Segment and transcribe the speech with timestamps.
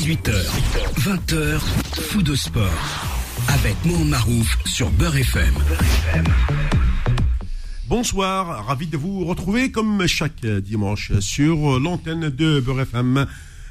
[0.00, 0.32] 18h,
[0.96, 1.58] 20h,
[2.08, 2.64] fou de sport.
[3.48, 5.52] Avec Mohamed Marouf sur Beurre FM.
[7.86, 13.26] Bonsoir, ravi de vous retrouver comme chaque dimanche sur l'antenne de Beurre FM.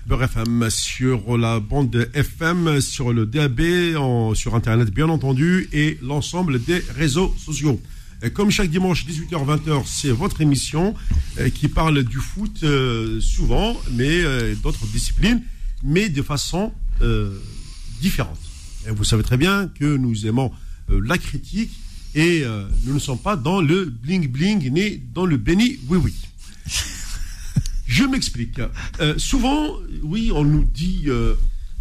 [0.06, 6.64] Beurre FM sur la bande FM, sur le DAB, sur Internet bien entendu, et l'ensemble
[6.64, 7.82] des réseaux sociaux.
[8.36, 10.94] Comme chaque dimanche, 18h-20h, c'est votre émission
[11.40, 15.42] euh, qui parle du foot euh, souvent, mais euh, d'autres disciplines,
[15.84, 17.38] mais de façon euh,
[18.02, 18.40] différente.
[18.88, 20.52] Et vous savez très bien que nous aimons
[20.90, 21.72] euh, la critique
[22.16, 26.14] et euh, nous ne sommes pas dans le bling-bling ni dans le béni oui-oui.
[27.88, 28.62] Je m'explique.
[29.18, 31.08] Souvent, oui, on nous dit,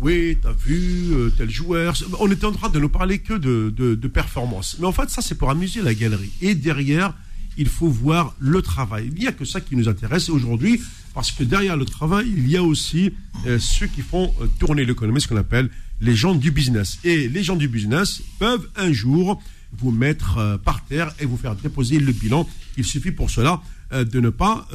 [0.00, 1.94] oui, t'as vu euh, tel joueur.
[2.20, 4.77] On était en train de nous parler que de, de, de performance.
[4.78, 6.30] Mais en fait, ça, c'est pour amuser la galerie.
[6.41, 7.14] Et derrière,
[7.56, 9.10] il faut voir le travail.
[9.12, 10.80] Il n'y a que ça qui nous intéresse aujourd'hui,
[11.18, 13.12] parce que derrière le travail, il y a aussi
[13.45, 15.68] euh, ceux qui font euh, tourner l'économie, ce qu'on appelle
[16.00, 17.00] les gens du business.
[17.02, 19.42] Et les gens du business peuvent un jour
[19.77, 22.48] vous mettre euh, par terre et vous faire déposer le bilan.
[22.77, 24.69] Il suffit pour cela de ne pas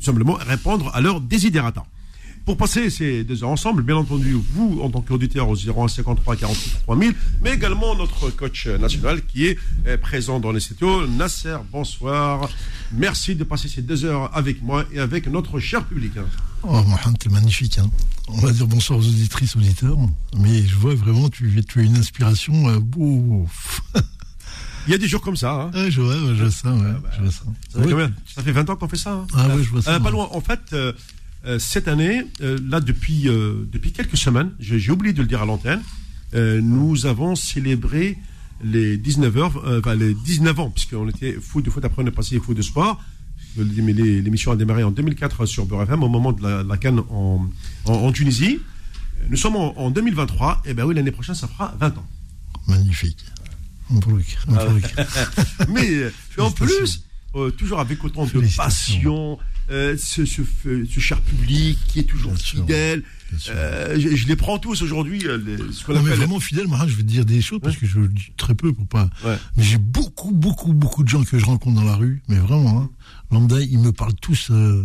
[0.00, 1.84] simplement répondre à leurs désidérata.
[2.46, 6.80] Pour passer ces deux heures ensemble, bien entendu, vous, en tant qu'auditeur au 0153 48
[6.84, 12.48] 3000, mais également notre coach national qui est euh, présent dans les studios, Nasser, bonsoir.
[12.92, 16.12] Merci de passer ces deux heures avec moi et avec notre cher public.
[16.62, 17.78] Oh, Mohamed, t'es magnifique.
[17.78, 17.88] Hein.
[18.28, 19.96] On va dire bonsoir aux auditrices, auditeurs.
[20.36, 22.68] Mais je vois vraiment, tu, tu as une inspiration.
[22.68, 22.80] Euh.
[24.86, 25.52] Il y a des jours comme ça.
[25.52, 25.70] Hein.
[25.74, 26.72] Ouais, je vois, je vois ça.
[26.72, 26.80] Ouais,
[27.16, 27.42] je vois ça.
[27.68, 27.90] Ça, fait Ouais.
[27.92, 28.12] combien?
[28.34, 29.12] Ça fait 20 ans qu'on fait ça.
[29.12, 29.26] hein?
[29.34, 29.94] Ah ouais, je vois ça.
[29.94, 30.28] Euh, pas loin.
[30.32, 30.92] En fait, euh, euh,
[31.58, 35.46] cette année, euh, là depuis euh, depuis quelques semaines, j'ai oublié de le dire à
[35.46, 35.80] l'antenne,
[36.34, 38.18] euh, nous avons célébré
[38.62, 42.06] les 19 heures, euh, enfin, les 19 ans, puisqu'on était foot de foot, après on
[42.06, 43.02] est passé foot de sport.
[43.56, 47.48] L'émission a démarré en 2004 sur Beurre FM, au moment de la, la Cannes en,
[47.86, 48.60] en, en Tunisie.
[49.28, 52.06] Nous sommes en, en 2023, et ben oui, l'année prochaine, ça fera 20 ans.
[52.68, 53.24] Magnifique.
[53.90, 54.82] Mabrouk, mabrouk.
[55.68, 57.02] Mais euh, et en plus,
[57.34, 59.38] euh, toujours avec autant de passion,
[59.70, 63.02] euh, ce, ce, ce cher public qui est toujours Bien fidèle.
[63.38, 63.52] Sûr.
[63.56, 65.38] Euh, je, je les prends tous aujourd'hui, euh,
[65.72, 66.18] ce qu'on Non, mais appelle.
[66.18, 68.54] vraiment fidèle, Mohamed, je vais te dire des choses parce que je le dis très
[68.56, 69.08] peu pour pas.
[69.24, 69.36] Ouais.
[69.56, 72.80] Mais j'ai beaucoup, beaucoup, beaucoup de gens que je rencontre dans la rue, mais vraiment,
[72.82, 72.90] hein,
[73.30, 74.84] lambda, ils me parlent tous, euh,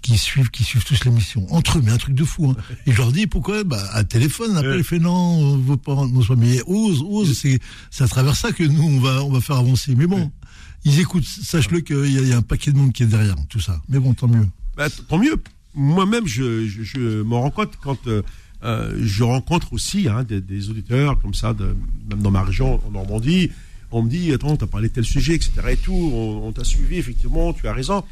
[0.00, 1.44] qui suivent, qui suivent tous l'émission.
[1.52, 2.48] Entre eux, mais un truc de fou.
[2.50, 2.56] Hein.
[2.86, 3.64] Et je leur dis pourquoi?
[3.64, 4.78] Bah, à téléphone, Ouais.
[4.78, 6.36] il fait non, on veut pas rendre nos soins.
[6.36, 7.58] Mais ose, ose, c'est,
[7.90, 9.94] c'est à travers ça que nous, on va, on va faire avancer.
[9.94, 10.30] Mais bon,
[10.84, 13.06] ils écoutent, sache-le qu'il y, a- il y a un paquet de monde qui est
[13.06, 13.80] derrière tout ça.
[13.88, 14.46] Mais bon, tant mieux.
[14.76, 15.36] Bah, tant mieux.
[15.74, 18.22] Moi-même, je, je, je m'en rends compte quand euh,
[18.64, 21.76] euh, je rencontre aussi hein, des, des auditeurs comme ça, de,
[22.08, 23.50] même dans ma région, en Normandie.
[23.90, 25.52] On me dit, attends, t'as parlé de tel sujet, etc.
[25.70, 28.04] Et tout, on, on t'a suivi, effectivement, tu as raison.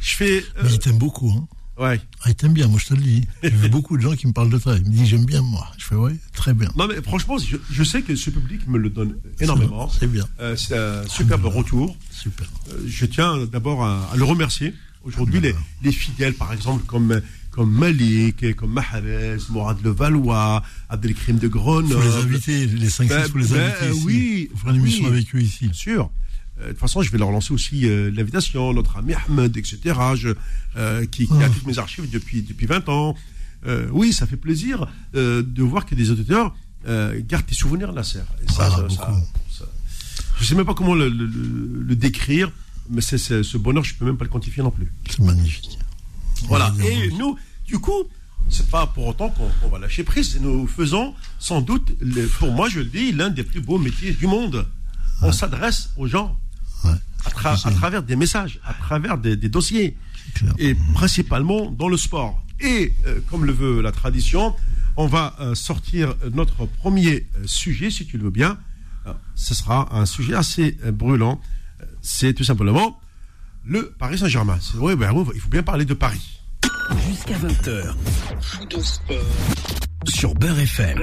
[0.00, 0.38] Je fais.
[0.58, 1.30] euh, Mais ils t'aiment beaucoup.
[1.30, 1.46] Hein.
[1.78, 2.00] Ouais.
[2.22, 3.26] Ah, ils t'aiment bien, moi je te le dis.
[3.42, 4.76] J'ai vu beaucoup de gens qui me parlent de toi.
[4.76, 5.66] Ils me disent j'aime bien moi.
[5.78, 6.68] Je fais ouais, très bien.
[6.76, 9.88] Non, mais franchement, je, je sais que ce public me le donne énormément.
[9.88, 10.26] C'est bien.
[10.40, 11.96] Euh, c'est un superbe retour.
[12.10, 12.46] Super.
[12.70, 14.74] Euh, je tiens d'abord à, à le remercier.
[15.04, 17.20] Aujourd'hui, les, les fidèles, par exemple, comme,
[17.52, 21.94] comme Malik, comme Mahrez, Mourad Levallois, Abdelkrim de Grenoble.
[21.94, 24.02] faut les inviter, les 5-6, Ben, faut les ben, ici.
[24.04, 25.66] oui, faut faire une émission avec eux ici.
[25.66, 26.10] Bien sûr.
[26.60, 29.78] Euh, de toute façon, je vais leur lancer aussi euh, l'invitation, notre ami Ahmed, etc.,
[30.14, 30.30] je,
[30.76, 31.48] euh, qui, qui a Ah.
[31.50, 33.14] toutes mes archives depuis, depuis 20 ans.
[33.90, 36.54] Oui, ça fait plaisir de voir que des auditeurs
[36.86, 38.20] gardent tes souvenirs, Nasser.
[38.46, 38.94] Et ça, Ah, ça, beaucoup.
[38.94, 39.14] ça-
[39.50, 39.64] ça-
[40.38, 42.52] je sais même pas comment le, le- le- le décrire,
[42.88, 44.86] mais c'est, c'est- ce bonheur, je peux même pas le quantifier non plus.
[45.10, 45.78] C'est magnifique.
[46.44, 46.72] Voilà.
[46.84, 47.36] Et nous,
[47.66, 48.04] du coup,
[48.50, 50.38] c'est pas pour autant qu'on qu'on va lâcher prise.
[50.40, 51.92] Nous faisons sans doute,
[52.38, 54.64] pour moi, je le dis, l'un des plus beaux métiers du monde.
[55.22, 56.38] On s'adresse aux gens
[56.84, 56.90] Ouais,
[57.24, 59.96] à, tra- à travers des messages, à travers des, des dossiers,
[60.58, 62.42] et principalement dans le sport.
[62.60, 64.54] Et euh, comme le veut la tradition,
[64.96, 68.58] on va euh, sortir notre premier euh, sujet, si tu le veux bien.
[69.06, 71.40] Euh, ce sera un sujet assez euh, brûlant.
[72.02, 72.98] C'est tout simplement
[73.64, 74.58] le Paris Saint-Germain.
[74.96, 76.40] Ben, il faut bien parler de Paris.
[77.08, 77.94] Jusqu'à 20h.
[78.40, 79.16] Fou de sport.
[80.06, 81.02] Sur Beurre FM.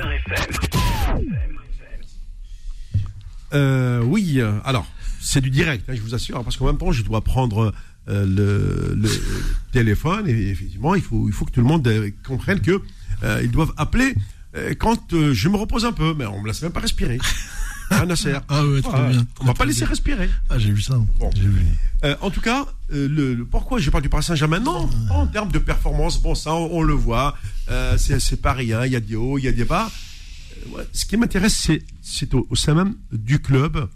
[3.53, 4.87] Euh, oui, euh, alors,
[5.23, 7.73] c'est du direct, hein, je vous assure, hein, parce qu'en même temps, je dois prendre
[8.09, 9.09] euh, le, le
[9.71, 12.81] téléphone et effectivement, il faut, il faut que tout le monde euh, comprenne que
[13.23, 14.13] euh, ils doivent appeler
[14.55, 17.19] euh, quand je me repose un peu, mais on me laisse même pas respirer.
[17.91, 19.27] Hein, Nasser Ah ouais, très bien.
[19.41, 19.89] On va pas laisser bien.
[19.89, 20.29] respirer.
[20.49, 20.95] Ah, j'ai vu ça.
[21.19, 21.29] Bon.
[21.35, 21.61] J'ai vu.
[22.21, 24.61] En tout cas, le, le- pourquoi je parle du Paris Saint-Germain?
[24.61, 27.35] Non, en termes de performance, bon, ça, on, on le voit.
[27.97, 29.91] C'est pas rien, il y a des hauts, il y a des bas.
[30.71, 33.87] Ouais, ce qui m'intéresse, c'est c'est au, au sein même du club,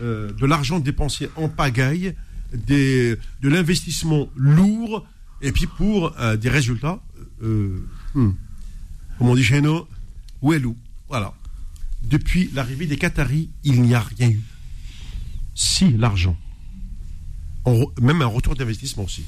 [0.00, 2.14] euh, de l'argent dépensé en pagaille,
[2.52, 5.06] de l'investissement lourd,
[5.42, 7.02] et puis pour euh, des résultats.
[7.42, 8.30] euh, hmm.
[9.18, 9.86] Comme on dit chez nous,
[10.42, 10.76] où est loup
[11.08, 11.34] Voilà.
[12.02, 14.40] Depuis l'arrivée des Qataris, il n'y a rien eu.
[15.54, 16.36] Si l'argent.
[18.00, 19.24] Même un retour d'investissement aussi.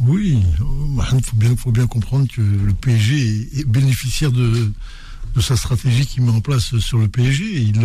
[0.00, 4.72] Oui, il faut bien, comprendre que le PSG est, bénéficiaire de,
[5.40, 7.62] sa stratégie qu'il met en place sur le PSG.
[7.62, 7.80] Il,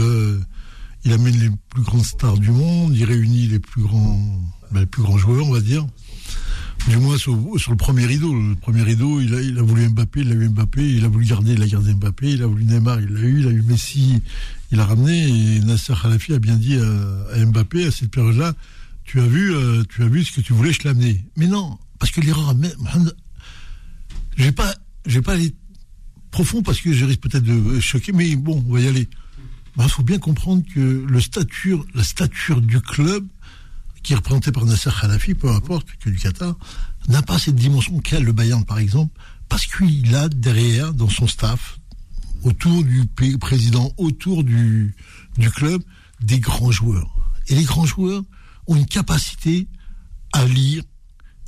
[1.05, 4.41] il amène les plus grandes stars du monde, il réunit les plus grands,
[4.71, 5.85] ben, les plus grands joueurs, on va dire.
[6.87, 8.33] Du moins sur, le premier rideau.
[8.33, 11.53] Le premier rideau, il a, voulu Mbappé, il a eu Mbappé, il a voulu garder,
[11.53, 14.21] il a gardé Mbappé, il a voulu Neymar, il l'a eu, il a eu Messi,
[14.71, 15.27] il a ramené.
[15.27, 18.53] Et Nasser Khalafi a bien dit à, Mbappé à cette période-là,
[19.03, 21.25] tu as vu, euh, tu as vu ce que tu voulais, je l'ai amené.
[21.35, 23.15] Mais non, parce que l'erreur, Mohamed,
[24.37, 24.73] je vais pas,
[25.05, 25.53] je vais pas aller
[26.31, 29.09] profond parce que je risque peut-être de choquer, mais bon, on va y aller.
[29.81, 31.19] Il faut bien comprendre que le
[31.95, 33.25] la stature du club,
[34.03, 36.55] qui est représenté par Nasser Khalafi, peu importe, que du Qatar,
[37.07, 39.17] n'a pas cette dimension qu'a le Bayern, par exemple,
[39.47, 41.79] parce qu'il a derrière, dans son staff,
[42.43, 44.95] autour du président, autour du,
[45.37, 45.81] du club,
[46.21, 47.15] des grands joueurs.
[47.47, 48.23] Et les grands joueurs
[48.67, 49.67] ont une capacité
[50.33, 50.83] à lire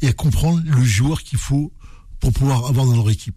[0.01, 1.71] et à comprendre le joueur qu'il faut
[2.19, 3.35] pour pouvoir avoir dans leur équipe.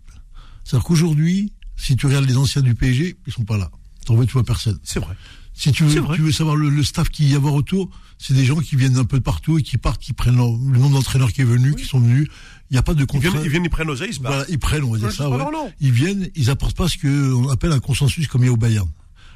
[0.64, 3.70] C'est-à-dire qu'aujourd'hui, si tu regardes les anciens du PSG, ils sont pas là.
[4.04, 4.78] T'en veux, tu vois personne.
[4.82, 5.16] C'est vrai.
[5.56, 8.34] Si tu veux, tu veux savoir le, le staff qu'il y a avoir autour, c'est
[8.34, 10.96] des gens qui viennent un peu de partout et qui partent, qui prennent le nombre
[10.96, 12.28] d'entraîneurs qui est venu, qui sont venus.
[12.70, 13.30] Il n'y a pas de Ils contrat.
[13.30, 14.20] viennent, ils, viennent, ils prennent l'oseille, ils se.
[14.20, 15.30] Voilà, ils prennent, on va dire ça.
[15.30, 15.44] ouais.
[15.80, 18.56] Ils viennent, ils apportent pas ce qu'on appelle un consensus comme il y a au
[18.56, 18.88] Bayern.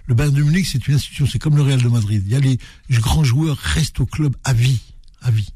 [0.06, 2.22] Le Bayern de Munich, c'est une institution, c'est comme le Real de Madrid.
[2.26, 2.58] Il y a les
[2.90, 4.80] grands joueurs restent au club à vie,
[5.22, 5.50] à vie.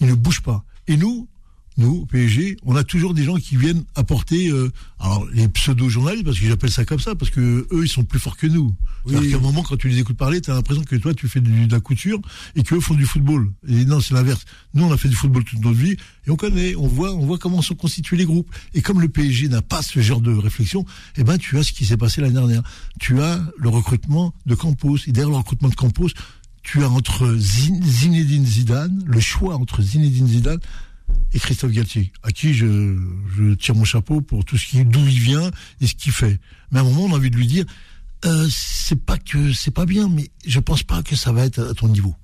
[0.00, 0.64] Ils ne bougent pas.
[0.88, 1.26] Et nous,
[1.78, 6.24] nous, au PSG, on a toujours des gens qui viennent apporter, euh, alors les pseudo-journalistes,
[6.24, 8.74] parce que j'appelle ça comme ça, parce que eux, ils sont plus forts que nous.
[9.06, 11.28] C'est-à-dire qu'à un moment, quand tu les écoutes parler, tu as l'impression que toi, tu
[11.28, 12.18] fais de la couture
[12.54, 13.52] et qu'eux font du football.
[13.68, 14.44] Et non, c'est l'inverse.
[14.74, 15.96] Nous, on a fait du football toute notre vie
[16.26, 18.48] et on connaît, on voit, on voit comment sont constitués les groupes.
[18.74, 20.84] Et comme le PSG n'a pas ce genre de réflexion,
[21.16, 22.62] eh ben, tu as ce qui s'est passé l'année dernière.
[22.98, 24.96] Tu as le recrutement de Campos.
[25.06, 26.08] Et derrière le recrutement de Campos,
[26.62, 30.58] tu as entre Zin- Zinedine Zidane, le choix entre Zinedine Zidane
[31.36, 32.96] et Christophe Galtier, à qui je,
[33.36, 35.50] je tire mon chapeau pour tout ce qui d'où il vient
[35.82, 36.40] et ce qu'il fait.
[36.72, 37.66] Mais à un moment, on a envie de lui dire,
[38.24, 41.60] euh, c'est pas que c'est pas bien, mais je pense pas que ça va être
[41.60, 42.14] à ton niveau.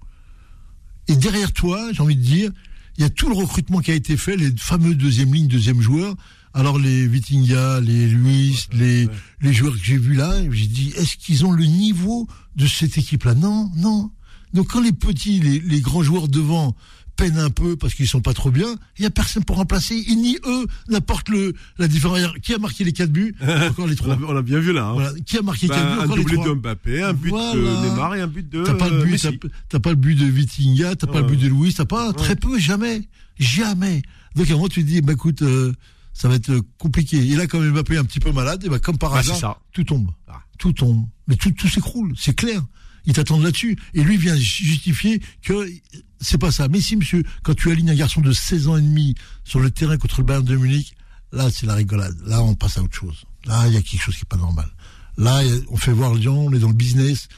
[1.08, 2.50] Et derrière toi, j'ai envie de dire,
[2.96, 5.82] il y a tout le recrutement qui a été fait, les fameux deuxième ligne, deuxième
[5.82, 6.16] joueur.
[6.54, 9.08] Alors les Vitinga, les Luis, les,
[9.42, 12.96] les joueurs que j'ai vus là, j'ai dit, est-ce qu'ils ont le niveau de cette
[12.96, 13.34] équipe-là?
[13.34, 14.10] Non, non.
[14.54, 16.74] Donc quand les petits, les, les grands joueurs devant
[17.16, 19.94] peinent un peu parce qu'ils sont pas trop bien, il y a personne pour remplacer,
[20.08, 22.20] et ni eux n'apportent le la différence.
[22.42, 24.16] Qui a marqué les quatre buts Encore les On trois.
[24.16, 24.86] l'a on l'a bien vu là.
[24.86, 24.92] hein.
[24.94, 25.12] Voilà.
[25.26, 26.48] Qui a marqué Ben, quatre buts un Encore les doublé trois.
[26.48, 27.86] de Mbappé, un but de.
[27.88, 29.38] Neymar et un but de T'as pas le but, Messi.
[29.68, 32.36] t'as- pas le but de Vitinga, t'as pas le but de Louis, t'as pas très
[32.36, 33.02] peu, jamais,
[33.38, 34.02] jamais.
[34.36, 35.72] Donc à un moment tu te dis, bah écoute, euh,
[36.14, 37.18] ça va être euh, compliqué.
[37.18, 39.36] Et là, comme Mbappé est un petit peu malade, et bah comme par Ah, hasard,
[39.36, 39.58] ça.
[39.72, 40.40] tout tombe, Ah.
[40.58, 42.62] tout tombe, mais tout, tout s'écroule, c'est clair.
[43.04, 43.76] Ils t'attendent là-dessus.
[43.94, 45.68] Et lui vient justifier que
[46.22, 46.68] c'est pas ça.
[46.68, 49.14] Mais si, monsieur, quand tu alignes un garçon de 16 ans et demi
[49.44, 50.94] sur le terrain contre le Bayern de Munich,
[51.32, 52.16] là, c'est la rigolade.
[52.26, 53.24] Là, on passe à autre chose.
[53.44, 54.68] Là, il y a quelque chose qui est pas normal.
[55.18, 57.28] Là, on fait voir Lyon, on est dans le business.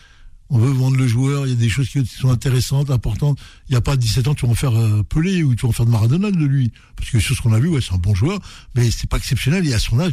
[0.51, 3.39] On veut vendre le joueur, il y a des choses qui sont intéressantes, importantes.
[3.69, 5.71] Il n'y a pas 17 ans, tu vas en faire euh, Pelé ou tu vas
[5.71, 6.71] en faire de Maradona de lui.
[6.97, 8.39] Parce que sur ce qu'on a vu, ouais, c'est un bon joueur,
[8.75, 10.13] mais c'est pas exceptionnel et à son âge,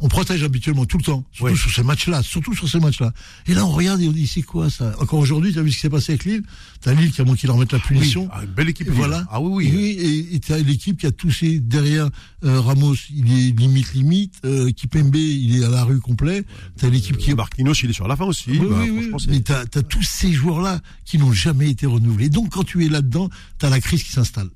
[0.00, 1.58] on protège habituellement tout le temps, surtout Oui.
[1.58, 3.12] sur ces matchs-là, surtout sur ces matchs-là.
[3.46, 4.94] Et là, on regarde et on dit, c'est quoi ça?
[5.00, 6.42] Encore aujourd'hui, tu as vu ce qui s'est passé avec Lille?
[6.80, 8.28] T'as Lille qui a manqué leur la punition.
[8.32, 8.88] Ah, une belle équipe.
[8.88, 9.24] Et voilà.
[9.30, 9.80] Ah oui, oui.
[9.98, 12.10] et, et t'as l'équipe qui a touché derrière
[12.44, 14.34] euh, Ramos, il est limite limite.
[14.44, 16.44] Euh, Kipembe, il est à la rue complet.
[16.76, 18.50] T'as l'équipe qui est Marquinhos, il est sur la fin aussi.
[18.50, 19.24] oui, Bah, oui, oui.
[19.28, 22.28] Mais t'as as tous ces joueurs-là qui n'ont jamais été renouvelés.
[22.28, 24.48] Donc, quand tu es là-dedans, t'as la crise qui s'installe.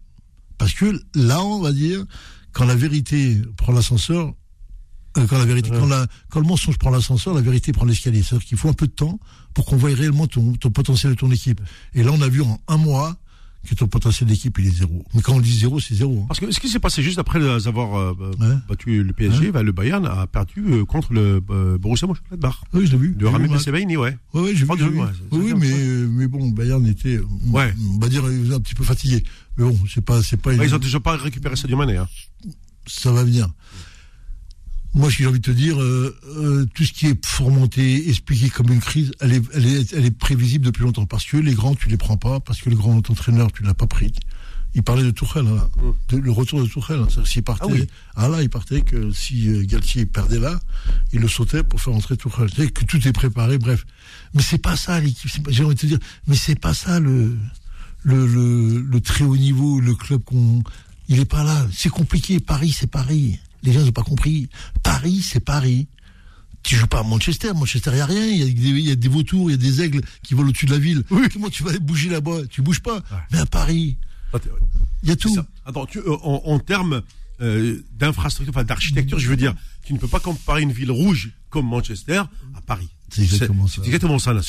[0.58, 2.04] Parce que là, on va dire,
[2.52, 4.32] quand la vérité prend l'ascenseur, euh,
[5.14, 8.22] quand la vérité, quand, la, quand le mensonge prend l'ascenseur, la vérité prend l'escalier.
[8.22, 9.18] C'est-à-dire qu'il faut un peu de temps
[9.54, 11.60] pour qu'on voie réellement ton, ton potentiel de ton équipe.
[11.94, 13.16] Et là, on a vu en un mois
[13.68, 15.04] que ton potentiel d'équipe, il est zéro.
[15.14, 16.20] Mais quand on dit zéro, c'est zéro.
[16.22, 16.24] hein.
[16.28, 18.54] Parce que ce qui s'est passé juste après avoir euh, Ouais.
[18.68, 22.54] battu le PSG, bah, le Bayern a perdu euh, contre le euh, Borussia Mönchengladbach.
[22.72, 23.14] Oui, je l'ai vu.
[23.14, 23.48] De J'ai Rami.
[23.48, 24.16] Bensebaini, ouais.
[24.32, 24.70] Ouais, ouais, j'ai vu.
[24.78, 25.00] J'ai vu.
[25.00, 27.74] ouais, oui, mais, euh, bon, Bayern était, euh, Ouais.
[27.94, 29.24] on va dire, euh, un petit peu fatigué.
[29.58, 31.96] Mais bon, c'est pas, c'est pas, Ouais, une- ils ont toujours pas récupéré Sadio Mané.
[31.96, 32.08] Hein.
[32.86, 33.48] ça va venir.
[34.94, 38.72] Moi, j'ai envie de te dire, euh, euh, tout ce qui est fomenté, expliqué comme
[38.72, 41.06] une crise, elle est, elle est, elle est prévisible depuis longtemps.
[41.06, 43.74] Parce que les grands, tu les prends pas, parce que le grand entraîneur, tu l'as
[43.74, 44.12] pas pris.
[44.74, 45.82] Il parlait de Tourelle, hein, là.
[46.08, 47.00] de, le retour de Tourelle.
[47.00, 47.86] Hein, s'il partait, Ah oui.
[48.16, 50.58] ah là, il partait que si euh, Galtier perdait là,
[51.12, 52.50] il le sautait pour faire entrer Tourelle.
[52.54, 53.86] C'est que tout est préparé, bref.
[54.34, 55.48] Mais c'est pas ça l'équipe.
[55.50, 57.36] J'ai envie de te dire, mais c'est pas ça le,
[58.02, 60.62] le, le, le très haut niveau, le club qu'on,
[61.08, 61.66] il est pas là.
[61.72, 62.38] C'est compliqué.
[62.40, 63.38] Paris, c'est Paris.
[63.62, 64.48] Les gens n'ont pas compris.
[64.82, 65.88] Paris c'est Paris.
[66.62, 67.52] Tu joues pas à Manchester.
[67.54, 68.26] Manchester, il n'y a rien.
[68.26, 70.78] Il y, a des vautours, il y a des aigles qui volent au-dessus de la
[70.78, 71.02] ville.
[71.32, 72.46] Comment tu vas aller bouger là-bas?
[72.50, 73.02] Tu bouges pas.
[73.30, 73.96] Mais à Paris,
[75.02, 75.36] il y a tout.
[75.64, 77.02] Attends, tu, euh, en, termes
[77.40, 81.30] euh, d'infrastructure, enfin d'architecture, je veux dire, tu ne peux pas comparer une ville rouge
[81.50, 82.22] comme Manchester
[82.54, 82.88] à Paris.
[83.10, 83.80] C'est exactement ça.
[83.80, 84.42] C'est exactement ça, là.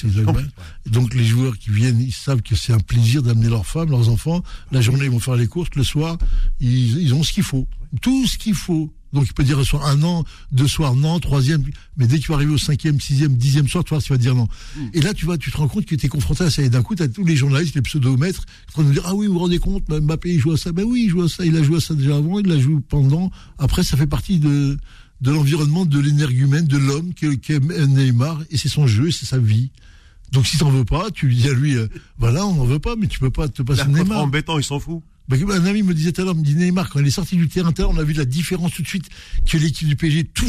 [0.85, 4.09] Donc, les joueurs qui viennent, ils savent que c'est un plaisir d'amener leurs femmes, leurs
[4.09, 4.43] enfants.
[4.71, 5.69] La journée, ils vont faire les courses.
[5.75, 6.17] Le soir,
[6.59, 7.67] ils, ils ont ce qu'il faut.
[8.01, 8.93] Tout ce qu'il faut.
[9.13, 11.63] Donc il peut dire soir un an, deux soirs non, troisième,
[11.97, 14.17] mais dès que tu vas arriver au cinquième, sixième, dixième soir, tu vois, tu vas
[14.17, 14.47] dire non.
[14.75, 14.79] Mm.
[14.93, 16.61] Et là, tu vois, tu te rends compte que tu es confronté à ça.
[16.61, 19.15] Et d'un coup, tu as tous les journalistes, les pseudomètres, qui vont nous dire, ah
[19.15, 20.71] oui, vous vous rendez compte, Mbappé, il joue à ça.
[20.71, 21.45] Ben oui, il joue à ça.
[21.45, 23.31] Il a joué à ça déjà avant, il l'a joué pendant.
[23.57, 24.77] Après, ça fait partie de,
[25.21, 29.71] de l'environnement, de l'énergumène, de l'homme qu'est Neymar, et c'est son jeu, c'est sa vie.
[30.31, 31.87] Donc si t'en veux pas, tu lui dis à lui, euh,
[32.17, 34.19] voilà, on n'en veut pas, mais tu peux pas te passer Neymar.
[34.19, 35.01] embêtant, il s'en fout.
[35.29, 37.37] Bah, un ami me disait tout à l'heure, me dit Neymar, quand il est sorti
[37.37, 39.07] du terrain, on a vu la différence tout de suite
[39.47, 40.45] que l'équipe du PSG, tout,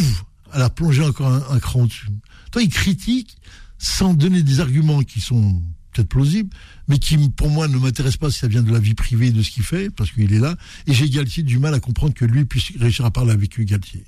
[0.55, 2.09] elle a plongé encore un, cran dessus.
[2.51, 3.37] Toi, il critique
[3.79, 6.49] sans donner des arguments qui sont peut-être plausibles,
[6.89, 9.43] mais qui, pour moi, ne m'intéressent pas si ça vient de la vie privée de
[9.43, 10.57] ce qu'il fait, parce qu'il est là.
[10.87, 14.05] Et j'ai Galtier du mal à comprendre que lui puisse réussir à parler avec Galtier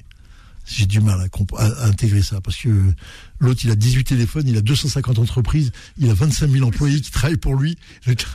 [0.64, 1.18] j'ai du mal
[1.58, 2.68] à, intégrer ça parce que
[3.40, 7.10] l'autre il a 18 téléphones, il a 250 entreprises, il a 25 000 employés qui
[7.10, 7.76] travaillent pour lui.
[8.06, 8.28] Le tu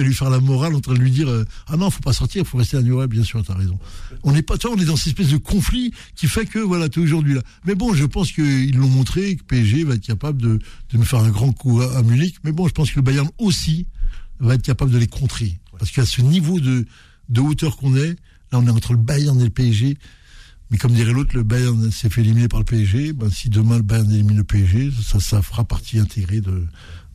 [0.00, 2.12] vas lui faire la morale en train de lui dire euh, ah non faut pas
[2.12, 3.78] sortir, faut rester à New bien sûr t'as raison.
[4.22, 6.86] On n'est pas, toi on est dans cette espèce de conflit qui fait que voilà
[6.86, 7.42] es aujourd'hui là.
[7.64, 10.58] Mais bon je pense qu'ils l'ont montré que PSG va être capable de,
[10.92, 12.36] de nous faire un grand coup à, Munich.
[12.44, 13.86] Mais bon je pense que le Bayern aussi
[14.38, 16.86] va être capable de les contrer parce qu'à ce niveau de
[17.30, 18.16] de hauteur qu'on est,
[18.52, 19.96] là on est entre le Bayern et le PSG
[20.70, 23.12] mais comme dirait l'autre, le Bayern s'est fait éliminer par le PSG.
[23.12, 26.64] Ben, si demain le Bayern élimine le PSG, ça, ça fera partie intégrée de,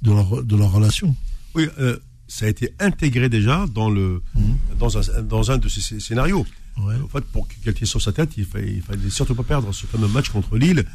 [0.01, 1.15] de, leur, de leur relation.
[1.55, 4.57] Oui, euh, ça a été intégré déjà dans, le, mhm.
[4.77, 6.45] dans, un, dans un de ces scénarios.
[6.77, 9.85] En fait, pour quelqu'un sur sa tête, il fallait, il fallait surtout pas perdre ce
[9.85, 10.85] fameux match contre Lille.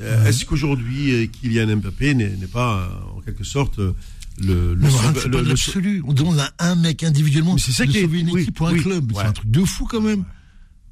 [0.00, 3.94] Euh, est-ce qu'aujourd'hui, euh, Kylian Mbappé n'est pas, en quelque sorte, le,
[4.38, 8.74] le, le, le, On demande à un mec individuellement de sauver une équipe ou un
[8.74, 9.12] club.
[9.14, 10.24] C'est un truc de fou quand même.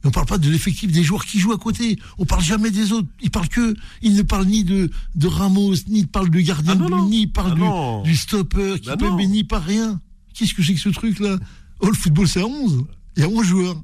[0.05, 1.99] On parle pas de l'effectif des joueurs qui jouent à côté.
[2.19, 3.09] On parle jamais des autres.
[3.21, 6.79] Il parle que, il ne parle ni de, de Ramos, ni il parle du gardien,
[6.81, 10.01] ah ni il parle ah du, stopper, qui bah mais ni par rien.
[10.35, 11.39] Qu'est-ce que c'est que ce truc-là?
[11.81, 12.85] Oh, le football, c'est à 11.
[13.17, 13.83] Il y a 11 joueurs.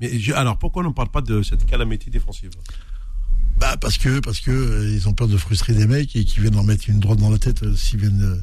[0.00, 2.50] Mais alors, pourquoi on ne parle pas de cette calamité défensive?
[3.58, 6.40] Bah, parce que, parce que, euh, ils ont peur de frustrer des mecs et qui
[6.40, 8.42] viennent leur mettre une droite dans la tête euh, s'ils viennent euh,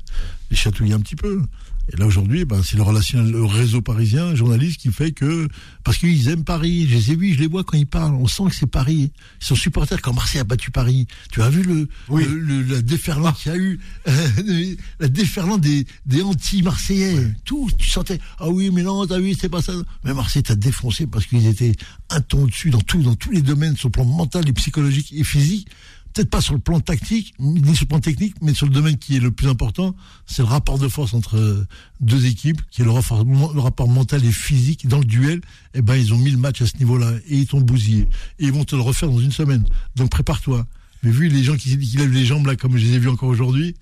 [0.49, 1.41] les chatouiller un petit peu.
[1.91, 5.47] Et là aujourd'hui, ben, c'est le relation, le réseau parisien, journaliste, qui fait que
[5.83, 6.87] parce qu'ils aiment Paris.
[6.87, 8.13] Je les ai vus, je les vois quand ils parlent.
[8.13, 9.11] On sent que c'est Paris.
[9.41, 11.07] Ils sont supporters quand Marseille a battu Paris.
[11.31, 13.79] Tu as vu le, le, la déferlant qu'il y a eu,
[14.99, 17.33] la déferlant des, des anti-marseillais.
[17.43, 18.19] Tout, tu sentais.
[18.37, 19.73] Ah oui, mais non, t'as vu, c'est pas ça.
[20.03, 21.73] Mais Marseille t'a défoncé parce qu'ils étaient
[22.11, 25.11] un ton au-dessus dans tout, dans tous les domaines, sur le plan mental et psychologique
[25.13, 25.67] et physique
[26.13, 28.97] peut-être pas sur le plan tactique, ni sur le plan technique, mais sur le domaine
[28.97, 31.67] qui est le plus important, c'est le rapport de force entre euh,
[31.99, 34.87] deux équipes, qui est le rapport, le rapport mental et physique.
[34.87, 35.41] Dans le duel,
[35.73, 38.07] eh ben, ils ont mis le match à ce niveau-là, et ils t'ont bousillé.
[38.39, 39.65] Et ils vont te le refaire dans une semaine.
[39.95, 40.65] Donc prépare-toi.
[41.03, 43.09] Mais vu les gens qui, qui, lèvent les jambes là, comme je les ai vus
[43.09, 43.75] encore aujourd'hui,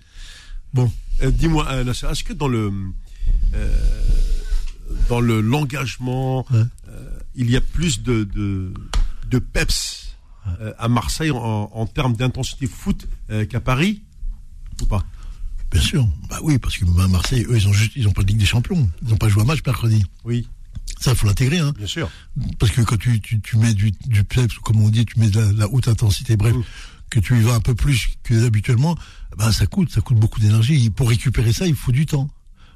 [0.73, 0.91] bon.
[1.23, 2.71] Euh, dis-moi, euh, est-ce que dans le,
[5.09, 6.45] dans le l'engagement,
[7.35, 8.71] il y a plus de, de,
[9.29, 10.06] de peps euh,
[10.77, 14.01] à Marseille en, termes d'intensité foot euh, qu'à Paris
[14.81, 15.03] ou pas?
[15.71, 18.23] Bien sûr, bah oui, parce que bah, Marseille, eux, ils ont juste, ils ont pas
[18.23, 20.05] de Ligue des Champions, ils n'ont pas joué un match mercredi.
[20.23, 20.47] Oui.
[20.99, 21.73] Ça, il faut l'intégrer, hein.
[21.77, 22.09] Bien sûr.
[22.57, 24.23] Parce que quand tu, tu, mets du, du
[24.63, 26.63] comme on dit, tu mets de la, haute intensité, bref, mm.
[27.09, 28.97] que tu y vas un peu plus que habituellement,
[29.37, 30.89] bah, ça coûte, ça coûte beaucoup d'énergie.
[30.89, 32.29] Pour récupérer ça, il faut du temps.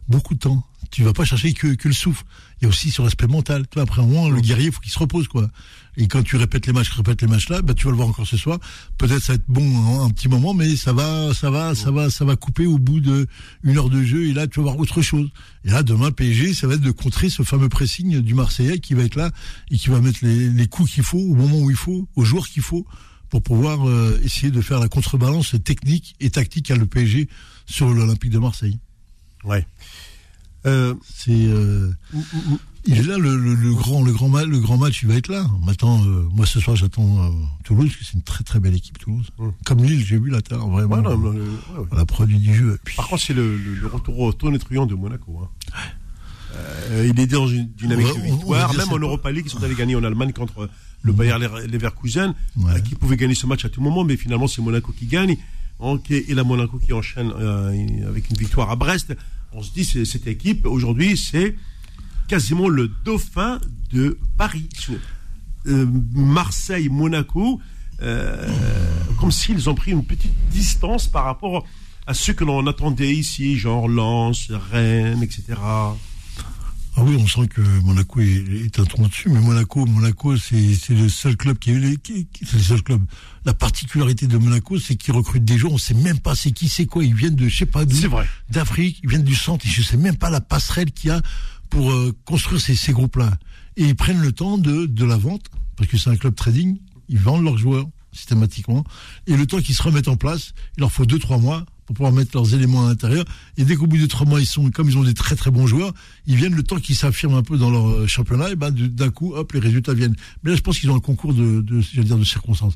[0.07, 0.63] Beaucoup de temps.
[0.91, 2.23] Tu vas pas chercher que, que le souffle.
[2.59, 3.63] Il y a aussi sur l'aspect mental.
[3.67, 5.49] Tu vois, après un moment, le guerrier, il faut qu'il se repose, quoi.
[5.97, 8.07] Et quand tu répètes les matchs, répètes les matchs là, bah, tu vas le voir
[8.07, 8.59] encore ce soir.
[8.97, 12.09] Peut-être ça va être bon un, petit moment, mais ça va, ça va, ça va,
[12.09, 13.27] ça va couper au bout de
[13.63, 14.27] une heure de jeu.
[14.27, 15.29] Et là, tu vas voir autre chose.
[15.65, 18.93] Et là, demain, PSG, ça va être de contrer ce fameux pressing du Marseillais qui
[18.93, 19.31] va être là
[19.69, 22.23] et qui va mettre les, les coups qu'il faut au moment où il faut, aux
[22.23, 22.85] joueurs qu'il faut
[23.31, 27.27] pour pouvoir euh, essayer de faire la contrebalance technique et tactique à le PSG
[27.65, 28.77] sur l'Olympique de Marseille.
[29.45, 29.65] Ouais.
[30.65, 31.91] Euh, c'est euh,
[32.85, 35.27] il est là le, le, grand le grand match le grand match il va être
[35.27, 35.45] là.
[35.63, 37.29] Maintenant euh, moi ce soir j'attends euh,
[37.63, 39.27] Toulouse c'est une très très belle équipe Toulouse.
[39.37, 39.53] Hum.
[39.65, 40.95] comme Lille j'ai vu la terre vraiment.
[40.95, 41.33] Ouais, non,
[41.95, 42.79] la produit du jeu.
[42.95, 43.59] Par contre c'est le,
[43.91, 45.79] retour au tonnetriant de Monaco hein.
[46.55, 48.73] euh, il est dans une dynamique de victoire.
[48.75, 50.69] même en Europa League ils sont allés gagner en Allemagne contre
[51.03, 51.37] le Bayer
[51.71, 52.33] Leverkusen
[52.85, 55.37] qui pouvait gagner ce match à tout moment mais finalement c'est Monaco qui gagne.
[56.11, 57.31] Et la Monaco qui enchaîne
[58.07, 59.15] avec une victoire à Brest
[59.53, 61.55] on se dit cette équipe aujourd'hui c'est
[62.27, 63.59] quasiment le dauphin
[63.91, 64.69] de Paris.
[65.67, 67.59] euh, Marseille, Monaco,
[68.01, 68.47] euh,
[69.19, 71.65] comme s'ils ont pris une petite distance par rapport
[72.07, 75.43] à ce que l'on attendait ici, genre Lens, Rennes, etc.
[76.97, 80.77] Ah oui, on sent que Monaco est, est un tronc dessus, mais Monaco, Monaco, c'est
[80.89, 83.01] le seul club qui, est- qui, le seul club.
[83.45, 86.67] La particularité de Monaco, c'est qu'ils recrutent des gens, on sait même pas c'est qui,
[86.67, 87.05] c'est quoi.
[87.05, 88.27] Ils viennent de, je sais pas d'où, C'est vrai.
[88.49, 91.21] d'Afrique, ils viennent du centre, et je sais même pas la passerelle qu'il y a
[91.69, 93.37] pour euh, construire ces, ces groupes-là.
[93.77, 95.45] Et ils prennent le temps de, de la vente,
[95.77, 98.83] parce que c'est un club trading, ils vendent leurs joueurs systématiquement,
[99.27, 102.05] et le temps qu'ils se remettent en place, il leur faut deux trois mois pour
[102.05, 103.25] pouvoir mettre leurs éléments à l'intérieur.
[103.57, 105.51] Et dès qu'au bout de trois mois, ils sont, comme ils ont des très très
[105.51, 105.93] bons joueurs,
[106.25, 109.09] ils viennent le temps qu'ils s'affirment un peu dans leur euh, championnat, et ben d'un
[109.09, 110.15] coup, hop, les résultats viennent.
[110.43, 112.75] Mais là, je pense qu'ils ont un concours de, de, dire, de circonstances.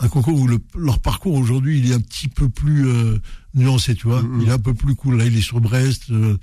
[0.00, 3.18] Un concours où le, leur parcours aujourd'hui, il est un petit peu plus euh,
[3.54, 4.22] nuancé, tu vois.
[4.40, 5.18] Il est un peu plus cool.
[5.18, 6.36] Là, il est sur Brest, euh,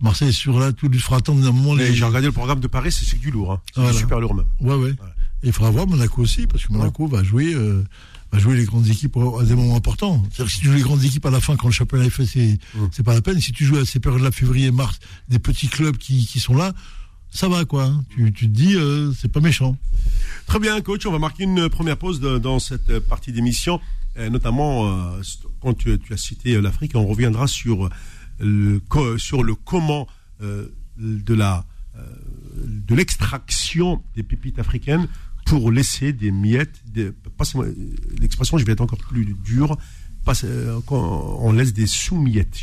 [0.00, 1.74] Marseille est sur là, tout il fera attendre un moment.
[1.74, 3.52] Les- j'ai regardé le programme de Paris, c'est du lourd.
[3.52, 3.60] Hein.
[3.74, 3.96] C'est Voilà.
[3.98, 4.46] super lourd même.
[4.60, 4.90] Ouais, ouais.
[5.42, 7.82] Et il faudra voir Monaco aussi, parce que Monaco va jouer, euh,
[8.32, 10.22] va jouer les grandes équipes à des moments importants.
[10.30, 12.10] C'est-à-dire que si tu joues les grandes équipes à la fin, quand le championnat est
[12.10, 12.58] fait, c'est
[12.92, 13.40] c'est pas la peine.
[13.40, 16.72] Si tu joues à ces périodes-là, février, mars, des petits clubs qui, qui sont là,
[17.32, 17.84] ça va, quoi.
[17.84, 18.04] hein.
[18.10, 19.76] Tu, tu te dis, euh, c'est pas méchant.
[20.46, 21.06] Très bien, coach.
[21.06, 23.80] On va marquer une première pause de- dans cette partie d'émission,
[24.16, 25.22] euh, notamment euh,
[25.60, 26.92] quand tu, tu as cité euh, l'Afrique.
[26.94, 27.88] On reviendra sur
[28.38, 28.80] le,
[29.18, 30.06] sur le comment
[30.42, 30.66] euh,
[30.98, 31.64] de la
[32.64, 35.06] de l'extraction des pépites africaines
[35.46, 36.82] pour laisser des miettes.
[38.20, 39.76] L'expression, je vais être encore plus dur.
[40.44, 42.58] Euh, on laisse des sous-miettes.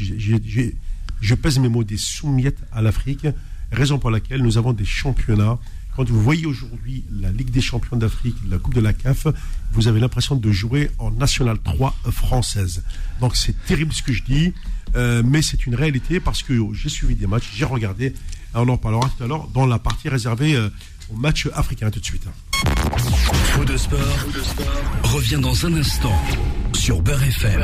[1.20, 3.28] Je pèse mes mots des sous-miettes à l'Afrique.
[3.72, 5.58] Raison pour laquelle nous avons des championnats.
[5.96, 9.28] Quand vous voyez aujourd'hui la Ligue des champions d'Afrique, la Coupe de la CAF,
[9.74, 12.84] vous avez l'impression de jouer en National 3 française.
[13.20, 14.54] Donc c'est terrible ce que je dis,
[14.96, 18.14] euh, mais c'est une réalité parce que j'ai suivi des matchs, j'ai regardé,
[18.54, 20.70] on en parlera tout à l'heure dans la partie réservée euh,
[21.10, 22.28] aux matchs africains tout de suite.
[23.54, 24.00] Faux de sport,
[25.04, 26.22] revient dans un instant
[26.74, 27.64] sur Beurre FM.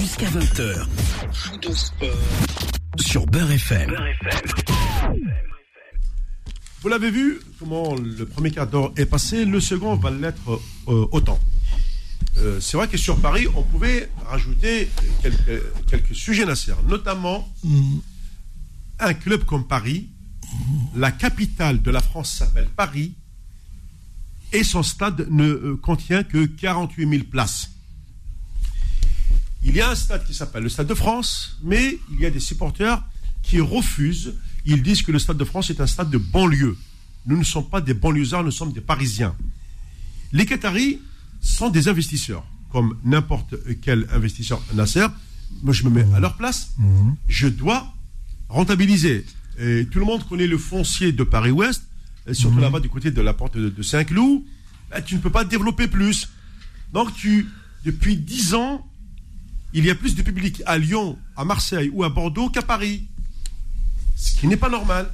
[0.00, 0.86] Jusqu'à 20h.
[1.32, 2.08] Faux de sport
[3.00, 3.94] sur Beurre FM.
[6.80, 11.06] Vous l'avez vu, comment le premier quart d'heure est passé, le second va l'être euh,
[11.10, 11.38] autant.
[12.36, 14.88] Euh, c'est vrai que sur Paris, on pouvait rajouter
[15.22, 17.48] quelques, quelques sujets Nasser, notamment
[19.00, 20.08] un club comme Paris,
[20.94, 23.14] la capitale de la France s'appelle Paris,
[24.52, 27.70] et son stade ne euh, contient que 48 000 places.
[29.62, 32.30] Il y a un stade qui s'appelle le Stade de France, mais il y a
[32.30, 33.02] des supporters
[33.42, 34.34] qui refusent.
[34.64, 36.76] Ils disent que le Stade de France est un stade de banlieue.
[37.26, 39.34] Nous ne sommes pas des banlieusards, nous sommes des Parisiens.
[40.32, 41.00] Les Qataris
[41.40, 45.06] sont des investisseurs, comme n'importe quel investisseur Nasser.
[45.62, 46.72] Moi, je me mets à leur place.
[47.28, 47.92] Je dois
[48.48, 49.24] rentabiliser.
[49.58, 51.82] Et tout le monde connaît le foncier de Paris-Ouest,
[52.32, 54.42] surtout là-bas du côté de la porte de, de Saint-Cloud.
[54.90, 56.28] Ben, tu ne peux pas développer plus.
[56.92, 57.46] Donc, tu,
[57.84, 58.86] depuis 10 ans,
[59.74, 63.02] il y a plus de public à Lyon, à Marseille ou à Bordeaux qu'à Paris.
[64.16, 65.10] Ce qui n'est pas normal.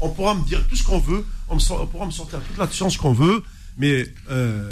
[0.00, 2.40] On pourra me dire tout ce qu'on veut, on, me sort- on pourra me sortir
[2.40, 3.42] toute la science qu'on veut,
[3.78, 4.68] mais euh,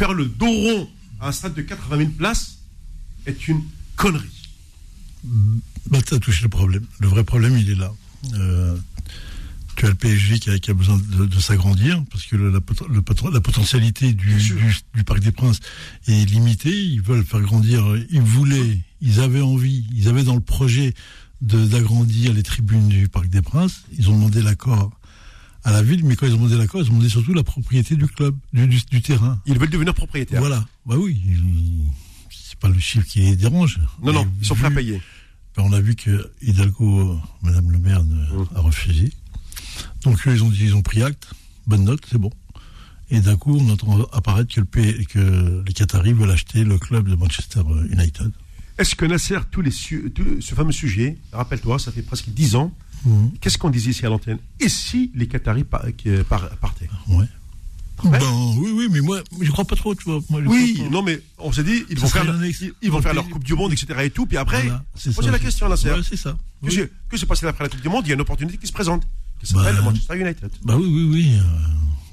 [0.00, 0.88] faire le dos rond
[1.20, 2.56] à un stade de 80 000 places
[3.26, 3.60] est une
[3.96, 4.48] connerie.
[5.90, 6.86] Bah, tu as touché le problème.
[7.00, 7.92] Le vrai problème, il est là.
[8.32, 8.74] Euh,
[9.76, 12.50] tu as le PSG qui a, qui a besoin de, de s'agrandir parce que le-
[12.50, 12.60] la,
[12.90, 14.56] le potentialité du, sûr.
[14.56, 15.60] du, du Parc des Princes
[16.06, 16.82] est limitée.
[16.82, 17.84] Ils veulent faire grandir.
[18.10, 20.94] Ils voulaient, ils avaient envie, ils avaient dans le projet
[21.42, 23.82] d'agrandir les tribunes du Parc des Princes.
[23.98, 24.92] Ils ont demandé l'accord
[25.64, 27.96] à la ville, mais quand ils ont demandé l'accord, ils ont demandé surtout la propriété
[27.96, 29.40] du club, du, du- du terrain.
[29.46, 30.40] Ils veulent devenir propriétaires.
[30.40, 30.64] Voilà.
[30.86, 31.20] Bah oui.
[32.30, 33.78] C'est pas le chiffre qui les dérange.
[34.02, 35.00] Non, non, ils sont prêts à payer.
[35.56, 38.46] ben, on a vu que Hidalgo, Madame le maire, Mmh.
[38.56, 39.12] a refusé.
[40.04, 41.28] Donc eux, ils ont dit, ils ont pris acte,
[41.66, 42.30] bonne note, c'est bon.
[43.10, 46.78] Et d'un coup, on entend apparaître que, le P- que les Qataris veulent acheter le
[46.78, 48.30] club de Manchester United.
[48.80, 52.54] Est-ce que Nasser, tous les su- tout ce fameux sujet, rappelle-toi, ça fait presque 10
[52.56, 52.72] ans,
[53.04, 53.32] Mhm.
[53.40, 54.38] qu'est-ce qu'on disait ici à l'antenne?
[54.58, 56.88] Et si les Qataris par- euh, par- partaient?
[57.08, 57.26] Ouais.
[58.04, 58.18] Ouais.
[58.18, 60.20] Ben, oui, oui, mais moi, je crois pas trop, tu vois.
[60.30, 60.88] Moi, Oui, pas.
[60.88, 63.28] non mais on s'est dit, ils Ça vont faire, leur- ils, ils vont faire leur
[63.28, 63.88] Coupe du Monde, etc.
[64.04, 65.30] et tout, puis après, Voilà, posez ça.
[65.30, 65.90] la question, Nasser.
[65.90, 66.34] Ouais, c'est ça.
[66.64, 66.88] Que Oui.
[67.10, 68.04] que s'est passé après la Coupe du Monde?
[68.06, 69.02] Il y a une opportunité qui se présente,
[69.38, 70.50] qui s'appelle Bah, Manchester United.
[70.64, 71.38] Bah oui, oui, oui.
[71.38, 71.42] euh,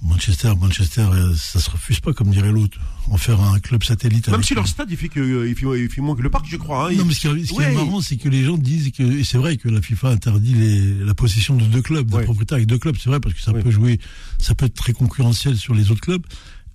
[0.04, 2.78] Manchester, Manchester, euh, ça se refuse pas, comme dirait l'autre.
[3.10, 4.28] En faire un club satellite.
[4.30, 6.30] Même si leur stade, il fait, que, euh, il fait, il fait moins que le
[6.30, 6.90] parc, je crois.
[6.90, 6.94] hein.
[6.96, 7.72] Non, mais ce qui, est- ce qui Ouais.
[7.72, 10.54] est marrant, c'est que les gens disent que, et c'est vrai que la FIFA interdit
[10.54, 12.20] les, la possession de deux clubs, Ouais.
[12.20, 14.00] de propriétaires avec deux clubs, c'est vrai, parce que ça peut jouer,
[14.40, 16.24] ça peut être très concurrentiel sur les autres clubs.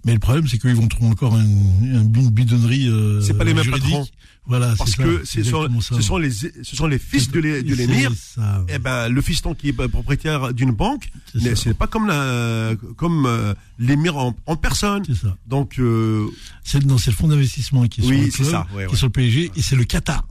[0.05, 2.89] Mais le problème, c'est qu'ils vont trouver encore un, un- une bidonnerie.
[2.89, 3.91] Euh, C'est pas les mêmes juridique.
[3.91, 4.07] patrons.
[4.45, 5.95] Voilà, Parce ça, que c'est ce sont, ça.
[5.95, 8.11] ce sont les, ce sont les fils de l'émir.
[8.17, 8.65] ça.
[8.69, 11.55] Eh ben, le fiston qui est propriétaire d'une banque, ça.
[11.55, 15.05] c'est pas comme la, comme euh, l'émir en, en personne.
[15.07, 15.37] C'est ça.
[15.47, 16.27] Donc, euh,
[16.65, 18.77] C'est non, c'est le fonds d'investissement qui est Oui, sur le club, ça, ouais, qui
[18.89, 18.93] ouais.
[18.93, 20.25] est sur le PSG, et c'est le Qatar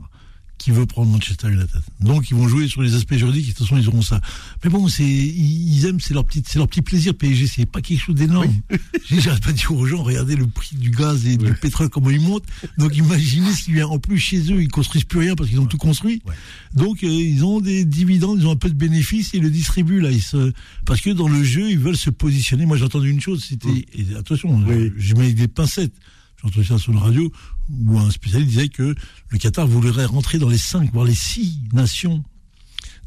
[0.62, 1.80] qui veut prendre Manchester United.
[2.00, 4.20] Donc ils vont jouer sur les aspects juridiques, et de toute façon ils auront ça.
[4.64, 7.14] Mais bon, c'est ils aiment, c'est leur petit, c'est leur petit plaisir.
[7.14, 8.52] PSG, c'est pas quelque chose d'énorme.
[9.08, 11.88] J'ai- J'arrête pas de dire aux gens, regardez le prix du gaz et du pétrole
[11.88, 12.44] comment il monte.
[12.78, 15.78] Donc imaginez vient en plus chez eux, ils construisent plus rien parce qu'ils ont tout
[15.78, 16.22] construit.
[16.26, 16.34] Ouais.
[16.74, 19.50] Donc euh, ils ont des dividendes, ils ont un peu de bénéfices et ils le
[19.50, 20.10] distribuent là.
[20.10, 20.52] Ils se...
[20.86, 22.66] Parce que dans le jeu, ils veulent se positionner.
[22.66, 24.62] Moi j'ai entendu une chose, c'était et attention.
[24.66, 24.92] Oui.
[24.96, 25.92] je mets des pincettes.
[26.42, 27.32] J'ai entendu ça sur la radio
[27.70, 28.94] où un spécialiste disait que
[29.28, 32.24] le Qatar voudrait rentrer dans les cinq, voire les six nations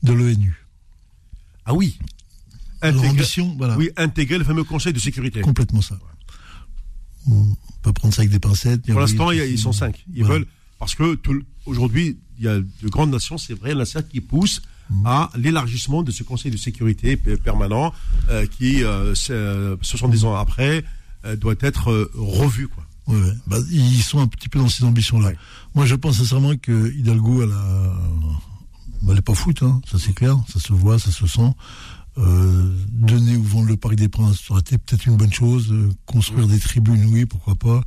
[0.03, 0.65] de l'ONU.
[1.65, 1.97] ah oui.
[2.81, 5.41] Intégrer, ambition, voilà, oui, intégrer le fameux conseil de sécurité.
[5.41, 5.97] complètement ça.
[7.27, 8.85] On peut prendre ça avec des pincettes.
[8.85, 10.05] Pour l'instant, ils sont cinq.
[10.13, 10.39] Ils Voilà.
[10.39, 11.17] veulent, parce que
[11.65, 15.05] aujourd'hui, il y a de grandes nations, c'est vrai, la qui poussent Mm.
[15.07, 17.91] à l'élargissement de ce Conseil de sécurité permanent,
[18.29, 20.83] euh, qui, euh, c'est, euh, 70 ans après,
[21.25, 22.67] euh, doit être revu.
[22.67, 22.84] Quoi.
[23.07, 23.33] Ouais, ouais.
[23.47, 25.27] Bah, ils sont un petit peu dans ces ambitions-là.
[25.29, 25.37] Ouais.
[25.75, 27.93] Moi, je pense sincèrement que Hidalgo, elle a,
[29.03, 31.53] bah, elle est pas foot, hein, ça c'est clair, ça se voit, ça se sent.
[32.17, 35.67] Euh, donner ou vendre le Parc des Princes, ça aurait été peut-être une bonne chose.
[35.71, 37.81] Euh, construire des tribunes, oui, pourquoi pas.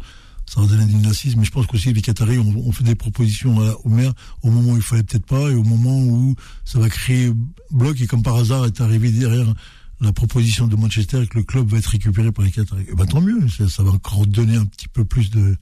[0.44, 1.38] Ça aurait donné du nazisme.
[1.40, 4.50] Mais je pense qu'aussi les Qataris ont, ont fait des propositions à- au maire au
[4.50, 7.32] moment où il fallait peut-être pas et au moment où ça va créer
[7.70, 8.00] bloc.
[8.00, 9.52] Et comme par hasard est arrivé derrière
[10.00, 12.84] la proposition de Manchester que le club va être récupéré par les Qataris.
[12.90, 15.56] Eh ben, tant mieux, ça, ça va encore donner un petit peu plus de,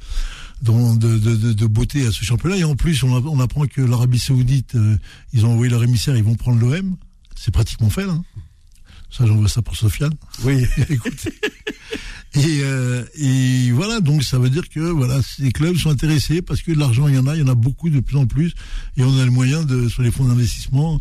[0.63, 2.57] de, de, de, de beauté à ce championnat.
[2.59, 4.99] Et en plus, on apprend que l'Arabie Saoudite, euh,
[5.33, 6.97] ils ont envoyé leur émissaire, ils vont prendre l'OM.
[7.35, 8.13] C'est pratiquement fait, là.
[8.13, 8.25] hein.
[9.11, 10.13] Ça, j'envoie ça pour Sofiane.
[10.45, 10.67] Oui.
[10.91, 11.29] Écoute.
[12.35, 16.61] Et, euh, et voilà, donc ça veut dire que voilà, ces clubs sont intéressés parce
[16.61, 18.27] que de l'argent, il y en a, il y en a beaucoup de plus en
[18.27, 18.53] plus.
[18.99, 21.01] Et on a le moyen, de, sur les fonds d'investissement,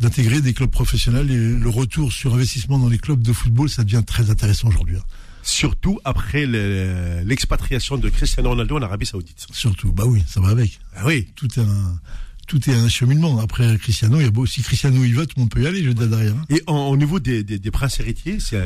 [0.00, 1.30] d'intégrer des clubs professionnels.
[1.30, 4.96] Et le retour sur investissement dans les clubs de football, ça devient très intéressant aujourd'hui.
[4.96, 5.02] hein.
[5.42, 9.46] Surtout après le- l'expatriation de Cristiano Ronaldo en Arabie Saoudite.
[9.52, 10.80] Surtout, bah oui, ça va avec.
[10.96, 11.28] Ah oui.
[11.36, 12.00] Tout est un,
[12.48, 13.38] tout est un cheminement.
[13.38, 15.66] Après Cristiano, il y a beau, si Cristiano y va, tout le monde peut y
[15.68, 16.34] aller, je dire derrière.
[16.34, 16.44] hein.
[16.50, 18.58] Et en- au niveau des, des, des princes héritiers, c'est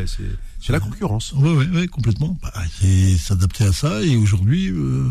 [0.70, 1.34] la concurrence.
[1.34, 2.38] Ouais, ouais, ouais, complètement.
[2.42, 4.02] Bah, c'est s'adapter à ça.
[4.02, 5.06] Et aujourd'hui, euh,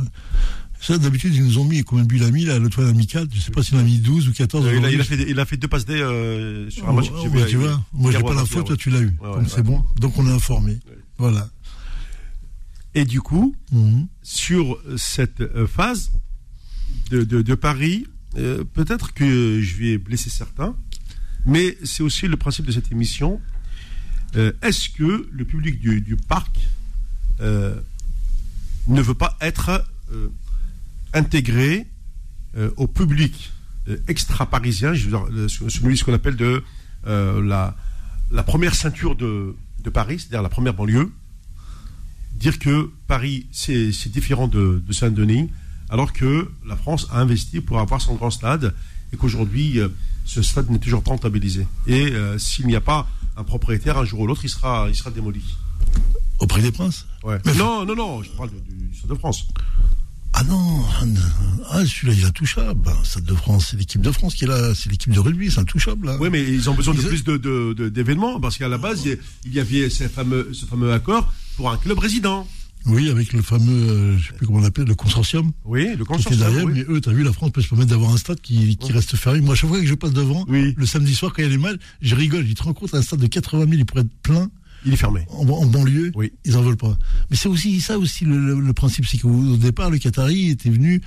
[0.82, 2.86] ça, d'habitude, ils nous ont mis, combien de buts il a mis, là, l'autre fois,
[2.86, 4.66] l'amical Je sais pas s'il en a mis 12 ou 14.
[4.66, 4.96] Euh, il, a, aujourd'hui.
[4.96, 7.12] il a fait, il a fait deux passes D euh, sur un Oh, match.
[7.14, 9.06] oh, tu vois, moi, j'ai pas l'info, toi, tu l'as eu.
[9.08, 9.84] Ouais, Donc, ouais, c'est bon.
[10.00, 10.80] Donc, on est informé.
[11.18, 11.50] Voilà.
[12.96, 14.08] Et du coup, Mhm.
[14.24, 16.12] sur cette euh, phase
[17.12, 20.76] de, de, de Paris, euh, peut-être que je vais blesser certains,
[21.46, 23.40] mais c'est aussi le principe de cette émission.
[24.62, 26.60] Est-ce que le public du, du parc
[27.42, 29.84] ne veut pas être
[31.14, 31.88] intégré
[32.58, 33.52] euh, au public
[33.88, 36.64] euh, extra-parisien, celui ce qu'on appelle de
[37.08, 37.76] euh, la,
[38.32, 41.12] la première ceinture de, de Paris, c'est-à-dire la première banlieue
[42.36, 45.50] dire que Paris, c'est différent de, de Saint-Denis,
[45.90, 48.74] alors que la France a investi pour avoir son grand stade
[49.12, 49.90] et qu'aujourd'hui, euh,
[50.26, 51.68] ce stade n'est toujours pas rentabilisé.
[51.88, 55.10] Et s'il n'y a pas un propriétaire, un jour ou l'autre, il sera, il sera
[55.12, 55.44] démoli.
[56.40, 57.08] Auprès des princes?
[57.24, 57.40] Ouais.
[57.58, 59.48] Non, non, non, je parle de- du Stade de France.
[60.34, 61.04] Ah non, ah,
[61.72, 62.90] ah, celui-là, il est intouchable.
[63.04, 65.60] Stade de France, c'est l'équipe de France qui est là, c'est l'équipe de rugby, c'est
[65.60, 66.18] intouchable, là.
[66.22, 69.02] Oui, mais ils ont besoin de plus de- de- de- d'événements, parce qu'à la base,
[69.06, 72.48] il y a- il y avait ce fameux, ce fameux accord pour un club résident.
[72.86, 75.52] Oui, avec le fameux, euh, je sais plus comment on l'appelle, le consortium.
[75.66, 76.38] Oui, le qui consortium.
[76.40, 76.74] derrière, oui.
[76.76, 79.18] mais eux, t'as vu, la France peut se permettre d'avoir un stade qui, qui reste
[79.18, 79.42] fermé.
[79.42, 80.74] Moi, chaque fois que je passe devant, Oui.
[80.78, 82.48] le samedi soir, quand il y a les matchs, je rigole.
[82.48, 84.50] Je te rends compte, un stade de 80 000, il pourrait être plein
[84.86, 85.26] Il est fermé.
[85.30, 86.12] en, en banlieue.
[86.16, 86.32] Oui.
[86.46, 86.98] Ils en veulent pas.
[87.30, 90.50] Mais c'est aussi ça aussi le, le- le principe, c'est qu'au au départ, le Qatari
[90.50, 91.02] était venu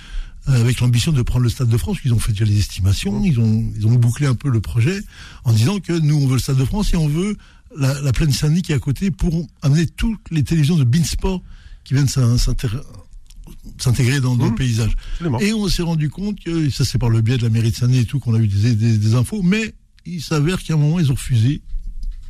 [0.49, 1.97] euh, avec l'ambition de prendre le Stade de France.
[2.05, 5.01] Ils ont fait déjà les estimations, ils ont ils ont bouclé un peu le projet
[5.45, 7.37] en disant que nous on veut le Stade de France et on veut
[7.77, 11.41] la, la plaine Saint-Denis qui est à côté pour amener toutes les télévisions de Beansport
[11.83, 12.07] qui viennent
[13.77, 14.55] s'intégrer dans, dans le Mmh.
[14.55, 14.91] paysage.
[15.13, 15.39] Absolument.
[15.39, 17.75] Et on s'est rendu compte que ça c'est par le biais de la mairie de
[17.75, 19.73] Saint-Denis et tout qu'on a eu des, des, des infos, mais
[20.05, 21.61] il s'avère qu'à un moment ils ont refusé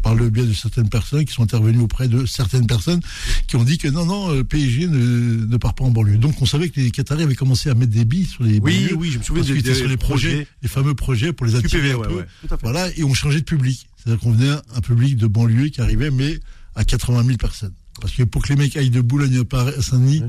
[0.04, 3.00] par le biais de certaines personnes qui sont intervenues auprès de certaines personnes
[3.48, 6.18] qui ont dit que non, non, le PSG ne, ne part pas en banlieue.
[6.18, 8.84] Donc on savait que les Qataris avaient commencé à mettre des billes sur les Oui,
[8.84, 10.48] banlieues, oui, je me souviens des- des sur les projets, projets.
[10.62, 12.16] les fameux projets pour les attirer QPV, un ouais, peu.
[12.18, 12.64] ouais, tout à fait.
[12.64, 13.88] Voilà, et on changeait de public.
[13.98, 16.38] C'est-à-dire qu'on venait un public de banlieue qui arrivait, mais
[16.76, 17.74] à 80 000 personnes.
[18.02, 20.24] Parce que pour que les mecs aillent de Boulogne à Saint-Denis,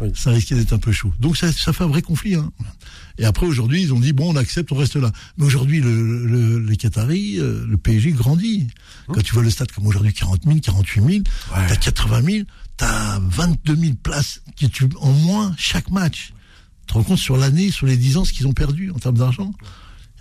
[0.00, 0.10] Oui.
[0.14, 1.12] ça risquait d'être un peu chaud.
[1.20, 2.34] Donc ça, ça fait un vrai conflit.
[2.34, 2.50] Hein.
[3.18, 5.10] Et après, aujourd'hui, ils ont dit, bon, on accepte, on reste là.
[5.38, 8.66] Mais aujourd'hui, le, le- les Qataris, euh, le PSG grandit.
[9.06, 11.22] Quand tu vois le stade comme aujourd'hui, 40 000, 48 000,
[11.68, 12.44] t'as 80 000,
[12.76, 16.32] t'as 22 000 places qui tu, en moins chaque match.
[16.80, 18.98] Tu te rends compte sur l'année, sur les 10 ans, ce qu'ils ont perdu en
[18.98, 19.52] termes d'argent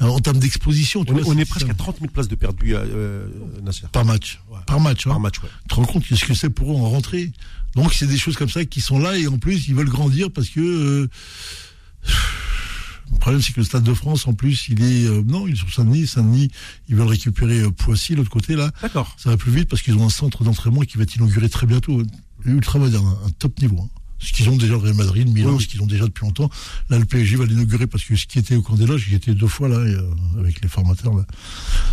[0.02, 3.28] En termes d'exposition, tu On, on est presque à 30 000 places de perdues, euh,
[3.64, 3.86] Nasser.
[3.92, 4.42] par match.
[4.50, 4.60] Ouais.
[4.68, 5.12] Par match, hein.
[5.12, 5.50] Par match, ouais.
[5.64, 7.32] Tu te rends compte ce que c'est pour eux en rentrée?
[7.76, 10.32] Donc c'est des choses comme ça qui sont là et en plus ils veulent grandir
[10.32, 11.10] parce que euh,
[13.12, 15.54] le problème c'est que le Stade de France en plus il est euh, non il
[15.54, 16.50] est sur Saint-Denis Saint-Denis
[16.88, 19.14] ils veulent récupérer euh, Poissy l'autre côté là D'accord.
[19.18, 21.68] ça va plus vite parce qu'ils ont un centre d'entraînement qui va être inauguré très
[21.68, 22.02] bientôt
[22.46, 23.90] ultra moderne un top niveau hein.
[24.20, 25.64] Ce qu'ils ont déjà le Real Madrid Milan Oui, oui.
[25.64, 26.50] ce qu'ils ont déjà depuis longtemps
[26.90, 29.16] là le PSG va l'inaugurer parce que ce qui était au camp des loges j'y
[29.16, 30.02] étais deux fois là et, euh,
[30.40, 31.26] avec les formateurs là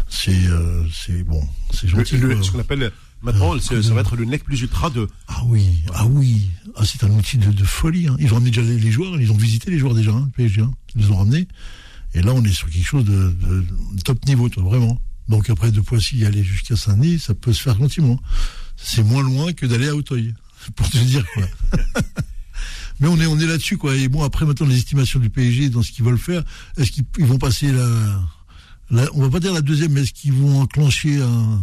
[0.08, 2.90] c'est euh, c'est bon c'est gentil le- ce qu'on appelle
[3.22, 5.06] maintenant, Euh, ça va être le nec plus ultra de.
[5.28, 8.08] Ah oui, ah oui, ah, c'est un outil de, de folie.
[8.08, 8.16] Hein.
[8.18, 10.32] Ils ont ramené déjà les, les joueurs, ils ont visité les joueurs déjà, hein, le
[10.32, 10.72] PSG, hein.
[10.96, 11.46] ils les ont ramenés.
[12.14, 13.64] Et là, on est sur quelque chose de, de
[14.04, 15.00] top niveau, toi, vraiment.
[15.28, 18.20] Donc après, de Poissy aller jusqu'à Saint-Denis, ça peut se faire gentiment.
[18.76, 20.34] C'est moins loin que d'aller à Auteuil,
[20.76, 21.44] pour te dire quoi.
[23.00, 23.96] Mais on est, on est là-dessus, quoi.
[23.96, 26.44] Et bon, après, maintenant, les estimations du PSG dans ce qu'ils veulent faire,
[26.76, 27.88] est-ce qu'ils ils vont passer la,
[28.90, 31.60] la, on va pas dire la deuxième, mais est-ce qu'ils vont enclencher un,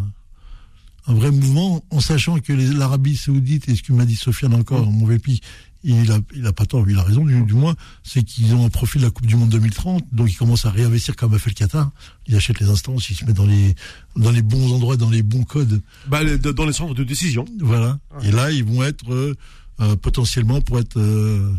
[1.08, 4.92] un vrai mouvement, en sachant que l'Arabie Saoudite, et ce que m'a dit Sofiane encore,
[4.92, 5.40] mon VP,
[5.84, 8.66] il a, il a pas tort, il a raison, du, du moins, c'est qu'ils ont
[8.66, 11.40] un profil de la Coupe du Monde 2030, donc ils commencent à réinvestir comme a
[11.40, 11.92] fait le Qatar.
[12.28, 13.76] Ils achètent les instances, ils se mettent dans les,
[14.16, 15.82] dans les bons endroits, dans les bons codes.
[16.08, 17.46] Bah, dans les centres de décision.
[17.62, 18.00] Voilà.
[18.24, 19.36] Et là, ils vont être euh,
[19.82, 21.54] euh, potentiellement pour être, euh,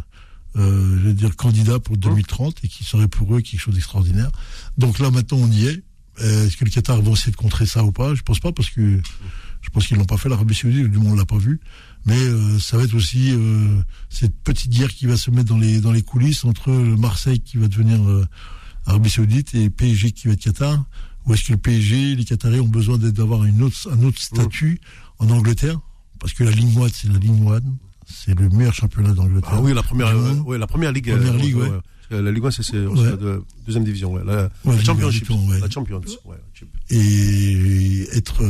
[0.57, 4.31] euh, je veux dire, candidats pour 2030 et qui serait pour eux quelque chose d'extraordinaire.
[4.77, 5.83] Donc là, maintenant, on y est.
[6.19, 8.15] Est-ce que le Qatar vont essayer de contrer ça ou pas?
[8.15, 9.01] Je pense pas parce que
[9.63, 10.29] je pense qu'ils l'ont pas fait.
[10.29, 11.61] L'Arabie Saoudite, du monde l'a pas vu.
[12.07, 15.59] Mais euh, ça va être aussi euh, cette petite guerre qui va se mettre dans
[15.59, 18.25] les dans les coulisses entre le Marseille qui va devenir euh,
[18.87, 20.85] Arabie Saoudite et PSG qui va être Qatar.
[21.27, 24.81] Ou est-ce que le PSG, les Qataris ont besoin d'avoir une autre un autre statut
[25.19, 25.79] en Angleterre?
[26.19, 29.51] Parce que la ligne One, c'est la ligne One, c'est le meilleur championnat d'Angleterre.
[29.53, 30.15] Ah oui, la première,
[30.47, 31.11] ouais, la première ligue.
[31.15, 31.71] Première euh, ligue, ouais.
[32.11, 34.17] La Ligue 1, c'est la de- deuxième division.
[34.17, 35.29] La, la Championship.
[35.61, 36.37] La Champions, ouais.
[36.91, 38.43] Et être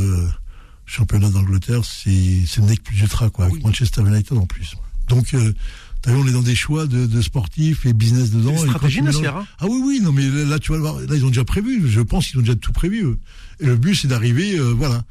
[0.91, 3.61] championnat d'Angleterre, c'est nec plus ultra, quoi, avec Oui.
[3.63, 4.75] Manchester United en plus.
[5.07, 5.53] Donc, euh,
[6.01, 8.51] t'as vu, on est dans des choix de, de sportifs et business dedans.
[8.51, 9.45] Une stratégie, Nasser, hein.
[9.59, 11.89] Ah oui, oui, non, mais là, tu vas le voir, là, ils ont déjà prévu,
[11.89, 13.03] je pense qu'ils ont déjà tout prévu.
[13.03, 13.19] eux.
[13.59, 15.03] Et le but, c'est d'arriver, euh, voilà,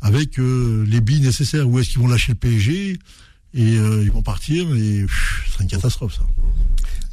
[0.00, 1.68] avec euh, les billes nécessaires.
[1.68, 2.98] Où est-ce qu'ils vont lâcher le PSG
[3.54, 5.06] et euh, ils vont partir et
[5.46, 6.22] ce serait une catastrophe, ça.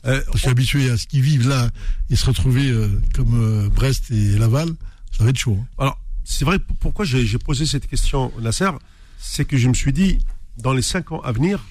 [0.06, 1.70] Euh, Parce qu'habitué à ce qu'ils vivent là
[2.10, 4.70] et se retrouver euh, comme euh, Brest et Laval,
[5.18, 5.58] ça va être chaud.
[5.62, 5.66] hein.
[5.80, 8.72] Alors, c'est vrai, pourquoi j'ai posé cette question, Nasser,
[9.18, 10.18] c'est que je me suis dit,
[10.58, 11.64] dans les cinq ans à venir,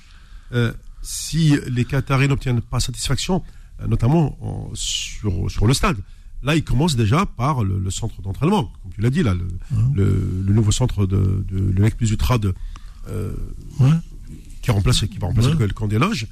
[0.52, 3.42] euh, si les Qataris n'obtiennent pas satisfaction,
[3.82, 5.98] euh, notamment en- sur, sur le stade,
[6.42, 9.46] là, ils commencent déjà par le, le centre d'entraînement, comme tu l'as dit, là, le,
[9.94, 12.54] le, le nouveau centre de, de le plus ultra de,
[13.08, 13.32] euh,
[13.80, 13.90] Ouais.
[14.62, 15.54] qui, remplace, qui va remplacer Ouais.
[15.58, 16.26] le, le camp des loges.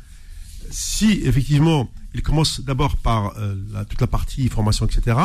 [0.71, 5.17] Si effectivement ils commencent d'abord par euh, la- toute la partie formation, etc.,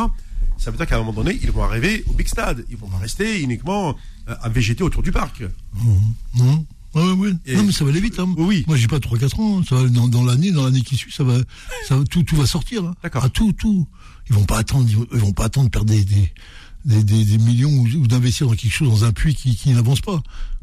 [0.57, 2.65] ça veut dire qu'à un moment donné, ils vont arriver au big stade.
[2.69, 3.95] Ils vont pas rester uniquement
[4.29, 5.43] euh, à végéter autour du parc.
[6.95, 7.31] Ouais, ouais.
[7.45, 8.19] Et- Non, mais ça va aller vite.
[8.19, 8.33] Hein.
[8.37, 8.63] Oui.
[8.67, 9.59] Moi, j'ai pas 3-4 ans.
[9.59, 9.63] hein.
[9.67, 11.37] Ça va, dans dans l'année, dans l'année qui suit, ça va,
[11.87, 12.83] ça tout, tout va sortir.
[12.85, 12.95] Hein.
[13.03, 13.21] D'accord.
[13.25, 13.87] Ah, tout, tout.
[14.29, 16.33] Ils vont pas attendre, ils vont, ils pas attendre de perdre des, des,
[16.85, 19.69] des, des- des millions ou, ou d'investir dans quelque chose, dans un puits qui, qui
[19.71, 20.21] n'avance pas.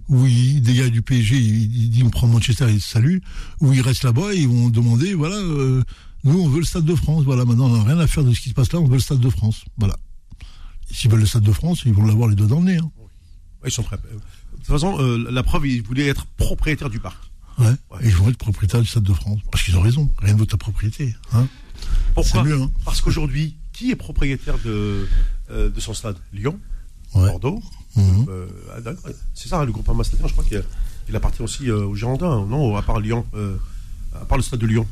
[0.09, 3.23] Où il, des gars du PSG, il, il dit on prend Manchester et salut.
[3.61, 5.83] Ou ils restent là-bas et ils vont demander, voilà, euh,
[6.25, 7.25] nous on veut le Stade de France.
[7.25, 8.95] Voilà, maintenant on n'a rien à faire de ce qui se passe là, on veut
[8.95, 9.65] le Stade de France.
[9.79, 9.97] Voilà.
[10.91, 12.77] S'ils veulent le Stade de France, ils vont l'avoir les deux dans le nez.
[12.77, 12.91] Hein.
[13.65, 13.97] Ils sont prêts.
[14.13, 14.15] Euh,
[14.53, 17.19] De toute façon, euh, la preuve, ils voulaient être propriétaires du parc.
[17.59, 17.73] Ouais.
[18.03, 19.41] Et ils vont être propriétaires du Stade de France.
[19.51, 20.11] Parce qu'ils ont raison.
[20.19, 21.15] Rien ne vaut ta propriété.
[21.33, 21.47] Hein.
[22.15, 22.71] Pourquoi mieux, hein.
[22.85, 25.09] Parce qu'aujourd'hui, qui est propriétaire de,
[25.51, 26.17] euh, de son stade?
[26.33, 26.59] Lyon,
[27.15, 27.29] Ouais.
[27.29, 27.63] Bordeaux.
[27.97, 28.27] Mhm.
[28.29, 28.47] euh,
[29.35, 30.63] c'est ça, le groupe Stadion, je crois qu'il
[31.09, 33.25] il appartient aussi aux Girondins, non À part Lyon,
[34.15, 34.87] à part le stade de Lyon.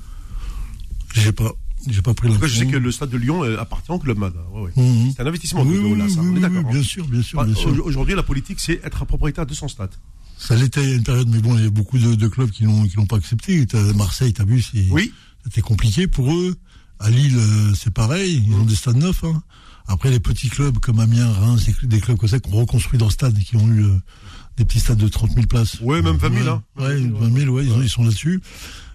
[1.14, 1.52] J'ai pas,
[1.88, 2.46] j'ai pas pris la.
[2.46, 4.32] je sais que le stade de Lyon euh, appartient au Club Med.
[4.52, 4.70] Ouais, ouais.
[4.76, 5.12] Mhm.
[5.14, 6.58] C'est un investissement Oui, de, de oui, là, ça, oui, on est d'accord.
[6.58, 6.72] oui, hein.
[6.72, 7.70] bien sûr, bien sûr, Enfin, bien sûr.
[7.70, 9.90] au- Aujourd'hui, la politique, c'est être propriétaire de son stade.
[10.38, 12.64] Ça l'était à une période, mais bon, il y a beaucoup de, de clubs qui
[12.64, 13.64] l'ont, qui l'ont pas accepté.
[13.66, 15.12] T'as Marseille, t'as vu, c'est, Oui.
[15.44, 16.56] c'était compliqué pour eux.
[16.98, 18.44] À Lille, euh, c'est pareil.
[18.46, 19.42] Ils ont des stades neufs, hein.
[19.88, 22.56] Après, les petits clubs comme Amiens, Reims, des cl- des clubs comme ça qui ont
[22.60, 23.96] reconstruit leur stade et qui ont eu euh,
[24.56, 25.80] des petits stades de 30 000 places.
[25.80, 26.62] Ouais, même 20 000, Ouais, hein.
[26.78, 26.96] Ouais,
[27.28, 28.40] 20 000, ouais, ils sont là-dessus.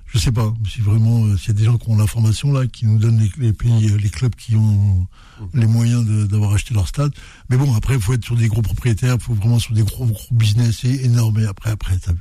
[0.07, 2.65] Je sais pas si vraiment, euh, s'il y a des gens qui ont l'information là,
[2.65, 5.05] qui nous donnent les, les pays, euh, les clubs qui ont
[5.53, 7.11] les moyens d'avoir acheté leur stade.
[7.49, 9.83] Mais bon, après, il faut être sur des gros propriétaires, il faut vraiment sur des
[9.83, 11.39] gros, gros business et énormes.
[11.39, 12.19] Et après, après, t'as vu.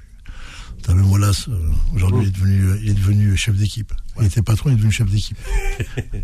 [0.83, 3.93] T'as même Wallace, euh, aujourd'hui, il, est devenu, il est devenu chef d'équipe.
[4.21, 5.37] Il était patron, il est devenu chef d'équipe.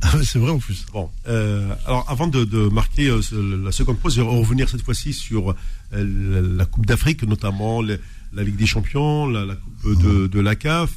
[0.02, 0.86] Ah c'est vrai en plus.
[0.92, 3.20] Bon, euh, alors avant de, de marquer euh,
[3.64, 5.54] la seconde pause, je vais revenir cette fois-ci sur euh,
[5.92, 10.54] la, la Coupe d'Afrique, notamment la Ligue des Champions, la, la Coupe de, de la
[10.54, 10.92] CAF.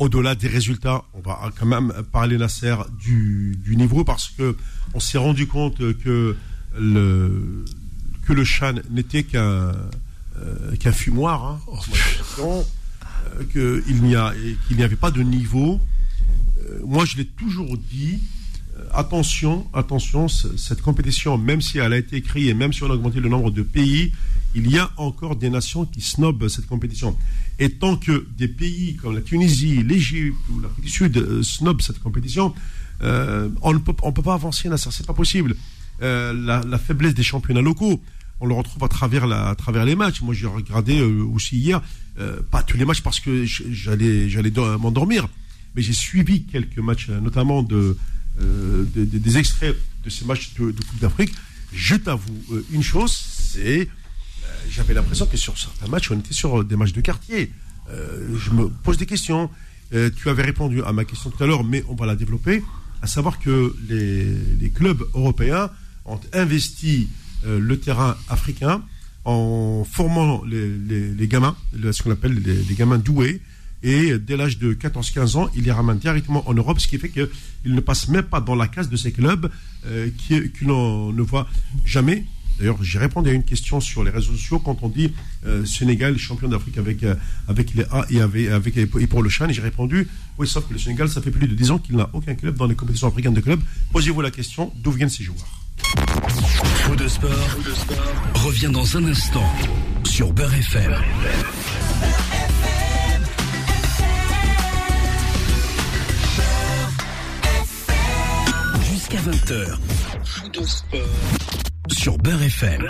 [0.00, 4.56] Au-delà des résultats, on va quand même parler Nasser du, du niveau parce que
[4.94, 6.36] on s'est rendu compte que
[6.78, 7.64] le
[8.26, 9.72] que le Chan n'était qu'un
[10.40, 11.60] euh, qu'un fumoir, hein,
[12.38, 15.78] euh, qu'il n'y avait pas de niveau.
[16.60, 18.20] Euh, moi, je l'ai toujours dit.
[18.94, 23.20] Attention, attention, cette compétition, même si elle a été créée, même si on a augmenté
[23.20, 24.14] le nombre de pays,
[24.54, 27.16] il y a encore des nations qui snobent cette compétition.
[27.58, 31.82] Et tant que des pays comme la Tunisie, l'Égypte ou l'Afrique du Sud euh, snobent
[31.82, 32.54] cette compétition,
[33.02, 35.54] euh, on ne peut, pas avancer, Nasser, c'est pas possible.
[36.02, 38.02] Euh, la, faiblesse des championnats locaux,
[38.40, 39.26] on le retrouve à travers,
[39.84, 40.22] les matchs.
[40.22, 41.82] Moi, j'ai regardé aussi hier,
[42.50, 45.28] pas tous les matchs parce que j'allais, j'allais do- m'endormir,
[45.74, 47.96] mais j'ai suivi quelques matchs, notamment de,
[48.40, 51.32] de- de- des extraits de ces matchs de, de Coupe d'Afrique.
[51.74, 52.34] Je t'avoue
[52.72, 53.88] une chose, c'est,
[54.68, 57.52] j'avais l'impression que sur certains matchs, on était sur des matchs de quartier.
[57.90, 59.50] Euh, je me pose des questions.
[59.92, 62.62] Euh, tu avais répondu à ma question tout à l'heure, mais on va la développer,
[63.02, 65.70] à savoir que les, clubs européens
[66.04, 67.08] ont investi
[67.44, 68.82] euh, le terrain africain
[69.24, 73.42] en formant les, gamins, ce qu'on appelle les, gamins doués,
[73.82, 77.08] et dès l'âge de 14-15 ans, ils les ramènent directement en Europe, ce qui fait
[77.08, 77.28] qu'ils
[77.64, 79.50] ne passent même pas dans la case de ces clubs
[79.86, 81.48] euh, qui, l'on ne voit
[81.84, 82.24] jamais.
[82.60, 85.14] D'ailleurs, j'ai répondu à une question sur les réseaux sociaux quand on dit
[85.46, 87.14] euh, Sénégal champion d'Afrique avec, euh,
[87.48, 89.46] avec les A et, avec, et pour le Chan.
[89.48, 92.08] J'ai répondu oui, sauf que le Sénégal, ça fait plus de 10 ans qu'il n'a
[92.12, 93.60] aucun club dans les compétitions africaines de clubs.
[93.92, 95.48] Posez-vous la question d'où viennent ces joueurs?
[96.74, 97.30] Fou de sport,
[98.34, 99.44] revient dans un instant
[100.04, 100.94] sur Beurre FM.
[108.90, 109.78] Jusqu'à 20h.
[111.90, 112.86] Sur Beurre FM.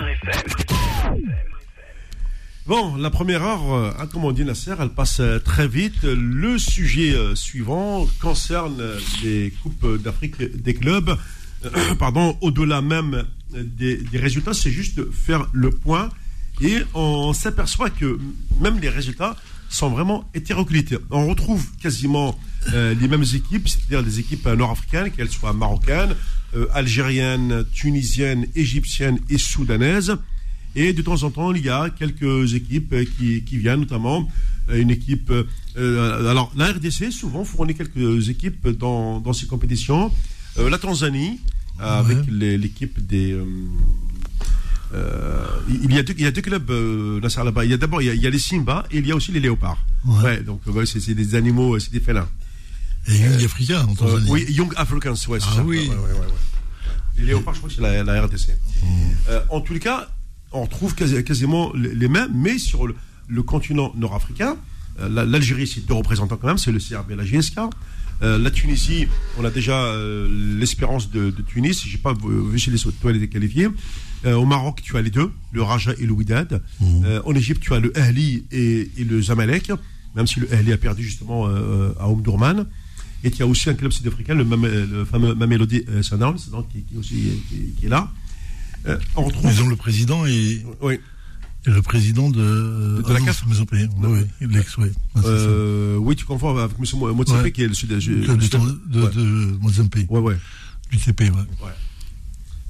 [2.66, 6.02] Bon, la première heure, euh, hein, comme on dit Nasser, elle passe euh, très vite.
[6.04, 8.82] Le sujet euh, suivant concerne
[9.22, 11.16] les Coupes d'Afrique des clubs.
[11.98, 16.08] Pardon, au-delà même des résultats, c'est juste faire le point.
[16.60, 18.18] Et on s'aperçoit que
[18.60, 19.36] même les résultats
[19.70, 20.94] sont vraiment hétéroclites.
[21.10, 22.38] On retrouve quasiment
[22.74, 26.14] euh, les mêmes équipes, c'est-à-dire des équipes euh, nord-africaines, qu'elles soient marocaines,
[26.54, 30.16] euh, algériennes, tunisiennes, égyptiennes et soudanaises.
[30.76, 34.28] Et de temps en temps, il y a quelques équipes qui, qui viennent, notamment
[34.72, 35.32] une équipe.
[35.76, 40.12] euh, alors, la RDC souvent fournit quelques équipes dans, dans ces compétitions.
[40.56, 41.40] La Tanzanie,
[41.78, 43.36] avec les- l'équipe des.
[44.92, 47.64] Euh, euh, il, y a deux, il y a deux clubs, euh, là-bas.
[47.64, 49.12] Il y a d'abord il y a, il y a les Simba et il y
[49.12, 49.78] a aussi les léopards.
[50.04, 50.22] Ouais.
[50.24, 52.28] Ouais, donc ouais, c'est des animaux, euh, c'est des félins.
[53.08, 54.30] Et Young Africa en Euh, Tanzanie.
[54.30, 55.62] oui, Young Africans, ouais, c'est Ah ça.
[55.64, 55.90] oui.
[57.16, 58.50] Les léopards, je crois que c'est la, la RDC.
[59.28, 60.08] Euh, en tous les cas,
[60.52, 62.94] on retrouve quasi- quasiment les mêmes, mais sur le,
[63.28, 64.56] le continent nord-africain.
[65.00, 67.58] Euh, la- L'Algérie, c'est deux représentants quand même, c'est le CRB et la GSK.
[68.22, 69.06] Euh, la Tunisie,
[69.38, 70.28] on a déjà euh,
[70.58, 71.84] l'espérance de, de Tunis.
[71.86, 73.68] J'ai pas vu chez les toi les qualifiés.
[74.26, 76.62] Euh, au Maroc, tu as les deux, le Raja et le Wydad.
[76.82, 79.72] Euh, en Égypte, tu as le Ahli et, et le Zamalek,
[80.14, 82.66] même si le Ahli a perdu justement euh, à Omdurman.
[83.24, 86.38] Et tu as aussi un club sud-africain, le, le fameux Mamelody Sundowns,
[86.72, 87.14] qui, qui aussi
[87.48, 88.10] qui, qui est là.
[88.86, 89.50] Euh, on retrouve.
[89.52, 90.98] Ils ont le président et, Oui.
[91.64, 93.44] Le président de, De la ah non, CAF.
[93.46, 93.86] Oui,
[94.40, 94.88] oui, l'ex, oui.
[95.14, 95.20] Ah.
[95.24, 96.84] Euh, oui, tu confonds avec M.
[97.14, 97.52] Motsepe Ouais.
[97.52, 97.90] qui est le sud.
[97.92, 98.46] Le club de,
[98.98, 99.10] de, ouais.
[99.10, 99.22] de
[99.60, 100.36] Mozambique, ouais, ouais.
[100.90, 101.70] du TP, ouais.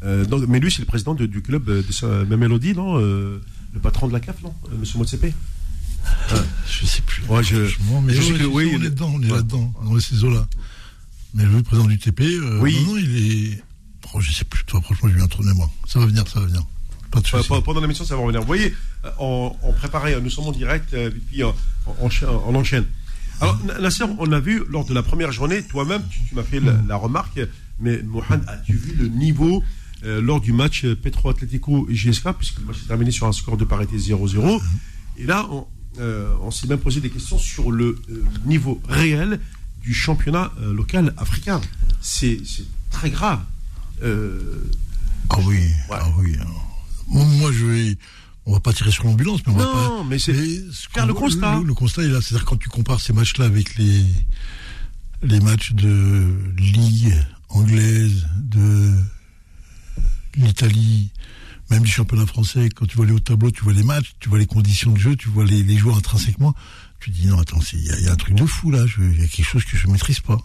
[0.03, 2.98] Euh, donc, mais lui, c'est le président de- du club euh, de sa mélodie, non
[2.98, 3.38] euh,
[3.74, 5.33] Le patron de la CAF, non euh, Monsieur Motsepe
[6.66, 7.22] Je sais plus.
[7.29, 9.29] Ouais, je- Franchement, mais je sais ouais, que je oui, on est dedans, on est
[9.29, 10.46] là-dedans, dans ces eaux-là.
[11.35, 12.76] Mais le président du TP, euh, Oui.
[12.87, 13.16] non, non, il
[13.53, 13.62] est.
[14.14, 15.70] Oh, je sais plus, toi, franchement, j'ai eu un trou de mémoire.
[15.87, 16.62] Ça va venir, ça va venir.
[17.11, 18.40] Pas de pe- Pendant l'émission, ça va revenir.
[18.40, 21.55] Vous voyez, euh, on, on préparait, euh, nous sommes en direct, euh, et puis on,
[22.01, 22.85] on enchaîne- on enchaîne.
[23.40, 26.42] Alors, Na- Nasser, on a vu lors de la première journée, toi-même, tu, tu m'as
[26.42, 27.40] fait la, la remarque,
[27.81, 29.62] mais Mohamed, as-tu vu le niveau
[30.05, 33.33] euh, lors du match euh, Petro Atlético GSK, puisque le match s'est terminé sur un
[33.33, 34.61] score de parité 0-0
[35.16, 35.66] Et là, on,
[36.01, 39.40] euh, on s'est même posé des questions sur le euh, niveau réel
[39.83, 41.61] du championnat euh, local africain.
[42.00, 42.38] C'est
[42.90, 43.40] très grave.
[44.02, 44.63] Euh,
[45.31, 46.35] Ah oui, ah oui.
[46.40, 46.69] alors.
[47.11, 47.98] Moi, je vais.
[48.46, 49.88] On va pas tirer sur l'ambulance, mais on va pas.
[49.88, 50.33] non, mais c'est.
[50.35, 51.58] ce faire le constat.
[51.58, 52.21] Le, le constat est là.
[52.21, 54.04] C'est-à-dire quand tu compares ces matchs-là avec les,
[55.23, 57.15] les matchs de Ligue
[57.48, 58.94] anglaise, de
[60.37, 61.11] l'Italie,
[61.71, 64.29] même du championnat français, quand tu vois les hauts tableaux, tu vois les matchs, tu
[64.29, 66.54] vois les conditions de jeu, tu vois les, les joueurs intrinsèquement,
[66.98, 69.29] Tu dis non, attends, il y, a un truc de fou là, il y a
[69.29, 70.38] quelque chose que je ne maîtrise pas.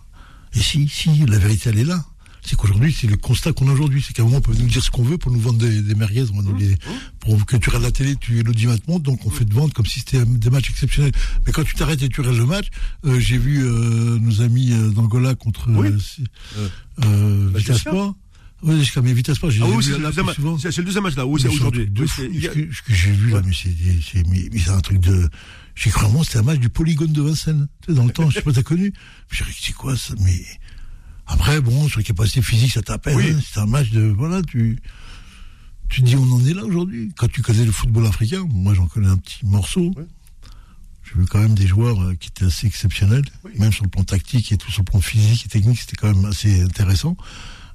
[0.53, 2.05] Et si, si, la vérité elle est là.
[2.47, 4.03] C'est qu'aujourd'hui, c'est le constat qu'on a aujourd'hui.
[4.05, 5.81] C'est qu'à un moment, on peut nous dire ce qu'on veut pour nous vendre des,
[5.81, 6.75] des merguez, on nous les,
[7.19, 9.85] pour que tu regardes la télé, tu l'audimat monte, donc on fait de vente comme
[9.87, 11.11] si c'était des matchs exceptionnels.
[11.45, 12.67] Mais quand tu t'arrêtes et tu regardes le match,
[13.05, 15.89] euh, j'ai vu euh, nos amis euh, d'Angola contre Oui.
[17.03, 18.15] euh, Bah, Sport.
[18.63, 20.57] Oui, jusqu'à mes Vitesse Sport, j'ai Ah oui, vu c'est le, deuxième, souvent.
[20.57, 21.25] c'est- c'est le deuxième match là.
[21.25, 21.89] Oui, Mais c'est aujourd'hui.
[22.07, 25.29] Ce que, j'ai vu là, mais c'est un truc de.
[25.75, 27.67] J'ai cru vraiment c'était un match du polygone de Vincennes.
[27.81, 28.93] Tu sais, dans le temps, je sais pas, t'as connu.
[29.31, 30.41] J'ai dit, c'est quoi ça Mais
[31.27, 33.15] après, bon, sur les capacités physiques, ça t'appelle.
[33.15, 33.31] Oui.
[33.35, 33.39] hein.
[33.51, 34.01] C'est un match de.
[34.01, 34.79] Voilà, tu.
[35.89, 37.11] Tu dis, on en est là aujourd'hui.
[37.15, 39.93] Quand tu connais le football africain, moi j'en connais un petit morceau.
[41.03, 43.51] J'ai vu quand même des joueurs euh, qui étaient assez exceptionnels, Oui.
[43.59, 46.11] même sur le plan tactique et tout, sur le plan physique et technique, c'était quand
[46.11, 47.15] même assez intéressant.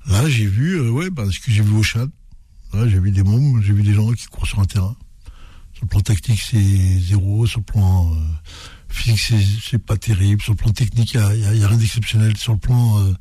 [0.06, 2.10] Là, j'ai vu, euh, ouais, bah, ce que j'ai vu au Chad.
[2.72, 4.96] Là, j'ai vu des mômes, j'ai vu des gens qui courent sur un terrain.
[5.72, 7.46] Sur le plan tactique, c'est zéro.
[7.46, 8.16] Sur le plan euh,
[8.90, 9.34] physique,
[9.70, 10.42] c'est, pas terrible.
[10.42, 12.36] Sur le plan technique, il y a, y a- rien d'exceptionnel.
[12.36, 13.12] Sur le plan euh,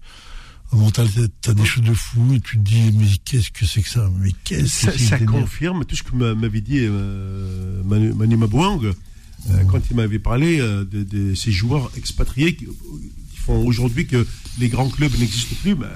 [0.73, 1.07] mental,
[1.41, 4.09] t'as, des choses de fou et tu te dis, mais qu'est-ce que c'est que ça?
[4.19, 8.13] Mais qu'est-ce ça, que c'est ça confirme tout ce que m'a- m'avait dit euh, Manu,
[8.13, 13.37] Manu Mabouang, euh, quand il m'avait parlé euh, de, de ces joueurs expatriés qui, qui
[13.37, 14.27] font aujourd'hui que
[14.59, 15.75] les grands clubs n'existent plus.
[15.75, 15.89] Ben,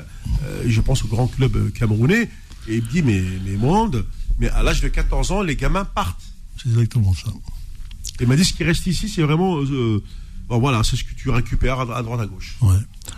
[0.65, 2.29] je pense aux grands clubs camerounais.
[2.67, 4.05] Et il me dit, mais, mais monde,
[4.39, 6.21] mais à l'âge de 14 ans, les gamins partent.
[6.61, 7.31] C'est exactement ça.
[8.19, 9.57] Il m'a dit, ce qui reste ici, c'est vraiment...
[9.61, 10.01] euh,
[10.49, 12.55] bon, voilà, c'est ce que tu récupères à, à droite, à gauche.
[12.61, 12.75] Ouais.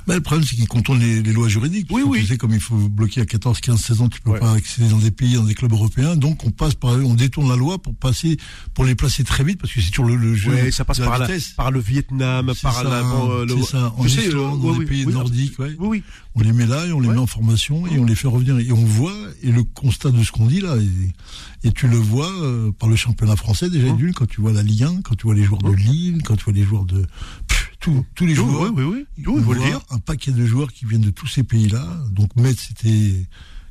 [0.08, 1.88] Bah, le problème, c'est qu'ils contournent les, les lois juridiques.
[1.92, 2.22] Oui, oui.
[2.22, 4.40] Tu sais, comme il faut bloquer à 14, 15, 16 ans, tu peux Ouais.
[4.40, 6.16] pas accéder dans des pays, dans des clubs européens.
[6.16, 8.38] Donc, on passe par, on détourne la loi pour passer,
[8.74, 10.52] pour les placer très vite, parce que c'est toujours le, le jeu.
[10.54, 11.50] Ouais, ça passe de la par, la, vitesse.
[11.50, 13.04] par le Vietnam, par ça, la...
[13.04, 13.94] bon, euh, le- c'est ça.
[13.98, 15.54] En sais, Islande, euh, dans oui, les pays nordiques.
[15.60, 16.04] Oui, oui.
[16.38, 17.14] On les met là et on les Ouais.
[17.16, 18.60] met en formation et on les fait revenir.
[18.60, 21.96] Et on voit, et le constat de ce qu'on dit là, et, et tu le
[21.98, 25.16] vois euh, par le championnat français déjà d'une, quand tu vois la Ligue 1, quand
[25.16, 27.06] tu vois les joueurs de Lille, quand tu vois les joueurs de...
[27.48, 28.74] Pff, tout, tous les joueurs.
[28.76, 29.26] oui, oui, oui.
[29.28, 29.80] On voit dire.
[29.92, 31.86] Un paquet de joueurs qui viennent de tous ces pays-là.
[32.12, 33.26] Donc Metz, c'était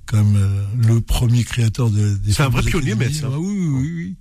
[0.06, 2.94] quand même euh, le premier créateur de, des C'est un vrai pionnier.
[2.94, 3.30] Metz, hein.
[3.32, 4.16] Ah oui, oui, oui.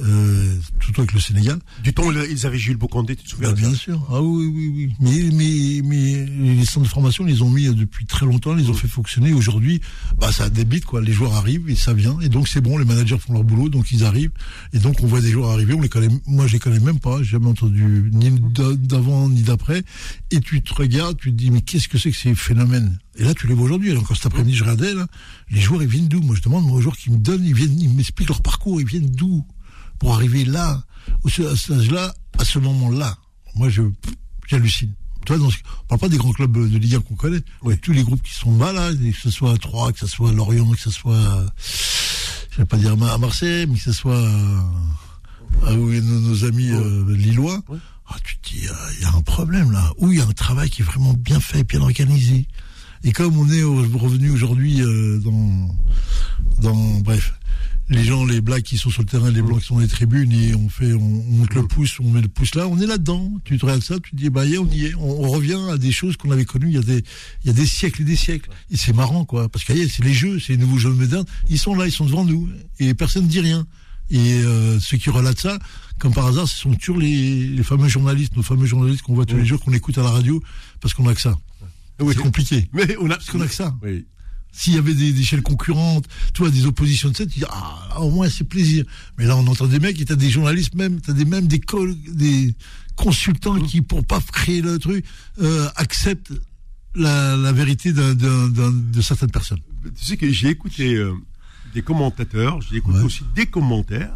[0.00, 0.08] Oui.
[0.08, 0.56] Euh,
[0.98, 1.58] avec le Sénégal.
[1.84, 4.04] Du temps, ils avaient Gilles Bocandé, tu te souviens Bah, bien sûr.
[4.10, 4.92] Ah oui, oui, oui.
[5.00, 6.26] Mais, mais, mais
[6.56, 8.74] les centres de formation, ils les ont mis euh, depuis très longtemps, ils les ont
[8.74, 9.32] fait fonctionner.
[9.32, 9.80] Aujourd'hui,
[10.18, 11.00] bah, ça débite, quoi.
[11.00, 12.18] Les joueurs arrivent et ça vient.
[12.20, 14.32] Et donc, c'est bon, les managers font leur boulot, donc ils arrivent.
[14.72, 16.98] Et donc, on voit des joueurs arriver, on les connaît, moi, je les connais même
[16.98, 19.84] pas, j'ai jamais entendu ni d'a- d'avant, ni d'après.
[20.32, 22.98] Et tu te regardes, tu te dis, mais qu'est-ce que c'est que ces phénomènes?
[23.16, 23.90] Et là, tu les vois aujourd'hui.
[23.90, 25.06] Alors, Encore cet après-midi, je regardais, là,
[25.50, 26.20] les joueurs, ils viennent d'où?
[26.20, 28.80] Moi, je demande, moi, aux joueurs qui me donnent, ils viennent, ils m'expliquent leur parcours,
[28.80, 29.44] ils viennent d'où?
[30.00, 30.82] Pour arriver là,
[31.24, 33.16] à cet âge-là, à ce moment-là.
[33.54, 33.82] Moi, je,
[34.48, 34.92] j'hallucine.
[35.26, 37.42] Tu vois, dans ce- on parle pas des grands clubs de Ligue 1 qu'on connaît.
[37.62, 37.78] Oui.
[37.78, 40.32] Tous les groupes qui sont malades, que ce soit à Troyes, que ce soit à
[40.32, 41.46] Lorient, que ce soit, euh,
[42.50, 44.60] je vais pas dire à Marseille, mais que ce soit euh,
[45.66, 47.60] à est nos, nos amis euh, lillois.
[47.68, 47.78] Oui.
[48.08, 49.92] Ah, tu te dis, euh, il y a un problème là.
[49.98, 52.48] Où il y a un travail qui est vraiment bien fait, bien organisé.
[53.04, 55.68] Et comme on est au- revenu aujourd'hui euh, dans,
[56.62, 57.34] dans, bref,
[57.90, 59.88] les gens, les blacks qui sont sur le terrain, les blancs qui sont dans les
[59.88, 62.78] tribunes, et on fait, on, on monte le pouce, on met le pouce là, on
[62.78, 63.32] est là-dedans.
[63.44, 64.94] Tu te regardes ça, tu te dis, bah, yeah, on y est.
[64.94, 67.04] On, on revient à des choses qu'on avait connues il y a des,
[67.44, 68.48] il y a des siècles et des siècles.
[68.70, 69.48] Et c'est marrant, quoi.
[69.48, 71.26] Parce que, yeah, c'est les jeux, c'est les nouveaux jeux modernes.
[71.48, 72.48] Ils sont là, ils sont devant nous.
[72.78, 73.66] Et personne ne dit rien.
[74.10, 75.58] Et euh, ceux qui relatent ça,
[75.98, 79.26] comme par hasard, ce sont toujours les, les fameux journalistes, nos fameux journalistes qu'on voit
[79.26, 80.42] tous les jours, qu'on écoute à la radio,
[80.80, 81.38] parce qu'on a que ça.
[82.00, 82.14] Oui.
[82.16, 82.68] C'est compliqué.
[82.72, 83.76] Mais on a, Parce qu'on a que ça.
[83.82, 84.06] Oui.
[84.52, 88.10] S'il y avait des, des chaînes concurrentes, tu vois, des oppositions de dis, ah, au
[88.10, 88.84] moins c'est plaisir.
[89.16, 91.60] Mais là, on entend des mecs, et t'as des journalistes même, t'as des, même des,
[91.60, 92.54] col- des
[92.96, 95.04] consultants qui, pour pas créer le truc,
[95.40, 96.32] euh, acceptent
[96.94, 99.60] la, la vérité d'un- de certaines personnes.
[99.98, 101.14] Tu sais que j'ai écouté euh,
[101.72, 103.04] des commentateurs, j'ai écouté Ouais.
[103.04, 104.12] aussi des commentaires.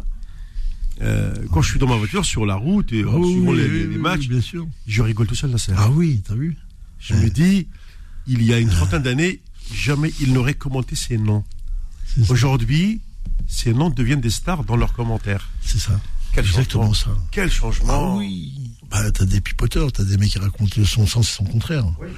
[1.01, 3.85] Euh, quand je suis dans ma voiture sur la route et oui, suivant oui, les,
[3.87, 4.65] oui, matchs, bien sûr.
[4.87, 5.57] je rigole tout seul là.
[5.77, 6.55] Ah oui, t'as vu
[6.99, 7.67] Je me dis,
[8.27, 9.41] il y a une trentaine d'années,
[9.73, 11.43] jamais ils n'auraient commenté ces noms.
[12.29, 13.01] Aujourd'hui,
[13.47, 15.49] ces noms deviennent des stars dans leurs commentaires.
[15.61, 15.99] C'est ça.
[16.33, 17.15] Quel Exactement changement.
[17.15, 17.21] ça.
[17.31, 18.71] Quel Ah changement oui.
[18.89, 21.85] Bah, t'as des pipoteurs, t'as des mecs qui racontent son sens et son contraire.
[21.99, 22.09] Oui.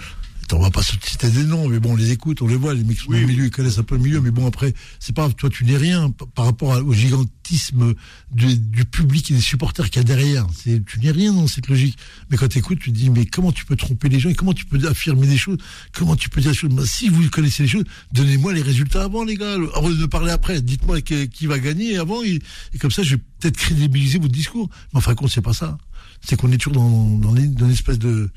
[0.53, 2.73] On va pas se citer des noms, mais bon, on les écoute, on les voit,
[2.73, 3.31] les mecs sont Oui, dans le oui.
[3.33, 5.75] milieu, ils connaissent un peu le milieu, mais bon, après, c'est pas toi, tu n'es
[5.75, 7.93] rien par rapport au gigantisme
[8.31, 10.47] du, du public et des supporters qu'il y a derrière.
[10.55, 11.97] C'est, tu n'es rien dans cette logique.
[12.29, 14.35] Mais quand tu écoutes, tu te dis, mais comment tu peux tromper les gens et
[14.35, 15.57] comment tu peux affirmer des choses?
[15.93, 16.69] Comment tu peux dire des choses?
[16.73, 17.83] Bah, Si vous connaissez les choses,
[18.13, 19.55] donnez-moi les résultats avant, les gars.
[19.75, 22.39] Avant de parler après, dites-moi qui va gagner avant, et,
[22.73, 24.69] et comme ça, je vais peut-être crédibiliser votre discours.
[24.93, 25.77] Mais enfin, compte, c'est pas ça.
[26.25, 28.29] C'est qu'on est toujours dans, dans une espèce de.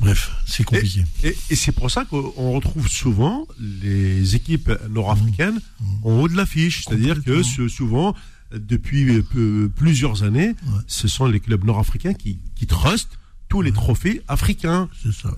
[0.00, 1.04] Bref, c'est compliqué.
[1.22, 5.60] Et, et c'est pour ça qu'on retrouve souvent les équipes nord-africaines
[6.02, 6.84] en haut de l'affiche.
[6.84, 8.14] C'est-à-dire que ce- souvent,
[8.52, 10.54] depuis euh, plusieurs années,
[10.88, 13.18] ce sont les clubs nord-africains qui, qui trustent
[13.48, 14.88] tous les trophées africains.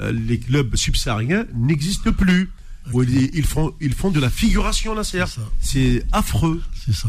[0.00, 2.50] Euh, les clubs subsahariens n'existent plus.
[2.94, 5.02] Ils, font, ils font de la figuration, là,
[5.60, 6.62] c'est affreux.
[6.84, 7.08] C'est ça.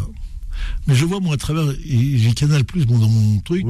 [0.88, 3.65] Mais je vois, moi, à travers, j'ai Canal Plus bon, dans mon truc,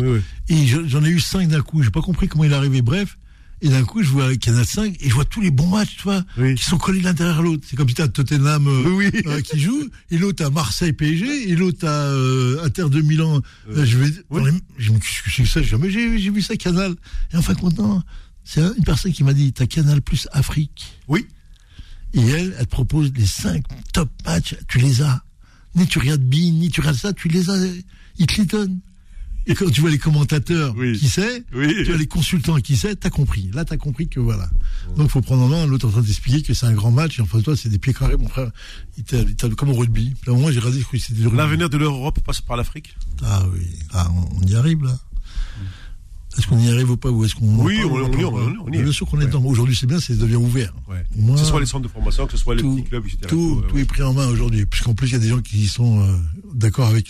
[0.49, 1.81] et j'en ai eu cinq d'un coup.
[1.83, 2.81] J'ai pas compris comment il est arrivé.
[2.81, 3.17] Bref,
[3.64, 6.03] et d'un coup, je vois Canal 5 et je vois tous les bons matchs, tu
[6.03, 7.66] vois, qui sont collés l'un derrière l'autre.
[7.66, 11.55] C'est comme si t'as Tottenham euh, euh, qui joue, et l'autre à Marseille PSG, et
[11.55, 13.41] l'autre à euh, Inter de Milan.
[13.74, 14.11] je vais,
[14.78, 16.93] je me suis ça, jamais j'ai vu ça Canal.
[17.32, 18.03] Et enfin, content,
[18.43, 20.99] c'est une personne qui m'a dit, t'as Canal Plus Afrique.
[21.07, 21.26] Oui.
[22.14, 25.24] Et elle, elle te propose les cinq top matchs, tu les as.
[25.76, 27.55] Ni tu regardes Bean, ni tu regardes ça, tu les as.
[28.18, 28.82] Ils te les donnent.
[29.45, 33.09] Et quand tu vois les commentateurs, qui sait, tu vois les consultants, qui sait, t'as
[33.09, 33.49] compris.
[33.53, 34.49] Là, t'as compris que voilà.
[34.95, 35.65] Donc, faut prendre en main.
[35.65, 37.19] L'autre en train d'expliquer que c'est un grand match.
[37.19, 38.51] Et en face de toi, c'est des pieds carrés, mon frère.
[38.97, 40.13] Il t'a comme au rugby.
[40.27, 42.95] Là, j'ai rasé, que c'était L'avenir de l'Europe passe par l'Afrique.
[43.23, 43.67] Ah oui.
[43.91, 44.09] Ah,
[44.41, 44.97] on y arrive, là.
[46.38, 48.91] Est-ce qu'on y arrive ou pas ou est-ce qu'on Oui, on, on, y, on, Bien
[48.91, 49.43] sûr qu'on est dedans.
[49.43, 50.73] Aujourd'hui, c'est bien, ça devient ouvert.
[50.89, 53.19] que ce soit les centres de formation, que ce soit les petits clubs, etc.
[53.27, 54.65] Tout, tout est pris en main aujourd'hui.
[54.65, 56.15] Puisqu'en plus, il y a des gens qui sont euh,
[56.53, 57.07] d'accord avec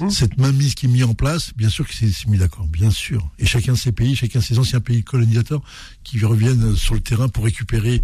[0.00, 0.10] hum.
[0.10, 1.52] cette mainmise qui est mise en place.
[1.56, 3.30] Bien sûr que c'est mis d'accord, bien sûr.
[3.38, 5.62] Et chacun de ces pays, chacun de ces anciens pays colonisateurs
[6.04, 8.02] qui reviennent sur le terrain pour récupérer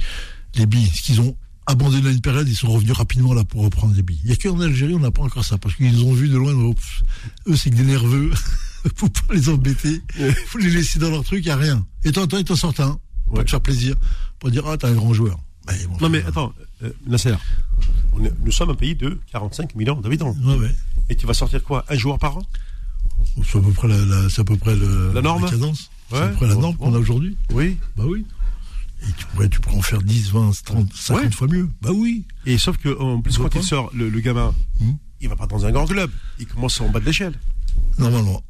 [0.54, 0.90] les billes.
[0.94, 1.36] Ce qu'ils ont
[1.66, 4.20] abandonné à une période, ils sont revenus rapidement là pour reprendre les billes.
[4.24, 6.36] Il n'y a qu'en Algérie, on n'a pas encore ça, parce qu'ils ont vu de
[6.36, 8.30] loin, eux, c'est que des nerveux.
[8.94, 10.02] faut pas les embêter.
[10.46, 11.86] faut les laisser dans leur truc, il n'y a rien.
[12.04, 12.98] Et toi, toi, ils t'en sortent un.
[13.26, 13.96] Pour te faire plaisir.
[14.38, 15.38] Pour dire, ah, t'es un grand joueur.
[16.00, 17.34] non, mais attends, euh, Nasser,
[18.44, 20.34] nous sommes un pays de 45 millions d'habitants.
[21.08, 22.42] Et tu vas sortir quoi Un joueur par an?
[23.44, 25.44] C'est à peu près la, c'est à peu près le, la norme.
[25.44, 25.90] La cadence.
[26.10, 27.36] c'est à peu près la norme qu'on a aujourd'hui.
[27.52, 27.78] Oui.
[27.96, 28.24] Bah oui.
[29.02, 31.68] Et tu pourrais, tu pourrais en faire 10, 20, 30, 50 fois mieux.
[31.82, 32.24] Bah oui.
[32.44, 34.92] Et sauf que, en plus, quand il sort, le, gamin, hmm.
[35.20, 36.10] il va pas dans un grand club.
[36.38, 37.34] Il commence en bas de l'échelle.
[37.98, 38.42] Normalement.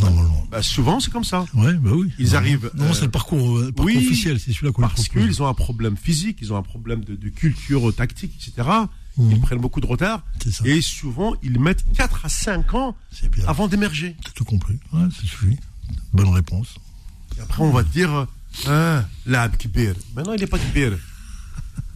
[0.00, 0.46] Normalement.
[0.50, 1.46] Bah, souvent, c'est comme ça.
[1.54, 2.12] Ouais, bah oui.
[2.18, 2.70] Ils arrivent.
[2.74, 5.96] Non, c'est le parcours, euh, parcours officiel, c'est celui-là qu'on Parce qu'ils ont un problème
[5.96, 8.68] physique, ils ont un problème de, de culture tactique, etc.
[9.16, 9.30] Mmh.
[9.32, 10.24] Ils prennent beaucoup de retard.
[10.50, 10.64] Ça.
[10.66, 12.96] Et souvent, ils mettent 4 à 5 ans
[13.46, 14.16] avant d'émerger.
[14.34, 14.78] Tout compris.
[14.92, 15.56] Ouais, c'est suffit.
[16.12, 16.76] Bonne réponse.
[17.36, 18.26] Et après, on va te dire,
[18.66, 19.94] ah, l'ab kibir.
[20.14, 20.96] Maintenant, il n'est pas kibir.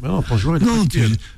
[0.03, 0.23] Non,
[0.61, 0.87] non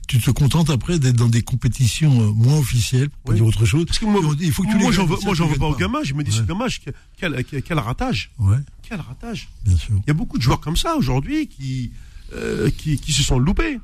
[0.09, 3.85] tu, te contentes après d'être dans des compétitions euh, moins officielles, pour dire autre chose.
[3.85, 5.75] Parce que moi, il faut que tu moi, j'en veux, moi, j'en veux pas au
[5.75, 6.03] gamin.
[6.03, 6.81] Je me dis, c'est dommage.
[7.19, 8.31] Quel, quel, ratage.
[8.39, 8.57] Ouais.
[8.83, 9.49] Quel ratage.
[9.65, 9.95] Bien sûr.
[10.05, 11.93] Il y a beaucoup de joueurs comme ça aujourd'hui qui,
[12.35, 13.81] euh, qui, qui, se sont loupés.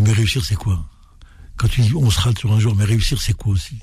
[0.00, 0.84] mais réussir, c'est quoi?
[1.56, 3.78] Quand tu dis on se rate sur un joueur, mais réussir, c'est quoi aussi?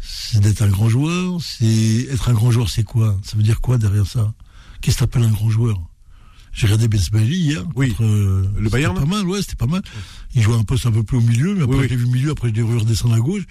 [0.00, 1.40] C'est d'être un grand joueur.
[1.40, 3.18] C'est être un grand joueur, c'est quoi?
[3.22, 4.32] Ça veut dire quoi derrière ça?
[4.80, 5.80] Qu'est-ce que t'appelles un grand joueur?
[6.58, 7.64] J'ai regardé Benzbaili hier.
[7.76, 7.90] Oui.
[7.90, 8.96] Contre, euh, le Bayern.
[8.96, 9.82] C'était pas mal, ouais, c'était pas mal.
[10.34, 12.52] Il jouait un poste un peu plus au milieu, mais après, j'ai vu milieu, après,
[12.54, 13.44] j'ai vu redescendre à gauche.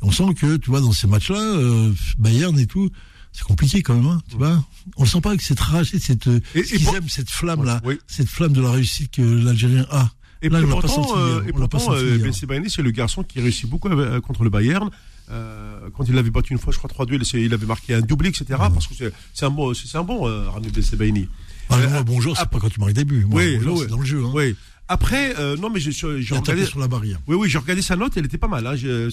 [0.00, 2.90] on sent que, tu vois, dans ces matchs-là, euh, Bayern et tout,
[3.32, 4.64] c'est compliqué quand même, hein, tu vois.
[4.96, 8.52] On le sent pas avec cette rage, cette, et, qu'ils aiment, cette flamme-là, cette flamme
[8.52, 10.10] de la réussite que l'Algérien a.
[10.40, 12.32] Et Là, pourtant, senti, euh, et pourtant euh,
[12.68, 13.88] c'est le garçon qui réussit beaucoup
[14.20, 14.90] contre le Bayern.
[15.30, 18.28] Euh, quand il l'avait battu une fois, je crois 3-2, il avait marqué un doublé,
[18.28, 18.44] etc.
[18.58, 18.94] Parce que
[19.32, 21.28] c'est un bon, c'est un bon euh, Rami Bensebaini.
[21.70, 23.26] Ah, euh, bonjour, c'est pas quand tu marques des buts.
[23.30, 24.22] oui, c'est dans le jeu.
[24.24, 24.30] Hein.
[24.34, 24.56] Oui.
[24.86, 25.90] Après, euh, non, mais j'ai
[26.34, 27.18] regardé sur la barrière.
[27.26, 28.66] Oui, oui, j'ai regardé sa note, elle était pas mal.
[28.66, 28.76] Hein.
[28.76, 29.08] Je,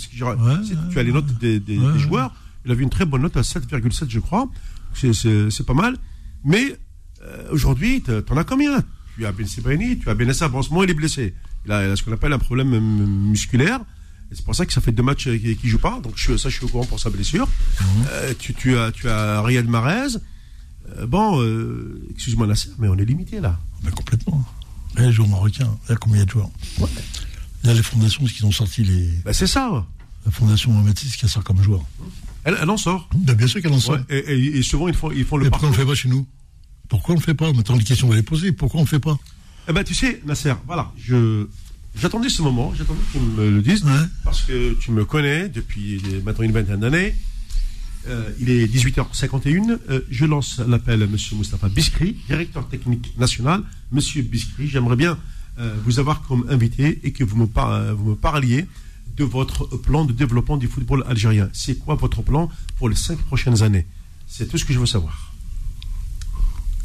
[0.92, 2.34] tu as les notes des, des, des, joueurs.
[2.66, 4.50] Il avait une très bonne note à 7,7, je crois.
[4.94, 5.98] C'est pas mal.
[6.44, 6.76] Mais
[7.24, 8.84] euh, aujourd'hui, t'en as combien?
[9.16, 10.48] Tu as Ben Sebaini, tu as Benessa.
[10.50, 11.34] Bon, en ce moment, il est blessé.
[11.66, 12.80] Il a, ce qu'on appelle un problème
[13.30, 13.80] musculaire.
[14.34, 16.00] C'est pour ça que ça fait deux matchs qu'il ne joue pas.
[16.02, 17.48] Donc je, ça, je suis au courant pour sa blessure.
[18.10, 20.18] Euh, tu, tu, as, tu as Riyad Mahrez.
[20.98, 22.48] Euh, bon, euh, excuse-moi
[22.80, 23.60] mais on est limité là.
[23.84, 24.44] Mais complètement.
[24.98, 26.50] Les joueurs marocains, il y a combien de joueurs
[27.64, 29.08] Il y a les fondations qui ont sorti les.
[29.24, 29.86] Ben, c'est ça.
[30.26, 31.84] La fondation Mohamed VI qui sort comme joueur.
[32.44, 33.10] Elle, elle en sort.
[33.16, 34.00] Ben, bien sûr qu'elle en sort.
[34.10, 35.46] et, souvent, ils font, ils font le.
[35.46, 36.28] Mais pourquoi on ne le fait pas chez nous?
[36.90, 37.54] Pourquoi on ne le fait pas?
[37.54, 38.52] Maintenant, les questions, on va les poser.
[38.52, 39.18] Pourquoi on ne le fait pas?
[39.70, 41.48] Eh ben, tu sais, Nasser, voilà, je.
[41.96, 43.86] J'attendais ce moment, j'attendais que tu me le dises,
[44.24, 47.14] parce que tu me connais depuis maintenant une vingtaine d'années.
[48.08, 49.80] Euh, il est 18h51.
[49.90, 51.16] Euh, je lance l'appel à M.
[51.34, 53.64] Moustapha Biskri, directeur technique national.
[53.92, 55.18] Monsieur Biskri, j'aimerais bien
[55.60, 58.66] euh, vous avoir comme invité et que vous me, vous me parliez
[59.18, 61.50] de votre plan de développement du football algérien.
[61.54, 63.86] C'est quoi votre plan pour les cinq prochaines années?
[64.28, 65.34] C'est tout ce que je veux savoir.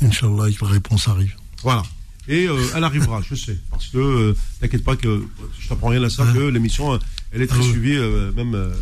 [0.02, 1.34] Inch'Allah, la réponse arrive.
[1.62, 1.84] Voilà.
[2.28, 3.56] Et elle arrivera, je sais.
[3.70, 5.24] Parce que, t'inquiète pas que
[5.60, 6.98] je t'apprends rien à ça, que l'émission,
[7.30, 7.96] elle est très ah suivie,
[8.34, 8.72] même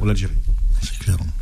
[0.00, 0.32] en Algérie.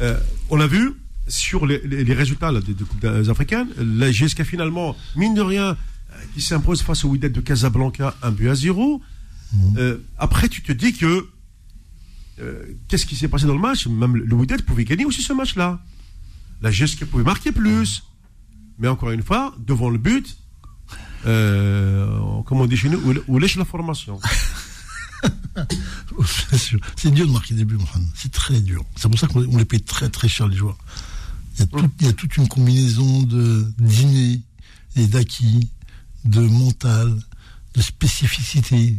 [0.00, 0.18] Euh,
[0.50, 0.94] on a vu
[1.26, 1.78] sur les,
[2.14, 7.08] résultats des, coupes africaines, la GSK finalement, mine de rien, euh, qui s'impose face au
[7.08, 9.02] Wydad de Casablanca, un but à zéro.
[9.52, 9.74] Mhm.
[9.78, 11.28] Euh, après, tu te dis que
[12.40, 13.86] euh, qu'est-ce qui s'est passé dans le match?
[13.86, 15.80] Même le Wydad pouvait gagner aussi ce match-là.
[16.62, 18.04] La GSK pouvait marquer plus.
[18.78, 20.36] Mais encore une fois, devant le but,
[21.26, 24.20] euh, comme on dit chez nous, où lèche la formation.
[26.96, 27.78] c'est dur de marquer des buts,
[28.14, 28.84] C'est très dur.
[28.96, 30.78] C'est pour ça qu'on les paye très très cher les joueurs.
[31.58, 34.40] Il y a, toute une combinaison de dîner
[34.94, 35.68] et d'acquis,
[36.24, 37.16] de mental,
[37.74, 38.96] de spécificité.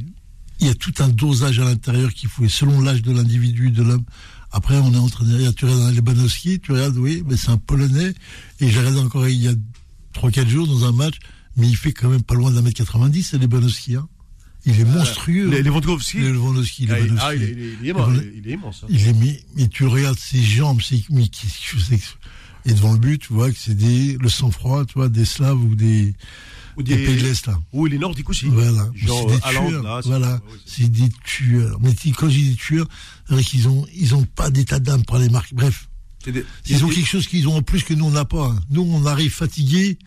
[0.59, 3.81] Il y a tout un dosage à l'intérieur qu'il faut, selon l'âge de l'individu, de
[3.81, 4.03] l'homme.
[4.51, 7.49] Après, on est en train de dire, tu regardes Lebanowski, tu regardes, oui, mais c'est
[7.49, 8.13] un Polonais.
[8.59, 9.53] Et j'ai regardé encore il y a
[10.15, 11.19] 3-4 jours dans un match,
[11.55, 13.95] mais il fait quand même pas loin d'un mètre 90, c'est Lebanowski.
[14.65, 15.51] Il est monstrueux.
[15.53, 16.87] Euh, Lewandowski Lewandowski.
[16.89, 18.81] Ah, ah, il, est, il, est immense, il est immense.
[18.83, 18.87] Hein.
[18.89, 21.29] Il est, mais, mais, tu regardes ses jambes, c'est, mais,
[22.65, 25.63] et devant le but, tu vois que c'est des, le sang-froid, tu vois, des Slaves
[25.63, 26.13] ou des,
[26.75, 27.59] ou des, pays de l'Est, là.
[27.71, 28.47] Ou les Nordiques aussi.
[28.47, 28.89] Voilà.
[28.95, 29.83] Genre, c'est des tueurs.
[29.83, 30.41] Là, voilà.
[30.65, 31.79] c'est des tueurs.
[31.81, 32.87] Mais quand je dis des tueurs,
[33.29, 35.53] c'est qu'ils ont, ils ont pas d'état d'âme pour les marques.
[35.53, 35.89] Bref.
[36.25, 38.53] Des, ils ont quelque chose qu'ils ont en plus que nous, on n'a pas.
[38.69, 39.97] Nous, on arrive fatigué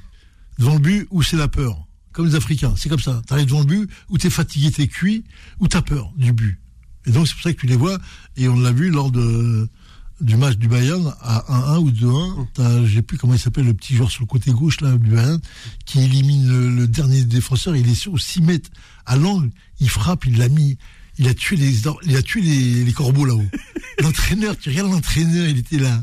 [0.59, 2.75] devant le but où c'est la peur comme les Africains.
[2.77, 3.23] C'est comme ça.
[3.27, 5.25] Tu arrives devant le but, ou tu es fatigué, tu es cuit,
[5.61, 6.59] ou tu as peur du but.
[7.07, 7.99] Et donc, c'est pour ça que tu les vois.
[8.37, 11.45] Et on l'a vu lors du match du Bayern à
[11.77, 12.87] 1-1 ou 2-1.
[12.87, 15.11] Je sais plus comment il s'appelle, le petit joueur sur le côté gauche là, du
[15.11, 15.41] Bayern,
[15.85, 17.75] qui élimine le, dernier défenseur.
[17.77, 18.71] Il est sur 6 mètres
[19.07, 19.51] à l'angle.
[19.81, 20.79] Il frappe, il l'a mis.
[21.19, 23.45] Il a tué les, tué les corbeaux là-haut.
[23.99, 26.03] l'entraîneur, tu regardes l'entraîneur, il était là.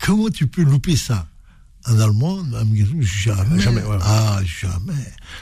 [0.00, 1.28] Comment tu peux louper ça?
[1.88, 2.44] Un Allemand,
[3.00, 3.60] jamais.
[3.60, 4.92] Jamais, Ah, jamais.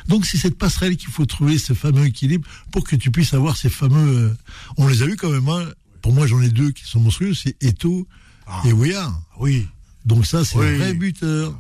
[0.08, 3.56] Donc c'est cette passerelle qu'il faut trouver, ce fameux équilibre, pour que tu puisses avoir
[3.56, 4.18] ces fameux.
[4.18, 4.36] Euh,
[4.76, 5.48] on les a eu quand même.
[5.48, 5.66] Hein.
[6.02, 8.06] Pour moi, j'en ai deux qui sont monstrueux, c'est Eto
[8.46, 8.62] ah.
[8.64, 9.12] et Ouya.
[9.38, 9.66] Oui.
[10.04, 11.58] Donc ça, c'est un vrai buteur.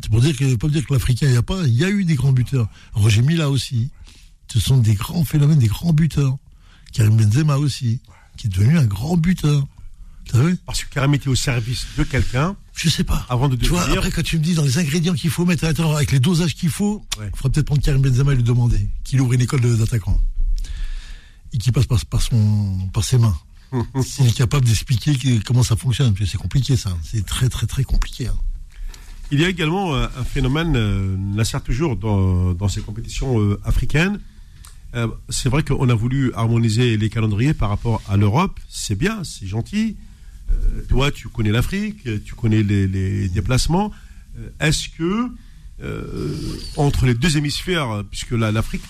[0.00, 1.66] C'est pour dire que pas dire que l'Africain il n'y a pas.
[1.66, 2.68] Il y a eu des grands buteurs.
[2.92, 3.90] Roger Mila aussi.
[4.52, 6.36] Ce sont des grands phénomènes, des grands buteurs.
[6.92, 8.00] Karim Benzema aussi,
[8.36, 9.66] qui est devenu un grand buteur.
[10.66, 12.56] Parce que Karim était au service de quelqu'un.
[12.78, 13.26] Je sais pas.
[13.28, 15.64] Avant de Tu vois, après, quand tu me dis dans les ingrédients qu'il faut mettre
[15.64, 18.44] à l'intérieur, avec les dosages qu'il faut, il faudrait peut-être prendre Karim Benzema et lui
[18.44, 20.20] demander qu'il ouvre une école d'attaquants.
[21.52, 23.36] Et qu'il passe par, son, par ses mains.
[24.02, 26.14] S'il est capable d'expliquer comment ça fonctionne.
[26.24, 26.96] C'est compliqué, ça.
[27.02, 28.28] C'est très, très, très compliqué.
[28.28, 28.36] Hein.
[29.30, 33.60] Il y a également euh, un phénomène, euh, certes, toujours dans, dans ces compétitions euh,
[33.64, 34.20] africaines.
[35.28, 38.58] c'est vrai qu'on a voulu harmoniser les calendriers par rapport à l'Europe.
[38.68, 39.96] C'est bien, c'est gentil.
[40.50, 43.92] Euh, toi, tu connais l'Afrique, tu connais les, déplacements.
[44.38, 45.28] Euh, est-ce que
[45.82, 46.34] euh,
[46.76, 48.82] entre les deux hémisphères, puisque l'Afrique,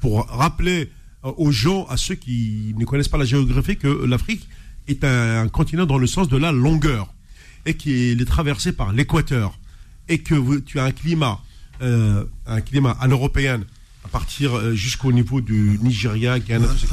[0.00, 0.90] pour rappeler
[1.22, 4.48] aux gens, à ceux qui ne connaissent pas la géographie, que l'Afrique
[4.88, 7.14] est un, continent dans le sens de la longueur
[7.66, 9.56] et qu'il est traversé par l'équateur
[10.08, 11.40] et que tu as un climat,
[11.80, 13.64] un climat à l'européenne
[14.04, 16.88] à partir jusqu'au niveau du Nigeria, Ghana, etc.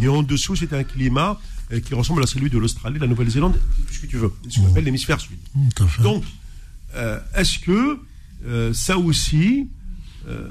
[0.00, 1.38] Et en dessous, c'est un climat
[1.80, 4.66] qui ressemble à celui de l'Australie, la Nouvelle-Zélande, tout ce que tu veux, ce qu'on
[4.68, 5.38] appelle l'hémisphère sud.
[6.02, 6.24] Donc,
[6.94, 7.98] euh, est-ce que
[8.46, 9.68] euh, ça aussi,
[10.28, 10.48] euh,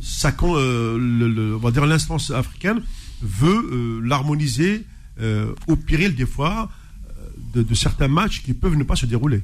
[0.00, 2.82] ça, le, on va dire l'instance africaine
[3.22, 4.84] veut l'harmoniser
[5.66, 6.70] au péril des fois
[7.54, 9.42] de, certains matchs qui peuvent ne pas se dérouler?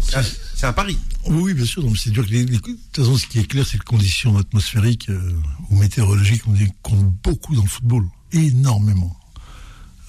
[0.00, 0.98] C'est un pari.
[1.26, 1.84] Oui, bien sûr.
[1.96, 2.24] C'est dur.
[2.24, 5.34] de toute façon, ce qui est clair, c'est que les conditions atmosphériques euh,
[5.70, 6.42] ou météorologiques
[6.82, 8.04] comptent beaucoup dans le football.
[8.32, 9.16] Énormément.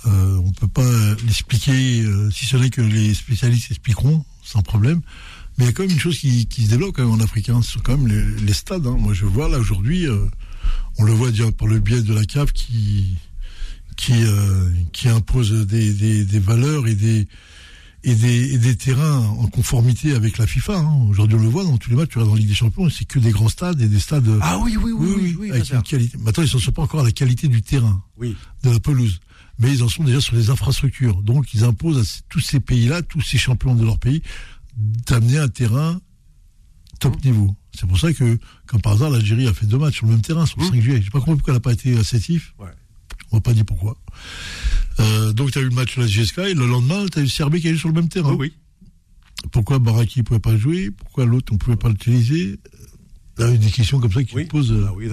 [0.07, 4.62] Euh, on ne peut pas l'expliquer, euh, si ce n'est que les spécialistes expliqueront, sans
[4.62, 5.01] problème.
[5.57, 7.49] Mais il y a quand même une chose qui, se développe quand même en Afrique.
[7.49, 7.62] Hein.
[7.62, 8.88] Ce sont quand même les, stades.
[8.88, 8.97] Hein.
[8.97, 10.07] Moi, je vois là aujourd'hui,
[10.97, 13.18] on le voit déjà par le biais de la CAF qui,
[13.97, 14.14] qui,
[14.93, 17.28] qui impose des, des valeurs et des
[18.03, 20.79] et des, des, terrains en conformité avec la FIFA.
[20.79, 21.07] Hein.
[21.09, 22.89] Aujourd'hui, on le voit dans tous les matchs, tu vas dans la Ligue des Champions,
[22.89, 24.27] c'est que des grands stades et des stades.
[24.41, 26.17] Ah oui, oui, oui, oui, oui, avec une qualité.
[26.17, 28.35] Maintenant, ils ne sont pas encore à la qualité du terrain, oui.
[28.63, 29.19] de la pelouse,
[29.59, 31.21] mais ils en sont déjà sur les infrastructures.
[31.21, 34.23] Donc, ils imposent à tous ces pays-là, tous ces champions de leur pays,
[34.77, 35.99] d'amener un terrain
[36.99, 37.27] top mmh.
[37.27, 37.55] niveau.
[37.73, 40.21] C'est pour ça que, comme par hasard, l'Algérie a fait deux matchs sur le même
[40.21, 40.81] terrain sur le 5 mmh.
[40.81, 40.99] juillet.
[40.99, 42.53] Je sais pas compris pourquoi elle n'a pas été assertif.
[42.59, 42.67] Ouais.
[43.32, 43.97] On va pas dire pourquoi.
[44.99, 47.21] Euh, donc tu as eu le match de la GSK et le lendemain, tu as
[47.21, 48.34] eu Serbie qui est sur le même terrain.
[48.34, 48.53] Oui.
[49.51, 50.91] Pourquoi Baraki ne pouvait pas jouer?
[50.91, 52.59] Pourquoi l'autre, on ne pouvait pas l'utiliser?
[53.38, 54.75] Il y a eu des questions comme ça qui se posent.
[54.88, 55.09] Ah oui,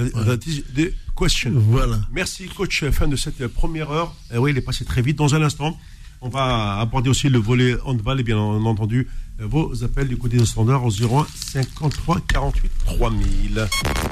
[0.75, 1.53] des questions.
[1.55, 2.01] Voilà.
[2.13, 2.85] Merci, coach.
[2.91, 4.15] Fin de cette première heure.
[4.35, 5.17] Eh oui, il est passé très vite.
[5.17, 5.79] Dans un instant,
[6.21, 9.09] on va aborder aussi le volet handball et bien entendu
[9.39, 13.67] vos appels du côté de standard au 01 53 48 3000.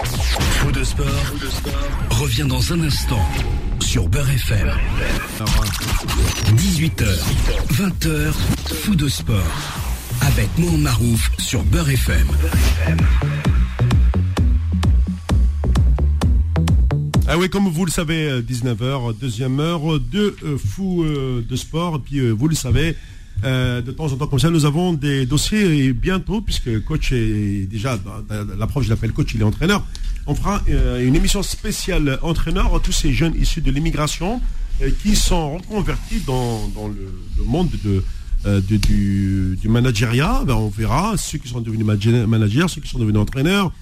[0.05, 1.07] Fou de sport,
[1.41, 3.29] de sport revient dans un instant
[3.81, 4.71] sur Beurre FM.
[6.55, 7.07] 18h,
[7.73, 8.33] 20h,
[8.83, 9.43] Fou de sport
[10.21, 12.27] avec Mon Marouf sur Beurre FM.
[17.29, 22.01] Ah oui, comme vous le savez, 19h, deuxième heure de Fou de Sport.
[22.01, 22.95] Puis, vous le savez,
[23.43, 27.69] de temps en temps comme ça, nous avons des dossiers et bientôt, puisque coach est
[27.69, 27.99] déjà,
[28.57, 29.85] l'approche, je l'appelle coach, il est entraîneur.
[30.29, 30.63] On fera
[31.01, 34.41] une émission spéciale entraîneur, tous ces jeunes issus de l'immigration
[35.03, 38.05] qui sont reconvertis dans, dans le, monde de,
[38.61, 40.45] du, du managériat.
[40.47, 43.73] Ben, on verra ceux qui sont devenus managers, ceux qui sont devenus entraîneurs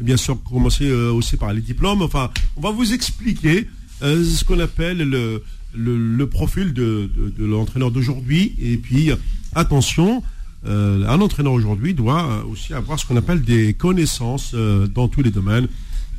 [0.00, 2.02] bien sûr commencer euh, aussi par les diplômes.
[2.02, 3.68] Enfin, on va vous expliquer
[4.02, 5.42] euh, ce qu'on appelle le,
[5.74, 8.54] le, profil de, l'entraîneur d'aujourd'hui.
[8.60, 9.10] Et puis,
[9.54, 10.22] attention,
[10.66, 15.30] euh, un entraîneur aujourd'hui doit aussi avoir ce qu'on appelle des connaissances dans tous les
[15.30, 15.68] domaines,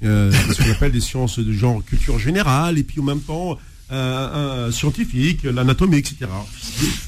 [0.02, 3.58] ce qu'on appelle des sciences de genre culture générale, et puis en même temps
[3.90, 6.28] un, scientifique, l'anatomie, etc.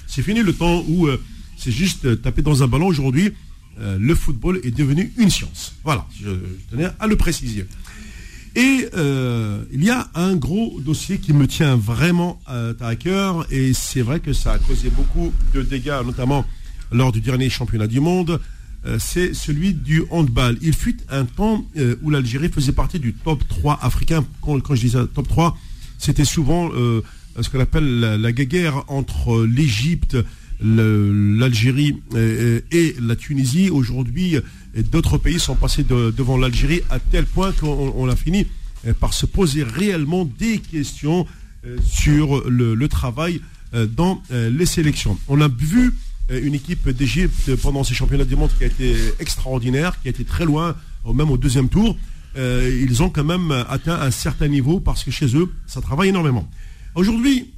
[0.08, 1.08] C'est fini le temps où
[1.58, 3.34] c'est juste taper dans un ballon aujourd'hui.
[3.80, 5.75] Euh, le football est devenu une science.
[5.84, 6.30] Voilà, je,
[6.71, 7.65] tenais à le préciser.
[8.55, 13.45] Et euh, il y a un gros dossier qui me tient vraiment euh, à cœur,
[13.51, 16.43] et c'est vrai que ça a causé beaucoup de dégâts, notamment
[16.91, 18.39] lors du dernier championnat du monde.
[18.99, 20.57] c'est celui du handball.
[20.61, 21.65] Il fut un temps
[22.01, 24.25] où l'Algérie faisait partie du top 3 africain.
[24.41, 25.57] Quand, je dis top 3,
[25.97, 30.15] c'était souvent ce qu'on appelle la guerre entre l'Égypte,
[30.60, 33.70] l'Algérie et la Tunisie.
[33.70, 34.38] Aujourd'hui,
[34.91, 38.47] d'autres pays sont passés devant l'Algérie à tel point qu'on a fini
[38.86, 41.26] euh, par se poser réellement des questions
[41.66, 43.41] euh, sur le, travail
[43.74, 45.18] euh, dans les sélections.
[45.28, 45.93] On a vu
[46.30, 50.26] une équipe d'Égypte pendant ces championnats du monde qui a été extraordinaire, qui a été
[50.26, 50.76] très loin,
[51.14, 51.97] même au deuxième tour.
[52.36, 56.49] ils ont quand même atteint un certain niveau parce que chez eux, ça travaille énormément.
[56.95, 57.57] Aujourd'hui, euh,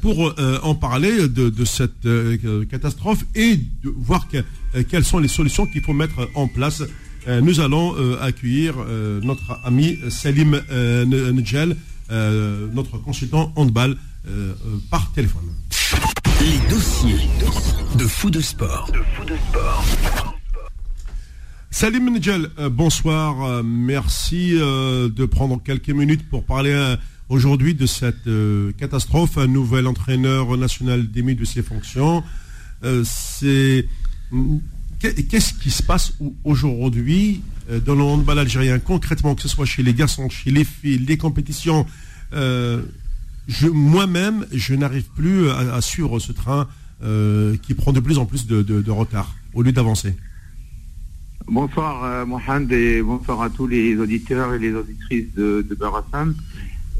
[0.00, 4.26] pour euh, en parler de, cette euh, catastrophe et de voir
[4.90, 6.82] quelles sont les solutions qu'il faut mettre en place.
[7.26, 8.74] nous allons accueillir
[9.22, 11.76] notre ami Salim Ndjel,
[12.10, 13.96] notre consultant handball,
[14.90, 15.44] par téléphone.
[16.40, 17.28] Les dossiers
[17.98, 18.90] de fou de sport.
[21.70, 23.62] Salim Ndjel, bonsoir.
[23.62, 26.96] merci de prendre quelques minutes pour parler
[27.28, 29.38] aujourd'hui de cette euh, catastrophe.
[29.38, 32.22] Un nouvel entraîneur national démis de ses fonctions.
[32.84, 33.86] Euh, c'est
[35.00, 36.14] qu'est-ce qui se passe
[36.44, 38.78] aujourd'hui euh, dans le handball algérien?
[38.78, 41.86] Concrètement, que ce soit chez les garçons, chez les filles, les compétitions.
[43.72, 46.68] moi-même, je n'arrive plus à, suivre ce train
[47.62, 50.14] qui prend de plus en plus de, retard au lieu d'avancer.
[51.46, 55.74] Bonsoir Mohamed et bonsoir à tous les auditeurs et les auditrices de, de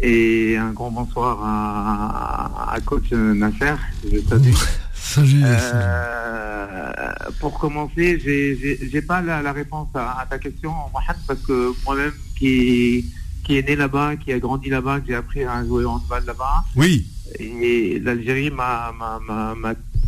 [0.01, 3.74] et un grand bonsoir à, à coach Nasser,
[4.05, 4.53] je salue.
[4.94, 5.42] Salut.
[5.42, 6.92] Euh,
[7.40, 13.07] pour commencer, j'ai pas la, réponse à, ta question, Mohamed, parce que moi-même qui,
[13.44, 16.64] qui est né là-bas, qui a grandi là-bas, j'ai appris à jouer en handball là-bas.
[16.76, 17.07] Oui.
[17.38, 18.92] Et l'Algérie m'a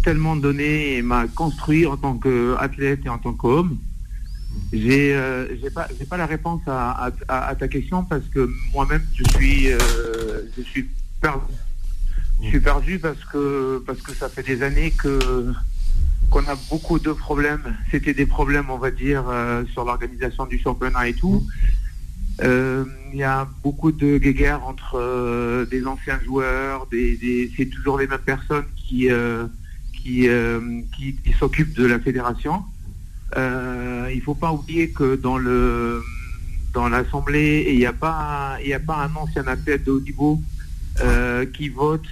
[0.05, 3.79] tellement donné et m'a construit en tant qu'athlète et en tant qu'homme.
[4.73, 7.11] J'ai euh, pas j'ai pas la réponse à,
[7.59, 9.79] ta question parce que moi-même je suis euh,
[10.57, 10.89] je suis
[11.21, 11.53] perdu.
[12.43, 15.53] Je suis perdu parce que parce que ça fait des années que
[16.31, 17.77] qu'on a beaucoup de problèmes.
[17.91, 21.45] C'était des problèmes, on va dire, euh, sur l'organisation du championnat et tout.
[22.43, 28.65] Il y a beaucoup de guéguerres entre des anciens joueurs, c'est toujours les mêmes personnes
[28.77, 29.09] qui
[29.93, 30.29] qui,
[30.97, 32.65] qui s'occupent de la fédération.
[33.37, 36.03] Euh, il ne faut pas oublier que dans le
[36.73, 40.41] dans l'Assemblée, il n'y a pas il a pas un ancien athlète de haut niveau
[41.01, 42.05] euh, qui vote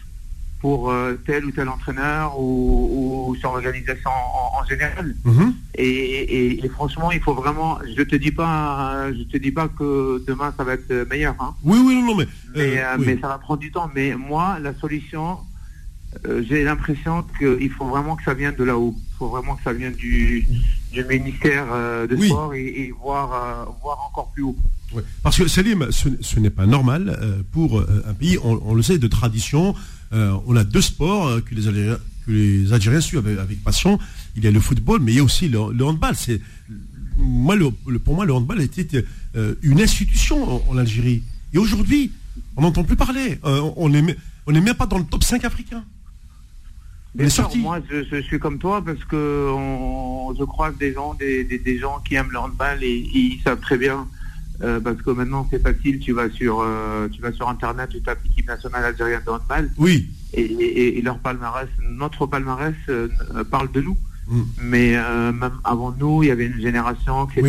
[0.60, 5.14] pour euh, tel ou tel entraîneur ou, sur l'organisation en, général.
[5.24, 5.54] Mhm.
[5.76, 7.78] Et, franchement, il faut vraiment.
[7.96, 11.36] Je te dis pas, je te dis pas que demain ça va être meilleur.
[11.38, 11.54] Hein.
[11.62, 12.26] Oui, oui, non, mais
[12.98, 13.88] mais, ça va prendre du temps.
[13.94, 15.38] Mais moi, la solution,
[16.48, 18.94] j'ai l'impression qu'il faut vraiment que ça vienne de là-haut.
[18.96, 20.46] Il faut vraiment que ça vienne du
[20.92, 24.56] du ministère euh, de sport et, voir, euh, voir encore plus haut.
[25.22, 29.06] Parce que Salim, ce, n'est pas normal euh, pour un pays, on, le sait, de
[29.06, 29.74] tradition.
[30.12, 33.98] on a deux sports que les Algériens, que les Algériens suivent avec, passion.
[34.36, 36.14] Il y a le football, mais il y a aussi le, handball.
[36.16, 36.40] C'est
[37.18, 39.04] moi, le, pour moi, le handball était
[39.62, 41.22] une institution en, Algérie.
[41.52, 42.12] Et aujourd'hui,
[42.56, 43.38] on n'entend plus parler.
[43.42, 44.16] on n'est
[44.46, 45.84] on même pas dans le top 5 africain.
[47.14, 49.50] Moi, je, suis comme toi parce que
[50.38, 54.06] je croise des gens, des, gens qui aiment le handball et, ils savent très bien.
[54.60, 58.02] Euh, parce que maintenant c'est facile, tu vas sur euh, tu vas sur internet, tu
[58.02, 59.70] tapes l'équipe nationale algérienne de handball.
[59.78, 60.10] Oui.
[60.34, 63.08] Et, leur palmarès, notre palmarès euh,
[63.50, 63.96] parle de nous.
[64.26, 64.42] Mm.
[64.62, 64.92] Mais
[65.32, 67.40] même avant nous, il y avait une génération qui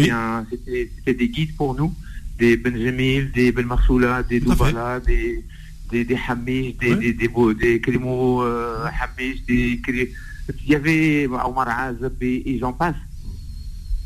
[1.04, 1.94] c'était des guides pour nous.
[2.38, 4.40] des Benjamil, des Belmarsoula, des.
[4.40, 5.44] Doubala, des,
[5.92, 6.96] des, des Hamish, des, Ouais.
[6.98, 7.30] des, des,
[7.60, 9.82] des Klimo euh, Hamish, des,
[10.66, 12.96] il y avait Omar Azab et, et j'en passe.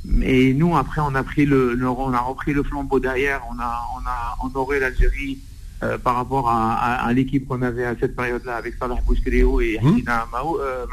[0.05, 3.57] Mais nous, après, on a pris le, le- on a repris le flambeau derrière, on
[3.59, 5.39] a, on a honoré l'Algérie
[5.81, 9.61] euh, par rapport à, à- à l'équipe qu'on avait à cette période-là avec Salah Bouchkriou
[9.61, 9.93] et Mhm.
[9.93, 10.85] Hassina Maou- euh.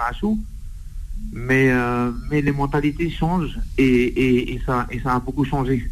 [1.33, 5.89] Mais, euh, mais les mentalités changent et, et, et ça, et ça a beaucoup changé.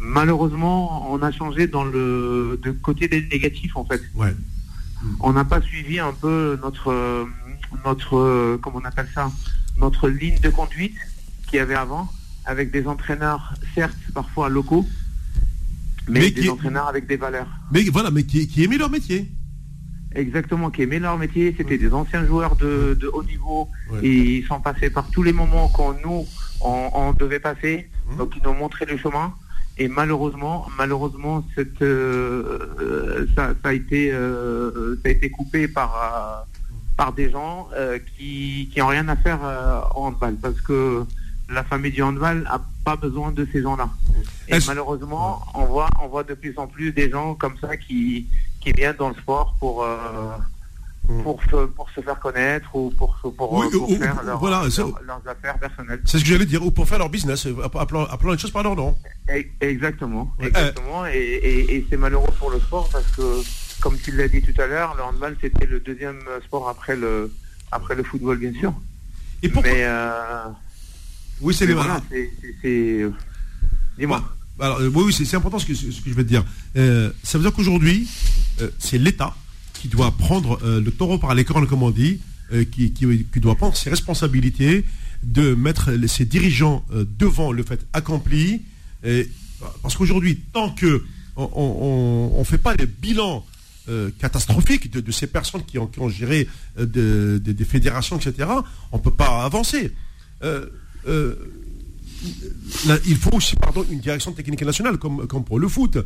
[0.00, 4.00] Malheureusement, on a changé dans le de côté des négatifs en fait.
[4.14, 4.34] Ouais.
[5.20, 7.26] On n'a pas suivi un peu notre
[7.84, 9.30] notre comment on appelle ça
[9.78, 10.96] notre ligne de conduite
[11.46, 12.08] qu'il y avait avant
[12.46, 14.86] avec des entraîneurs certes parfois locaux
[16.08, 17.46] mais, Mais des qui- entraîneurs avec des valeurs.
[17.70, 19.30] Mais voilà, mais qui, qui aimaient leur métier.
[20.12, 24.00] Exactement, qui aimaient leur métier, c'était des anciens joueurs de, de haut niveau Ouais.
[24.04, 26.26] et ils sont passés par tous les moments qu'on nous
[26.62, 28.16] on, on devait passer, Mhm.
[28.16, 29.32] donc ils nous ont montré le chemin.
[29.80, 35.68] Et malheureusement, malheureusement, cette, euh, euh, ça, ça a été, euh, ça a été coupé
[35.68, 36.46] par
[36.98, 37.70] par des gens
[38.06, 39.40] qui qui ont rien à faire
[39.96, 41.02] au handball, parce que
[41.48, 43.88] la famille du handball a pas besoin de ces gens-là.
[44.48, 48.26] Et malheureusement, on voit on voit de plus en plus des gens comme ça qui
[48.60, 49.86] qui viennent dans le sport pour.
[51.22, 54.26] Pour se, pour se faire connaître ou pour pour, pour, Oui, pour ou- faire ou-
[54.26, 56.00] leur- voilà, leur- ça- leurs affaires personnelles.
[56.04, 58.52] C'est ce que j'allais dire, ou pour faire leur business, euh, appelant, appelant les choses
[58.52, 58.96] par leur nom.
[59.28, 60.46] E- Exactement, Ouais.
[60.48, 61.06] exactement.
[61.06, 63.22] Et, et- et c'est malheureux pour le sport parce que,
[63.80, 67.32] comme tu l'as dit tout à l'heure, le handball c'était le deuxième sport après le
[67.72, 68.72] après le football, bien sûr.
[69.42, 70.42] Et pourquoi Mais, euh,
[71.40, 73.10] Oui, c'est les voilà, c'est
[73.98, 74.18] Dis-moi.
[74.18, 74.64] Ouais.
[74.64, 76.44] Alors, euh, oui, oui, c'est important ce que, ce que je vais te dire.
[76.76, 78.08] Euh, ça veut dire qu'aujourd'hui,
[78.78, 79.34] c'est l'État
[79.80, 82.20] qui doit prendre euh, le taureau par les cornes, comme on dit,
[82.52, 82.92] euh, qui,
[83.36, 84.84] doit prendre ses responsabilités,
[85.22, 88.62] de mettre ses dirigeants euh, devant le fait accompli.
[89.04, 89.28] Et,
[89.82, 91.02] parce qu'aujourd'hui, tant que
[91.36, 93.46] on ne fait pas les bilans
[93.88, 96.46] euh, catastrophiques de, ces personnes qui ont, géré
[96.78, 98.46] de- de- des fédérations, etc.,
[98.92, 99.92] on ne peut pas avancer.
[103.06, 105.96] Il faut aussi pardon, une direction technique nationale, comme, comme pour le foot.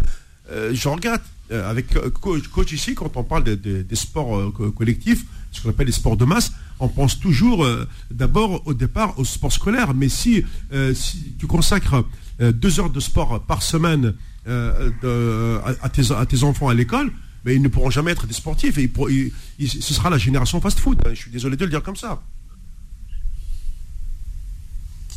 [0.51, 1.23] Euh, je regarde
[1.53, 5.25] euh, avec euh, coach, coach ici, quand on parle de- de- des sports co- collectifs,
[5.53, 9.25] ce qu'on appelle les sports de masse, on pense toujours euh, d'abord au départ au
[9.25, 9.95] sport scolaire.
[9.95, 12.05] Mais si, euh, si tu consacres
[12.41, 14.15] euh, deux heures de sport par semaine
[14.47, 17.11] de- à, tes, à tes enfants à l'école,
[17.47, 18.77] mais ils ne pourront jamais être des sportifs.
[18.77, 20.99] Et ils pourront- ils- ils- ce sera la génération fast-food.
[21.07, 21.11] hein.
[21.15, 22.23] Je suis désolé de le dire comme ça.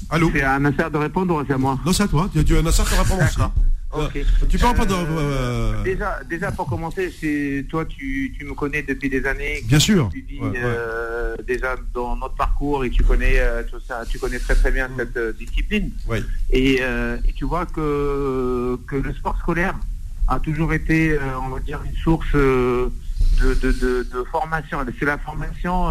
[0.09, 0.29] Allô?
[0.33, 2.29] C'est à Nasser de répondre ou c'est à moi non, c'est à toi.
[2.31, 3.37] Tu, tu as un certain répondre aussi.
[3.91, 4.11] D'accord.
[4.15, 4.47] Ok.
[4.49, 4.93] Tu parles pas de.
[4.93, 9.61] Euh, euh, Déjà, déjà pour commencer, c'est toi, tu, tu me connais depuis des années.
[9.65, 10.09] Bien sûr.
[10.11, 10.59] Tu dis Ouais, ouais.
[10.61, 14.71] euh, déjà dans notre parcours et tu connais euh, tout ça, tu connais très très
[14.71, 15.91] bien cette discipline.
[16.07, 16.21] Ouais.
[16.51, 19.75] Et, et tu vois que que le sport scolaire
[20.27, 22.91] a toujours été, on va dire, une source de,
[23.41, 24.79] de, de, de formation.
[24.99, 25.85] C'est la formation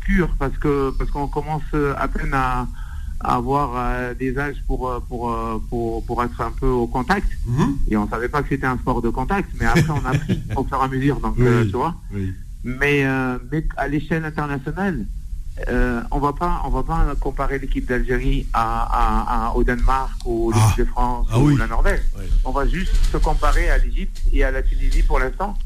[0.00, 1.62] pure parce que parce qu'on commence
[1.98, 2.66] à peine à
[3.20, 7.28] avoir euh, des âges pour, euh, pour, euh, pour, pour être un peu au contact.
[7.46, 7.76] Mhm.
[7.90, 10.40] Et on savait pas que c'était un sport de contact, mais après on a appris
[10.54, 11.20] au fur et à mesure.
[11.20, 11.66] Donc, Oui.
[11.70, 11.94] tu vois.
[12.12, 12.32] Oui.
[12.64, 13.04] Mais,
[13.52, 15.06] mais à l'échelle internationale,
[15.70, 20.12] euh, on va pas, on va pas comparer l'équipe d'Algérie à, à- à- au Danemark
[20.26, 20.80] ou l'équipe Ah.
[20.80, 21.56] de France Ah ou oui.
[21.56, 22.02] la Norvège.
[22.44, 25.56] On va juste se comparer à l'Égypte et à la Tunisie pour l'instant,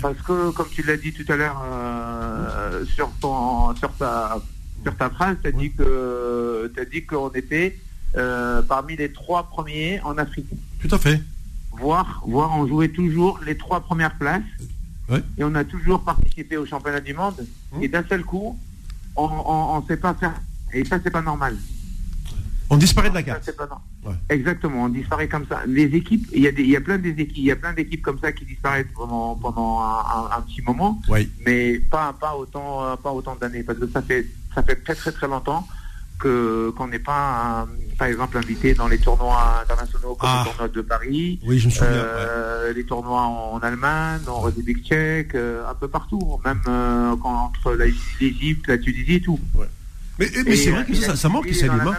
[0.00, 4.38] parce que comme tu l'as dit tout à l'heure euh, sur ton, sur ta,
[4.82, 7.78] sur ta phrase, t'as dit que, t'as dit qu'on était
[8.16, 10.48] euh, parmi les trois premiers en Afrique
[10.80, 11.20] Tout à fait.
[11.72, 14.42] voire, voire on jouait toujours les trois premières places.
[15.08, 15.22] Ouais.
[15.38, 17.46] Et on a toujours participé au championnat du monde.
[17.72, 17.82] Mmh.
[17.82, 18.58] Et d'un seul coup,
[19.16, 20.34] on ne sait pas faire.
[20.72, 21.56] Et ça, c'est pas normal.
[22.72, 23.50] On disparaît de la carte.
[24.04, 24.14] Ouais.
[24.28, 25.62] Exactement, on disparaît comme ça.
[25.66, 27.56] Les équipes, il y a des, il y a plein des équipes, il y a
[27.56, 31.28] plein d'équipes comme ça qui disparaissent pendant, pendant un, un- un petit moment, Oui.
[31.44, 34.24] mais pas, pas autant, euh, pas autant d'années, parce que ça fait,
[34.54, 35.66] ça fait très très très longtemps
[36.18, 37.66] que qu'on n'est pas,
[37.98, 40.42] par exemple, invité dans les tournois internationaux comme Ah.
[40.44, 41.90] le tournoi de Paris, Oui, je me souviens.
[41.90, 41.96] ouais.
[41.98, 47.14] euh, les tournois en, en Allemagne, en République tchèque, euh, un peu partout, même euh,
[47.22, 47.72] quand, entre
[48.20, 49.40] l'Égypte, la Tunisie et tout.
[50.18, 51.94] Mais, mais c'est vrai que ça, ça manque, est dans la, même,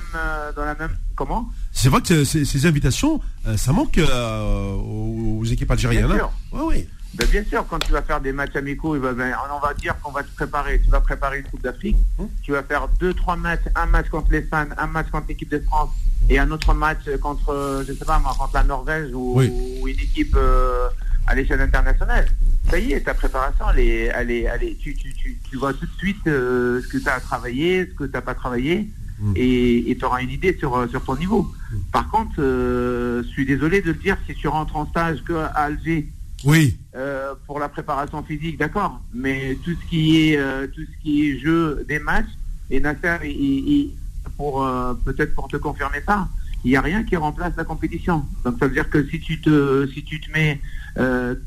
[0.56, 1.50] dans la même, comment?
[1.72, 3.20] C'est vrai que ces, invitations,
[3.58, 6.06] ça manque aux, aux équipes algériennes.
[6.06, 6.30] Bien hein.
[6.52, 6.88] Ouais, oui.
[7.14, 10.12] Ben, bien sûr, quand tu vas faire des matchs amicaux, ben, on va dire qu'on
[10.12, 10.80] va te préparer.
[10.82, 11.98] Tu vas préparer une Coupe d'Afrique.
[12.18, 12.30] Hum.
[12.42, 13.64] Tu vas faire deux, trois matchs.
[13.76, 15.90] Un match contre l'Espagne, un match contre l'équipe de France
[16.30, 19.52] et un autre match contre, je sais pas moi, contre la Norvège ou, Oui.
[19.82, 20.88] ou une équipe euh,
[21.28, 22.28] à l'échelle internationale.
[22.70, 25.58] Ça y est, ta préparation, elle est, elle est, elle est- tu, tu, tu, tu
[25.58, 28.36] vois tout de suite euh, ce que tu as travaillé, ce que tu n'as pas
[28.36, 28.90] travaillé.
[29.20, 29.34] Mm.
[29.36, 31.48] et tu auras une idée sur, sur ton niveau.
[31.92, 35.34] Par contre, euh, je suis désolé de le dire, si tu rentres en stage que
[35.34, 36.10] à Alger
[36.44, 36.80] Oui.
[36.96, 41.28] Euh, pour la préparation physique, d'accord, mais tout ce qui est euh, tout ce qui
[41.30, 42.30] est jeu des matchs
[42.70, 43.92] et Nasser, il- il- il-
[44.38, 46.28] pour euh, peut-être pour te confirmer ça,
[46.64, 48.26] il n'y a rien qui remplace la compétition.
[48.44, 50.60] Donc ça veut dire que si tu te si tu te mets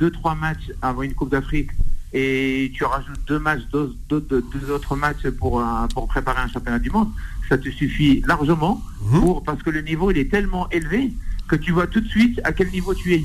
[0.00, 1.70] deux trois matchs avant une Coupe d'Afrique
[2.12, 6.78] et tu rajoutes deux matchs, deux, deux- deux- autres matchs pour pour préparer un championnat
[6.78, 7.10] du monde,
[7.48, 9.20] ça te suffit largement Mhm.
[9.20, 11.12] pour parce que le niveau il est tellement élevé
[11.48, 13.22] que tu vois tout de suite à quel niveau tu es.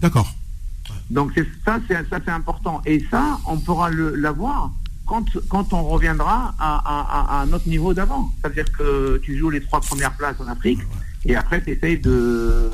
[0.00, 0.28] D'accord.
[1.10, 1.32] Donc
[1.64, 2.82] ça, c'est important.
[2.86, 4.70] Et ça, on pourra l'avoir
[5.06, 8.32] quand quand on reviendra à, à- à un autre niveau d'avant.
[8.40, 10.80] C'est-à-dire que tu joues les trois premières places en Afrique
[11.24, 12.70] et après tu essayes de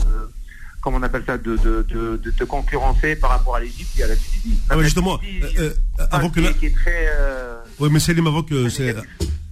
[0.83, 4.03] comment on appelle ça de, de, de, de te concurrencer par rapport à l'Égypte et
[4.05, 4.61] à la Tunisie.
[4.69, 8.27] Ah ouais, justement, euh, euh, avant que la- qui est très euh, Oui, mais Salim,
[8.29, 8.69] avant que,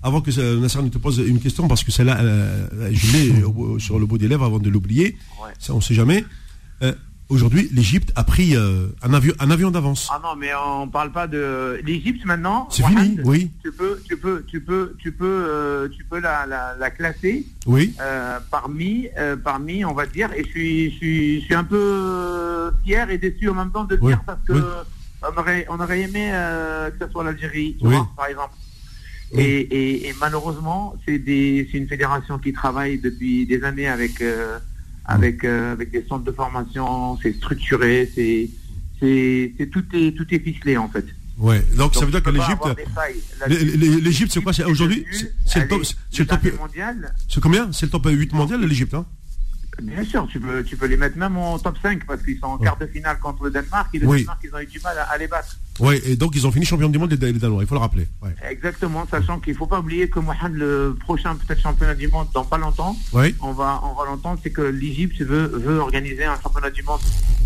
[0.02, 2.18] avant que Nasser ne te pose une question, parce que celle-là,
[2.92, 5.50] je l'ai sur le bout des lèvres avant de l'oublier, Ouais.
[5.58, 6.24] ça on sait jamais.
[7.34, 10.08] Aujourd'hui, l'Égypte a pris euh, un avion, un avion d'avance.
[10.12, 12.68] Ah non, mais on parle pas de l'Égypte maintenant.
[12.70, 13.50] C'est fini, oui.
[13.60, 17.44] Tu peux, tu peux, tu peux, tu peux, euh, tu peux la, la, la classer
[17.66, 19.08] Oui, euh, parmi,
[19.42, 23.18] parmi, on va dire, et je suis, je suis, je suis un peu fier et
[23.18, 24.60] déçu en même temps de Oui, dire parce que oui.
[25.22, 26.30] on aurait, on aurait aimé
[26.96, 27.96] que ce soit l'Algérie, Oui.
[28.16, 28.54] par exemple.
[29.32, 34.22] Et, et, et malheureusement, c'est des, c'est une fédération qui travaille depuis des années avec,
[35.04, 38.50] avec, euh, avec des centres de formation, c'est structuré, c'est,
[39.00, 41.04] c'est, c'est tout est, tout est ficelé en fait.
[41.38, 41.62] ouais.
[41.76, 45.04] Donc, ça veut dire que l'Égypte, l'Égypte, c'est quoi aujourd'hui,
[45.44, 47.14] c'est le top, est c'est le top, mondial.
[47.28, 47.72] c'est combien?
[47.72, 49.06] C'est le top 8 mondial, l'Égypte, hein?
[49.82, 52.46] Bien sûr, tu peux, tu peux les mettre même en top 5 parce qu'ils sont
[52.46, 54.18] en quart de finale contre le Danemark et le Oui.
[54.18, 55.56] Danemark, ils ont eu du mal à, à les battre.
[55.80, 58.06] Ouais, et donc ils ont fini champion du monde les, Danois, il faut le rappeler.
[58.22, 58.30] Ouais.
[58.48, 62.44] Exactement, sachant qu'il faut pas oublier que Mohamed, le prochain peut-être championnat du monde dans
[62.44, 62.96] pas longtemps,
[63.40, 67.00] on va, on va l'entendre, c'est que l'Égypte veut, veut organiser un championnat du monde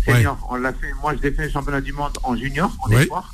[0.05, 0.37] senior.
[0.51, 3.01] On l'a fait, moi je fait le championnat du monde en junior, en Ouais.
[3.01, 3.33] espoir.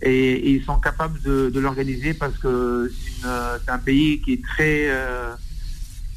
[0.00, 4.20] Et, et ils sont capables de, de l'organiser parce que c'est une- c'est un pays
[4.20, 5.34] qui est très, euh,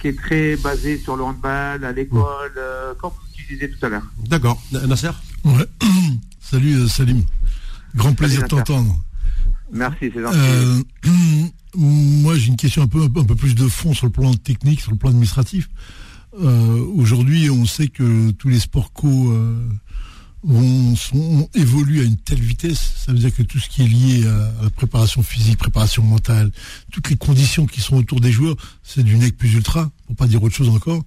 [0.02, 3.90] qui est très basé sur le handball, à l'école, euh, comme tu disais tout à
[3.90, 4.04] l'heure.
[4.28, 4.62] D'accord.
[4.72, 5.12] Na- Nasser
[5.46, 5.66] Ouais.
[6.42, 7.24] Salut euh, Salim.
[7.96, 8.96] Grand plaisir de t'entendre.
[9.72, 10.38] Merci, c'est gentil.
[10.40, 10.82] Euh,
[11.76, 14.12] moi, j'ai une question un peu, un peu, un peu plus de fond sur le
[14.12, 15.70] plan technique, sur le plan administratif.
[16.42, 19.34] Euh, Aujourd'hui, on sait que tous les sports co
[20.50, 22.94] euh, sont, évoluent à une telle vitesse.
[23.06, 26.04] Ça veut dire que tout ce qui est lié à, à la préparation physique, préparation
[26.04, 26.52] mentale,
[26.92, 30.28] toutes les conditions qui sont autour des joueurs, c'est du nec plus ultra, pour pas
[30.28, 31.04] dire autre chose encore.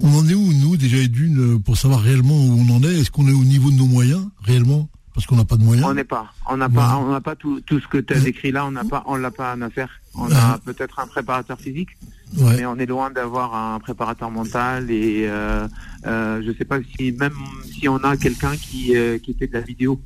[0.00, 3.00] On en est où, nous, déjà, d'une, pour savoir réellement où on en est?
[3.00, 4.88] Est-ce qu'on est au niveau de nos moyens, réellement?
[5.14, 5.86] Parce qu'on n'a pas de moyens.
[5.88, 8.16] On n'est pas, on n'a pas, on n'a pas tout, tout ce que tu as
[8.16, 8.22] Ouais.
[8.24, 9.90] décrit là, on n'a pas, on l'a pas à faire.
[10.14, 11.90] On a peut-être un préparateur physique,
[12.36, 12.56] Ouais.
[12.58, 15.66] mais on est loin d'avoir un préparateur mental et euh,
[16.06, 17.32] euh, je sais pas si même
[17.70, 20.00] si on a quelqu'un qui euh, qui fait de la vidéo.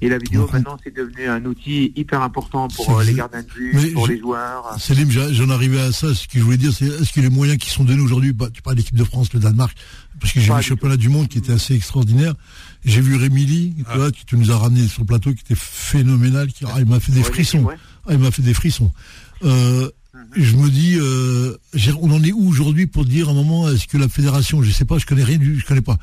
[0.00, 0.48] Et la vidéo Ouais.
[0.54, 4.12] maintenant c'est devenu un outil hyper important pour euh, les gardiens de but, pour je-
[4.12, 4.74] les joueurs.
[4.80, 6.12] Salim, j'a- j'en arrivais à ça.
[6.12, 8.48] Ce que je voulais dire, c'est est-ce que les moyens qui sont donnés aujourd'hui, bah,
[8.52, 9.76] tu parles de l'équipe de France, le Danemark,
[10.20, 12.34] parce que j'ai vu le du championnat du monde qui était assez extraordinaire.
[12.84, 15.42] J'ai vu Rémi Lee, tu vois, qui te nous a ramené sur le plateau, qui
[15.42, 17.62] était phénoménal, qui ah, il m'a fait des Ouais, frissons.
[17.62, 17.76] ouais.
[18.08, 18.90] Ah, il m'a fait des frissons.
[19.44, 19.90] Euh,
[20.34, 21.56] je me dis, euh,
[22.00, 24.70] on en est où aujourd'hui pour dire à un moment, est-ce que la fédération, je
[24.70, 25.98] sais pas, je connais rien du, je connais pas.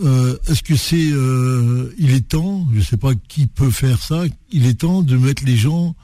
[0.00, 4.24] Euh, est-ce que c'est, euh, il est temps, je sais pas qui peut faire ça,
[4.52, 5.96] il est temps de mettre les gens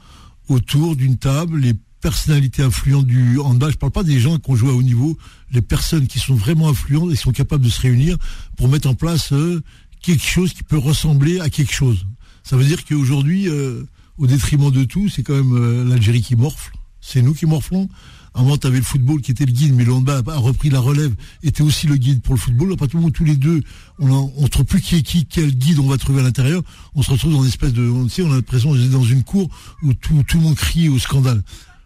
[0.49, 3.71] autour d'une table, les personnalités influentes du handball.
[3.71, 5.17] Je parle pas des gens qui ont joué à haut niveau,
[5.51, 8.17] les personnes qui sont vraiment influentes et sont capables de se réunir
[8.57, 9.63] pour mettre en place euh,
[10.01, 12.05] quelque chose qui peut ressembler à quelque chose.
[12.43, 13.83] Ça veut dire qu'aujourd'hui, euh,
[14.17, 16.71] au détriment de tout, c'est quand même euh, l'Algérie qui morfle.
[17.01, 17.89] C'est nous qui morflons.
[18.33, 20.81] Avant, tu avais le football qui était le guide, mais le handball a repris la
[20.81, 22.73] relève, était aussi le guide pour le football.
[22.73, 23.61] À partir du moment où tous les deux,
[23.97, 26.61] on ne trouve plus qui est qui, quel guide on va trouver à l'intérieur,
[26.95, 27.87] on se retrouve dans une espèce de...
[27.87, 29.49] On, sait, on a l'impression d'être dans une cour
[29.83, 31.43] où tout, tout le monde crie au scandale.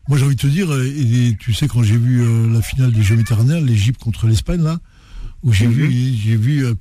[0.08, 2.64] Moi, j'ai envie de te dire, euh, et, tu sais, quand j'ai vu euh, la
[2.64, 4.80] finale des Jeux méditerranéens, l'Égypte contre l'Espagne, là,
[5.44, 6.74] où j'ai vu, j'ai vu, euh,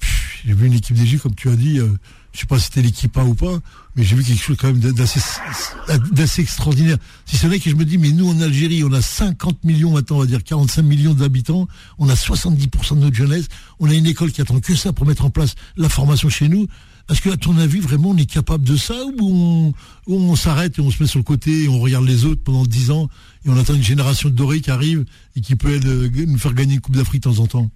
[0.46, 1.88] j'ai vu une équipe d'Égypte, comme tu as dit, euh,
[2.32, 3.58] je sais pas si c'était l'équipe ou pas,
[3.96, 6.98] mais j'ai vu quelque chose quand même d'assez, extraordinaire.
[7.26, 9.92] Si ce n'est que je me dis, mais nous en Algérie, on a 50 millions
[9.92, 11.66] maintenant, on va dire 45 millions d'habitants,
[11.98, 13.46] on a 70% de notre jeunesse,
[13.80, 16.48] on a une école qui attend que ça pour mettre en place la formation chez
[16.48, 16.66] nous.
[17.10, 19.72] Est-ce que, à ton avis, vraiment, on est capable de ça ou
[20.06, 22.64] on, s'arrête et on se met sur le côté et on regarde les autres pendant
[22.64, 23.08] 10 ans
[23.46, 26.52] et on attend une génération de dorés qui arrive et qui peut euh, nous faire
[26.52, 27.70] gagner une Coupe d'Afrique de temps en temps?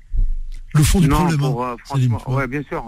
[0.75, 2.85] Le fond du non, problème, pour, hein, euh, franchement, ouais, bien sûr.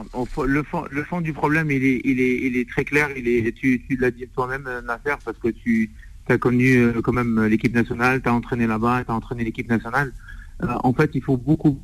[0.47, 3.11] Le fond, le fond du problème, il est, il est, il est très clair.
[3.17, 5.91] Il est, tu, tu l'as dit toi-même, euh, Nasser, parce que tu,
[6.29, 9.69] as connu euh, quand même l'équipe nationale, tu as entraîné là-bas, tu as entraîné l'équipe
[9.69, 10.13] nationale.
[10.63, 11.79] Euh, en fait, il faut beaucoup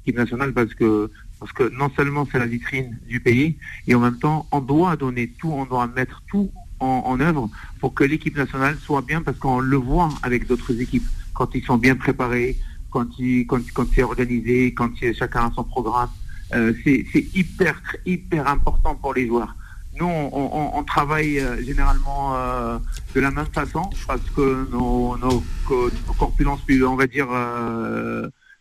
[0.00, 3.56] l'équipe nationale parce que parce que non seulement c'est la vitrine du pays,
[3.88, 6.50] et en même temps, on doit donner tout, on doit mettre tout
[6.80, 7.48] en, en œuvre
[7.80, 11.64] pour que l'équipe nationale soit bien, parce qu'on le voit avec d'autres équipes, quand ils
[11.64, 12.58] sont bien préparés,
[12.90, 13.08] quand,
[13.48, 16.10] quand, quand c'est organisé, quand chacun a son programme.
[16.52, 19.54] Euh, c'est hyper, hyper important pour les joueurs.
[19.98, 22.78] Nous, on, travaille euh, généralement euh,
[23.14, 27.28] de la même façon parce que nos, nos, co- nos corpulences, on va dire,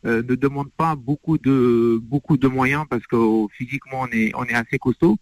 [0.03, 4.43] ne demandent pas beaucoup de beaucoup de moyens parce que euh, physiquement on est on
[4.45, 5.17] est assez costaud.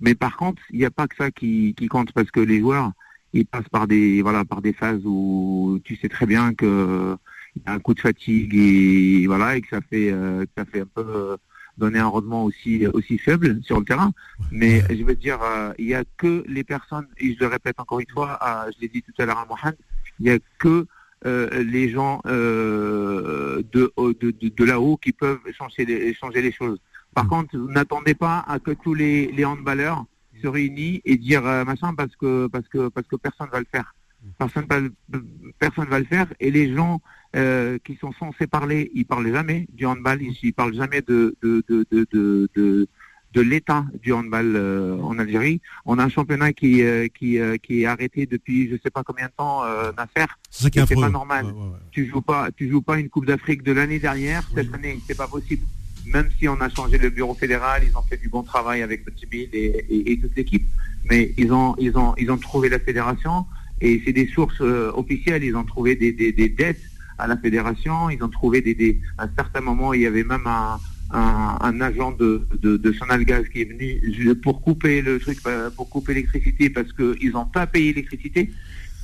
[0.00, 2.60] Mais par contre, il n'y a pas que ça qui, qui compte parce que les
[2.60, 2.92] joueurs
[3.32, 7.16] ils passent par des voilà par des phases où tu sais très bien que
[7.56, 10.50] il y a un coup de fatigue et voilà et que ça fait euh, que
[10.56, 11.36] ça fait un peu euh,
[11.78, 14.12] donner un rendement aussi aussi faible sur le terrain.
[14.50, 17.78] Mais je veux dire, euh, il y a que les personnes, et je le répète
[17.80, 19.76] encore une fois, à- je l'ai dit tout à l'heure à Mohamed,
[20.18, 20.86] il y a que
[21.26, 26.52] euh, les gens euh, de, de, de, de là-haut qui peuvent changer les, changer les
[26.52, 26.78] choses.
[27.14, 30.04] Par contre, n'attendez pas à que tous les, les handballeurs
[30.42, 33.66] se réunissent et dire euh, machin parce que parce que parce que personne va le
[33.70, 33.94] faire.
[34.38, 34.76] Personne va,
[35.58, 37.00] personne va le faire et les gens
[37.36, 41.62] euh, qui sont censés parler, ils parlent jamais du handball, ils, parlent jamais de de
[41.68, 42.88] de de
[43.32, 45.60] de, l'état du handball euh, en Algérie.
[45.86, 49.04] On a un championnat qui euh, qui euh, qui est arrêté depuis je sais pas
[49.04, 50.30] combien de temps euh, Nasser.
[50.50, 51.46] C'est pas normal.
[51.46, 51.78] Ouais, ouais, ouais.
[51.92, 55.16] Tu joues pas tu joues pas une Coupe d'Afrique de l'année dernière cette année, c'est
[55.16, 55.64] pas possible.
[56.06, 59.04] Même si on a changé le bureau fédéral, ils ont fait du bon travail avec
[59.04, 60.66] Benjamin et, et, et toute l'équipe,
[61.08, 63.46] mais ils ont ils ont ils ont trouvé la fédération
[63.80, 65.44] et c'est des sources euh, officielles.
[65.44, 66.82] Ils ont trouvé des, des, des dettes
[67.20, 68.10] à la fédération.
[68.10, 70.78] Ils ont trouvé des, des à un certain moment il y avait même un
[71.12, 75.68] un, un agent de, de, de Sonalgaz qui est venu pour couper le truc, euh,
[75.68, 78.48] pour couper l'électricité parce qu'ils n'ont pas payé l'électricité.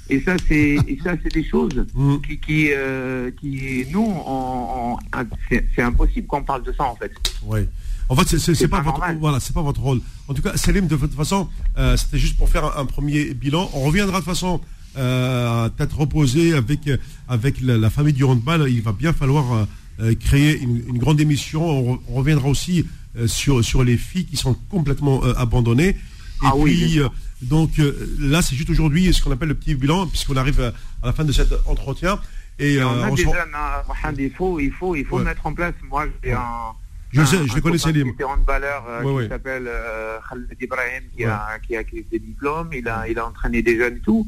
[0.08, 2.16] Et ça, c'est et ça, c'est des choses Mm.
[2.24, 7.10] qui, qui, euh, qui nous, on, on- c'est impossible qu'on parle de ça en fait.
[7.42, 7.66] Ouais.
[8.08, 10.00] En fait, c'est- pas, pas votre, voilà, c'est pas votre rôle.
[10.28, 13.34] En tout cas, Salim, de toute façon, euh, c'était juste pour faire un, un premier
[13.34, 13.68] bilan.
[13.74, 14.60] On reviendra de toute façon
[14.96, 16.80] euh, à tête reposée avec
[17.28, 18.66] avec la, la famille du handball.
[18.68, 19.66] Il va bien falloir
[20.00, 21.64] euh, créer une, une grande émission.
[21.68, 22.86] On, re- on reviendra aussi
[23.18, 25.88] euh, sur sur les filles qui sont complètement euh, abandonnées.
[25.90, 25.96] Et
[26.42, 27.08] Ah oui, puis, euh,
[27.40, 27.70] donc
[28.18, 30.68] là, c'est juste aujourd'hui ce qu'on appelle le petit bilan, puisqu'on arrive à,
[31.02, 32.18] à la fin de cet entretien.
[32.58, 35.24] Et, Et on a on des jeunes, hein, il faut, il faut, il faut Ouais.
[35.24, 35.74] mettre en place.
[35.90, 36.72] Moi, j'ai un.
[37.16, 38.08] Je un- sais, je un les connais, Salim.
[38.08, 39.28] qui était handballeur euh, Ouais, qui ouais.
[39.28, 41.30] s'appelle euh, Khaled Ibrahim, qui, Ouais.
[41.30, 42.70] a, qui a qui a des diplômes.
[42.72, 44.26] Il a, il a entraîné des jeunes et tout.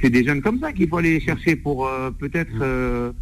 [0.00, 2.50] C'est des jeunes comme ça qu'il faut aller chercher pour euh, peut-être.
[2.60, 3.12] Euh,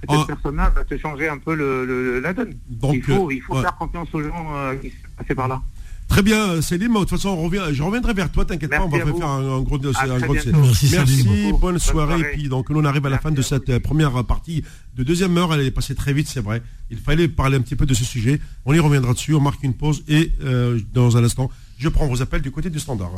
[0.00, 0.24] cette Ah.
[0.26, 2.52] personne-là va te changer un peu le, le- la donne.
[2.68, 5.48] Donc, il faut, euh, il faut faire confiance aux gens euh, qui sont passés par
[5.48, 5.62] là.
[6.08, 6.92] Très bien, Céline.
[6.92, 9.56] De toute façon, on revient, je reviendrai vers toi, t'inquiète pas, on va faire un,
[9.58, 10.02] un gros dossier.
[10.08, 12.14] Merci, Merci, bonne Bonne soirée.
[12.16, 12.20] soirée.
[12.20, 13.72] Et puis, donc, nous, on arrive à la Merci fin de cette vous.
[13.74, 14.62] euh, première partie
[14.96, 15.52] de deuxième heure.
[15.52, 16.62] Elle est passée très vite, c'est vrai.
[16.90, 18.40] Il fallait parler un petit peu de ce sujet.
[18.64, 19.34] On y reviendra dessus.
[19.34, 22.70] On marque une pause et euh, dans un instant, je prends vos appels du côté
[22.70, 23.10] du standard.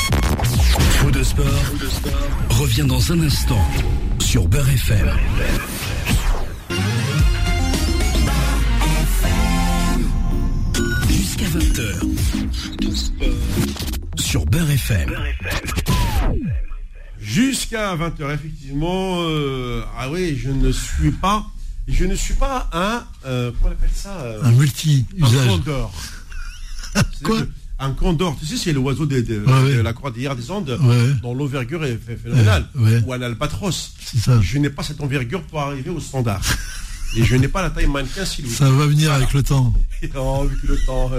[1.01, 1.45] Faux de sport,
[2.51, 3.61] revient dans un instant
[4.19, 5.09] sur Beurre FM.
[11.09, 12.28] Jusqu'à 20h.
[14.17, 15.11] Sur Beurre FM.
[17.21, 19.19] Jusqu'à 20h, effectivement.
[19.23, 21.47] euh, ah oui, je ne suis pas.
[21.87, 23.05] Je ne suis pas un.
[23.27, 25.47] euh, comment on appelle ça euh, Un Un multi-usage.
[25.49, 25.93] condor.
[26.95, 27.39] C'est Quoi
[27.79, 29.75] Un condor, tu sais, c'est l'oiseau de, de- Ouais, ouais.
[29.77, 31.13] de la cordillère des Andes, Ouais.
[31.23, 32.67] dont l'envergure est ph- phénoménale.
[32.75, 33.03] Ouais.
[33.07, 33.93] Ou un albatros.
[34.05, 34.39] C'est ça.
[34.41, 36.43] Je n'ai pas cette envergure pour arriver au standard.
[37.17, 38.55] Et je n'ai pas la taille mannequin Silhouette.
[38.55, 39.73] Ça va venir avec le temps.
[40.17, 41.11] Oh, avec le temps.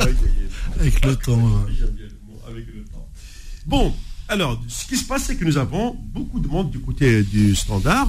[0.80, 1.34] Avec le temps.
[1.36, 1.74] ouais.
[1.78, 3.08] J'aime bien le mot, avec le temps.
[3.66, 3.94] Bon,
[4.30, 7.56] alors, ce qui se passe, c'est que nous avons beaucoup de monde du côté du
[7.56, 8.08] standard.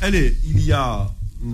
[0.00, 1.10] Allez, il y a.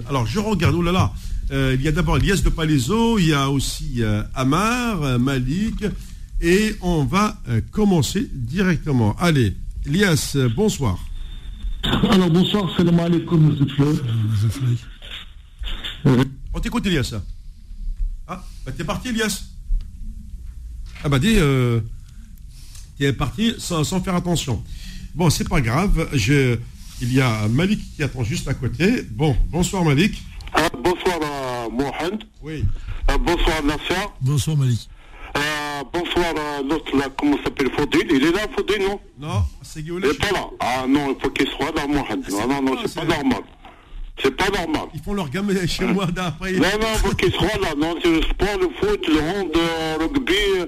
[0.08, 1.12] Alors, je regarde, oh là là.
[1.52, 5.18] euh, il y a d'abord Elias de Palaiso, il y a aussi euh, Amar, euh,
[5.18, 5.84] Malik,
[6.42, 9.16] et on va euh, commencer directement.
[9.18, 9.54] Allez,
[9.86, 10.98] Elias, euh, bonsoir.
[12.10, 14.76] Alors bonsoir, salam alaikum, Fly.
[16.04, 17.14] On t'écoute, Elias.
[18.26, 19.42] Ah, bah, t'es parti, Elias
[21.04, 21.80] Ah, bah, dis, euh,
[22.98, 24.62] t'es parti sans, sans faire attention.
[25.14, 26.08] Bon, c'est pas grave.
[26.12, 26.58] Je,
[27.00, 29.02] il y a Malik qui attend juste à côté.
[29.10, 30.22] Bon, bonsoir, Malik.
[30.52, 32.24] Ah, bonsoir à Mohamed.
[32.42, 32.64] Oui.
[33.08, 34.06] Ah, bonsoir Nasser.
[34.20, 34.88] Bonsoir Malik.
[35.34, 38.04] Ah, bonsoir à l'autre là, comment ça s'appelle Faudil.
[38.10, 39.00] Il est là, Faudil, non?
[39.18, 40.00] Non, c'est Guillaume.
[40.02, 40.46] Il n'est pas là.
[40.60, 42.24] Ah non, il faut qu'il soit là, Mohamed.
[42.24, 43.42] c'est Non, non, non, pas, c'est pas normal.
[44.22, 44.88] C'est pas normal.
[44.94, 46.52] Ils font leur gamme chez moi d'après.
[46.52, 47.74] Non, non, il faut qu'il soit là.
[47.76, 49.50] Non, c'est le sport, le foot, le hand,
[49.98, 50.66] le rugby, euh,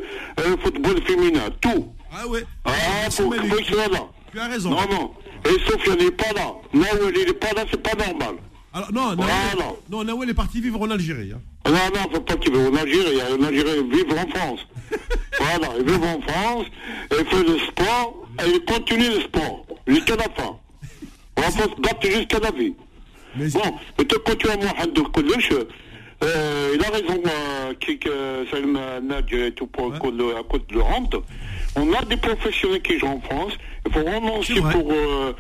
[0.51, 1.89] le football féminin, tout.
[2.13, 2.45] Ah ouais.
[2.65, 2.71] Ah,
[3.11, 4.01] C'est faut, faut qu'il soit là.
[4.33, 4.71] Tu as raison.
[4.71, 5.11] Non, non.
[5.45, 6.53] Et Sofiane n'est pas là.
[6.73, 8.37] Nawel, il n'est pas là, c'est pas normal.
[8.73, 9.17] Alors, non, Nawel,
[9.55, 9.73] Voilà.
[9.91, 11.33] non, Nawel est parti vivre en Algérie.
[11.35, 11.41] hein.
[11.67, 13.19] Non, non, faut pas qu'il vive en Algérie.
[13.39, 14.61] En Algérie, il vit en France.
[15.39, 16.67] voilà, il vit en France,
[17.11, 20.57] il fait le sport, et il continue le sport, jusqu'à la fin.
[21.37, 22.75] On va se battre jusqu'à la vie.
[23.59, 23.61] Bon,
[24.61, 25.51] moi, Hamdou Koulouch,
[26.23, 28.79] euh, il a raison, euh, qui, que Salim
[29.33, 31.17] et tout pour à cause de- rente.
[31.75, 33.55] On a des professionnels qui jouent en France.
[33.87, 35.33] Il faut renoncer pour euh,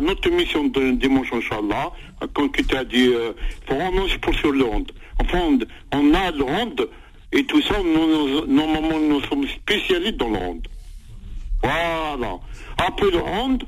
[0.00, 1.92] notre émission de dimanche, Inch'Allah.
[2.34, 3.32] Comme tu t'as dit, euh,
[3.62, 4.90] il faut renoncer pour sur le rente.
[5.20, 5.58] Enfin, on,
[5.98, 6.82] on a le rente
[7.32, 10.64] et tout ça, nous, nous- normalement, nous sommes spécialistes dans le rente.
[11.62, 12.38] Voilà.
[12.78, 13.62] Après le rente,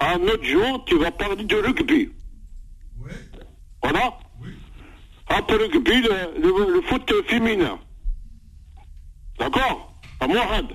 [0.00, 2.08] un autre jour, tu vas parler de rugby.
[3.82, 4.18] Voilà.
[4.42, 4.50] Oui.
[5.28, 7.78] Après le le, le- le foot féminin.
[9.38, 10.66] D'accord À Mohamed.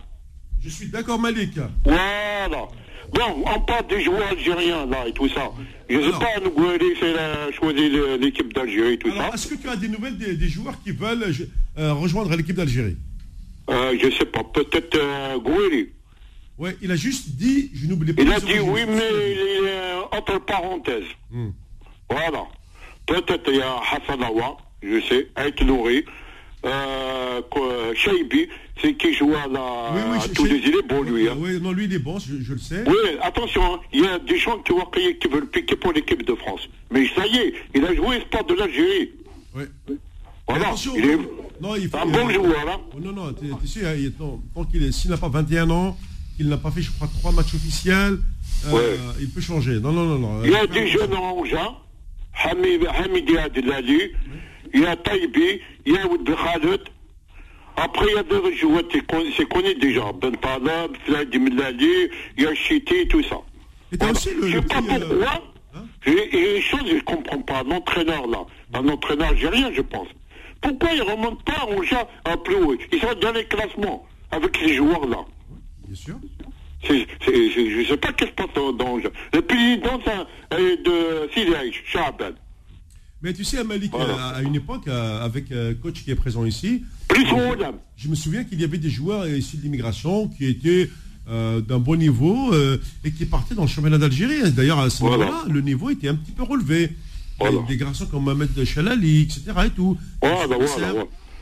[0.63, 1.51] Je suis d'accord, Malik.
[1.85, 2.67] Voilà.
[3.13, 5.49] Bon, on parle des joueurs algériens, là, et tout ça.
[5.89, 7.89] Je ne sais pas, Nougoueli, c'est a choisi
[8.19, 9.33] l'équipe d'Algérie et tout Alors, ça.
[9.35, 11.23] est-ce que tu as des nouvelles des, des joueurs qui veulent
[11.77, 12.97] euh, rejoindre l'équipe d'Algérie?
[13.69, 15.89] Euh, je ne sais pas, peut-être euh, Goueli.
[16.57, 18.21] Ouais, il a juste dit, je n'oublie pas.
[18.23, 21.05] Il a dit oui, mais il est entre parenthèses.
[21.31, 21.51] Hmm.
[22.09, 22.43] Voilà.
[23.07, 26.03] Peut-être il y a Hassan Awa, je sais, Ait Nouri,
[26.65, 27.41] euh,
[27.95, 28.47] Shaibi,
[28.81, 31.27] c'est qui joue à, la, Oui, oui, à tous les îles, bon lui.
[31.27, 31.35] Hein.
[31.39, 32.83] Oui, non, lui, il est bon, je, je le sais.
[32.85, 35.93] Oui, attention, hein, il y a des gens qui, vont crier, qui veulent piquer pour
[35.93, 36.61] l'équipe de France.
[36.91, 39.11] Mais ça y est, il a joué sport de l'Algérie.
[39.55, 39.65] Ouais.
[40.47, 40.67] Voilà.
[40.67, 41.17] Attention, Il est
[41.59, 42.79] non, il faut, un bon joueur, hein.
[42.95, 45.69] Oh, non, non, t'es t'es sûr, il- non, tant qu'il est, s'il n'a pas 21
[45.71, 45.97] ans,
[46.35, 48.19] qu'il n'a pas fait, je crois, trois matchs officiels,
[48.67, 48.97] euh, Ouais.
[49.19, 49.79] il peut changer.
[49.79, 50.43] Non, non, non, non.
[50.45, 51.55] Il y a Euh, des jeunes Hamid, Hamidi
[52.45, 54.11] Adilali,
[54.73, 56.81] il y a Taïbi, il y a Oud Khaled.
[57.75, 60.11] Après, il y a d'autres joueurs, connu, c'est connu déjà.
[60.13, 63.37] Ben Talab, Fladi Millali, il y a Chiti, tout ça.
[63.91, 65.43] Et t'as aussi le- Je sais pas euh, pourquoi.
[65.75, 67.59] hein J'ai- Il y a des choses que je ne comprends pas.
[67.59, 68.39] Un entraîneur, là,
[68.73, 70.07] un entraîneur algérien, je pense.
[70.61, 72.75] Pourquoi il ne remonte pas en gens un plus haut?
[72.91, 75.19] Ils sont dans les classements avec ces joueurs-là.
[75.85, 76.15] Bien sûr.
[76.85, 80.75] C'est- c'est- c'est- je ne sais pas qu'est-ce passe dans, dans le président c'est, euh,
[80.85, 81.51] de Sidi
[81.91, 82.31] Chaban.
[83.21, 84.13] Mais tu sais, Malik, Voilà.
[84.13, 86.83] euh, à une époque, euh, avec un coach qui est présent ici,
[87.97, 90.89] je me souviens qu'il y avait des joueurs issus de l'immigration qui étaient
[91.29, 94.49] euh, d'un bon niveau euh, et qui partaient dans le championnat d'Algérie.
[94.53, 95.25] D'ailleurs, à ce Voilà.
[95.25, 96.91] moment-là, le niveau était un petit peu relevé.
[97.39, 97.55] Voilà.
[97.57, 99.41] Avec des garçons comme Mohamed Chalali, etc.
[99.65, 99.97] Et tout.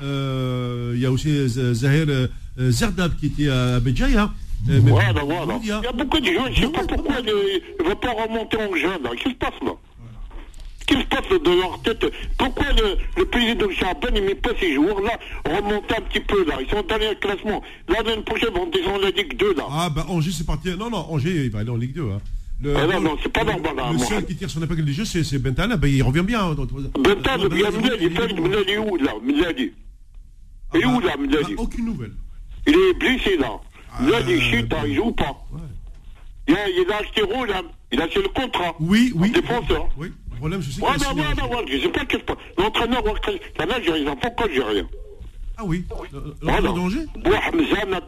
[0.02, 4.34] Euh, Il y a aussi Zahir Zerdab qui était à Béjaïa.
[4.69, 5.59] Euh, mais- Voilà, voilà.
[5.61, 7.25] Il y a- Il y a beaucoup de gens, je ne sais pas pourquoi ils
[7.25, 9.09] ne veulent pas remonter en jeune, là.
[9.11, 9.71] Qu'est-ce qui se passe, là
[10.87, 12.05] Qu'est-ce qui se passe de leur tête
[12.37, 16.57] Pourquoi le, le président Chaban ne met pas ces joueurs-là remonter un petit peu, là
[16.61, 17.61] Ils sont dans les classements.
[17.87, 19.63] L'année prochaine, ils vont descendre la Ligue 2, là.
[19.69, 20.69] Ah, bah Angers, c'est parti.
[20.77, 22.03] Non, non, Angers, il va aller en Ligue 2.
[22.11, 22.19] Hein.
[22.61, 24.05] Le, Ah non, non, c'est pas le- normal, hein, Le moi.
[24.07, 25.75] seul qui tire son épingle du jeu, c'est Bentala.
[25.75, 26.41] Ben, il revient bien.
[26.41, 29.71] hein, dans- il Fred Mladi est où, là Il est
[30.83, 32.13] Ah, où, bah, là, Aucune nouvelle.
[32.67, 33.59] Il est blessé, là.
[33.97, 35.45] Ah, Mladi, chute, ben- il joue pas.
[35.51, 35.59] Ouais.
[36.47, 37.61] Il a, il a acheté Roux, là.
[37.91, 38.76] Il a acheté le contrat.
[38.80, 39.31] Oui, oui.
[39.31, 39.89] Défenseur.
[39.97, 43.03] Oui, le problème, je sais a voilà, un- voilà, je sais pas qu'est-ce que L'entraîneur,
[43.26, 44.88] c'est un Algérien, pourquoi Algérien
[45.57, 45.85] Ah oui.
[45.89, 46.59] Voilà.
[46.61, 47.05] L'entraîneur d'Angers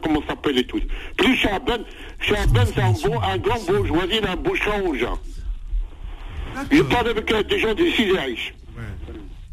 [0.02, 0.80] comment ça s'appelle et tout.
[1.16, 1.78] Plus Chaban,
[2.20, 5.06] c'est un, bon, un grand bourgeoisie, il a un beau change.
[6.72, 8.54] Il parle avec euh, des gens des Sidaïch.
[8.76, 8.82] Ouais.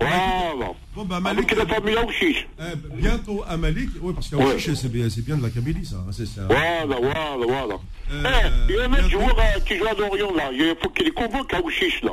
[0.02, 0.74] Voilà.
[0.96, 1.52] Bon, bah, Malik.
[1.52, 2.48] Avec la famille Aouchiche.
[2.60, 3.90] euh, bientôt à Malik.
[4.02, 4.58] Oui, parce qu'à Ouais.
[4.60, 4.90] C'est
[5.26, 5.98] bien, de la Kabylie, ça.
[5.98, 6.44] hein, c'est ça.
[6.48, 7.76] Voilà, voilà, voilà.
[8.12, 8.24] Euh,
[8.70, 10.52] Eh, il y a un joueur euh, qui joue à Lorient, là.
[10.54, 12.12] Il faut qu'il les convoque à Aouchiche, là.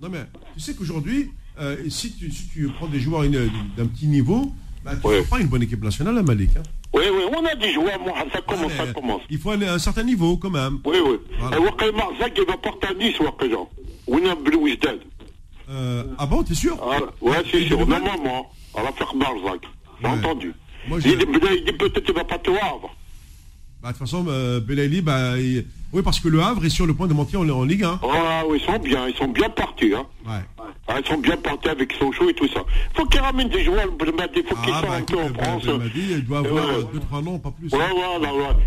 [0.00, 0.24] Non, mais
[0.54, 1.30] tu sais qu'aujourd'hui,
[1.60, 4.52] euh, si, tu, si tu prends des joueurs d'un petit niveau,
[4.84, 5.22] bah, tu ne Ouais.
[5.22, 6.50] pas une bonne équipe nationale à Malik.
[6.56, 6.62] Hein.
[6.94, 9.20] Oui, oui, on a des joueurs, moi, ça commence, Ah, ça commence.
[9.28, 10.78] Il faut aller à un certain niveau, quand même.
[10.86, 11.16] Oui, oui.
[11.38, 11.56] Voilà.
[11.56, 13.56] Et Wakil Marzak, il va porter à Nice, Wakil.
[14.06, 15.00] On a Blouizdad.
[15.68, 17.78] Euh, ah bon, t'es sûr Ah, ouais, c'est sûr.
[17.80, 19.62] nouvelles Normalement, on va faire Barzak.
[20.00, 20.12] J'ai Ouais.
[20.14, 20.52] entendu.
[20.88, 21.24] Moi, il, je- dit,
[21.58, 22.94] il dit peut-être qu'il va pas te Havre.
[23.82, 26.86] Bah, De toute façon, euh, Belaïli, bah, il- oui, parce que le Havre est sur
[26.86, 28.00] le point de monter en, en Ligue 1.
[28.02, 29.92] Ah oui, ils sont bien, ils sont bien partis.
[29.94, 30.06] Hein.
[30.26, 30.40] Ouais.
[30.88, 32.62] Ah, ils sont bien partis avec Sochaux et tout ça.
[32.94, 35.42] faut qu'ils ramènent des joueurs, il faut qu'ils Ah, soient bah, un peu en bah,
[35.44, 35.62] France.
[35.94, 36.84] dit, il doit avoir Ouais.
[36.94, 37.72] 2-3 noms, pas plus.
[37.72, 37.84] Ouais.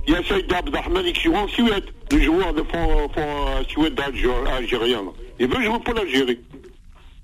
[0.08, 3.64] Il y a Saïd Abdahman qui joue en Suède, le joueur de fond, fond euh,
[3.70, 5.02] Suède algé- algérien.
[5.40, 6.40] Il veut jouer pour l'Algérie.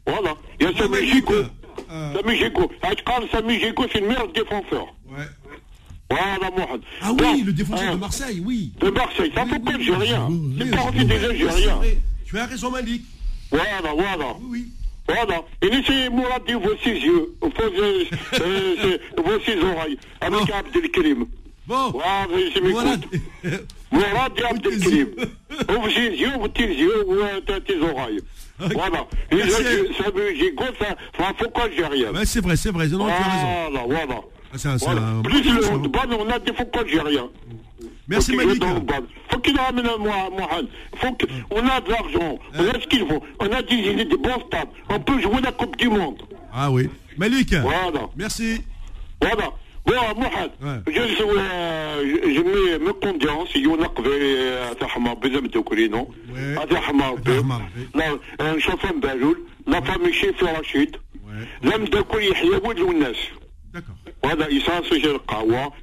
[0.07, 0.36] Voilà.
[0.60, 1.34] Il y a Ouais, Sami Gigo.
[1.34, 2.72] euh, Sami Gigo.
[2.82, 4.86] Atqal Sami Gigo, c'est le meilleur défenseur.
[5.10, 5.26] Ouais.
[6.10, 6.82] Voilà, Mohamed.
[7.02, 8.72] Ah oui, le défenseur hein, de Marseille, oui.
[8.80, 10.30] De Marseille, ça Oui, fait pas algérien.
[10.60, 11.82] C'est envie des Algériens.
[12.26, 13.02] Tu as raison, Malik.
[13.49, 14.36] Voilà, voilà.
[14.41, 14.65] Oui, oui.
[15.07, 15.41] Voilà.
[15.61, 18.03] Et laissez Mourad dire vos six yeux, vos, euh,
[18.41, 20.53] euh, vos six oreilles, avec Oh.
[20.53, 21.26] Abdelkrim.
[21.68, 21.91] Bon.
[21.91, 22.98] Voilà, je Voilà.
[22.98, 23.19] m'écoute.
[23.91, 25.07] Mourad et Abdelkrim.
[25.69, 27.80] Ouvre tes yeux, ouvre tes yeux, ouvre tes- tes
[28.60, 29.06] Voilà.
[29.32, 29.94] Et là, ça me
[30.80, 32.11] ça, ça faut qu'on algérien.
[32.14, 32.88] Ouais, c'est vrai, c'est vrai.
[32.88, 33.69] Non, tu as raison.
[33.72, 34.22] Voilà, voilà.
[34.53, 35.02] Ah, Voilà.
[35.02, 37.27] un- Plus le handball, on a des faux algériens.
[38.07, 38.61] Merci Faut qu'il Malik.
[38.64, 39.03] joue dans le handball.
[39.30, 40.68] Faut qu'il ramène un moi, Mohamed.
[40.98, 42.40] Faut que, on a de l'argent.
[42.57, 43.22] On a ce qu'il faut.
[43.40, 44.69] On a des idées, des bons stades.
[44.90, 46.22] On peut jouer la Coupe du Monde.
[46.53, 46.90] Ah oui.
[47.18, 47.53] Malik.
[47.56, 48.07] Voilà.
[48.15, 48.61] Merci.
[49.22, 49.52] Voilà.
[49.87, 50.51] واحد
[50.87, 51.09] جوج
[52.35, 54.03] جمي من كونديونس يونق
[54.79, 57.19] تاع حمار بزم دوكرينو هذا حمار
[57.95, 58.19] لا
[58.53, 59.37] نشوف بالول
[59.67, 60.95] لا فامي شيف رشيد
[61.63, 63.15] لم داكل يحيى ولد والناس
[64.23, 65.73] وهذا إساس القهوة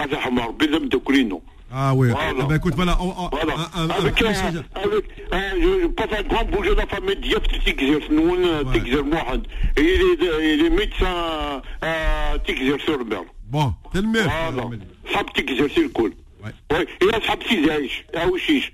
[0.00, 2.32] هذا حمار بزم دوكرينو Ah oui, voilà.
[2.40, 2.96] Eh ben, écoute, voilà.
[2.98, 3.54] On, on, voilà.
[3.76, 4.56] Un, un, avec, un, un,
[4.86, 8.40] avec un, je pense un grand bourgeois de la famille Diop Tigzer Noun,
[8.72, 9.42] Tigzer Mohamed.
[9.76, 13.20] Il est médecin à Tigzer Sorber.
[13.47, 13.47] mer.
[13.49, 14.31] Bon, t'es le meilleur.
[14.51, 14.69] Voilà.
[14.69, 14.81] Malik.
[15.13, 16.13] صحاب تكزر سي الكل
[16.43, 16.73] Ouais.
[16.73, 18.71] وي إيه أصحاب سيزايش أوشيش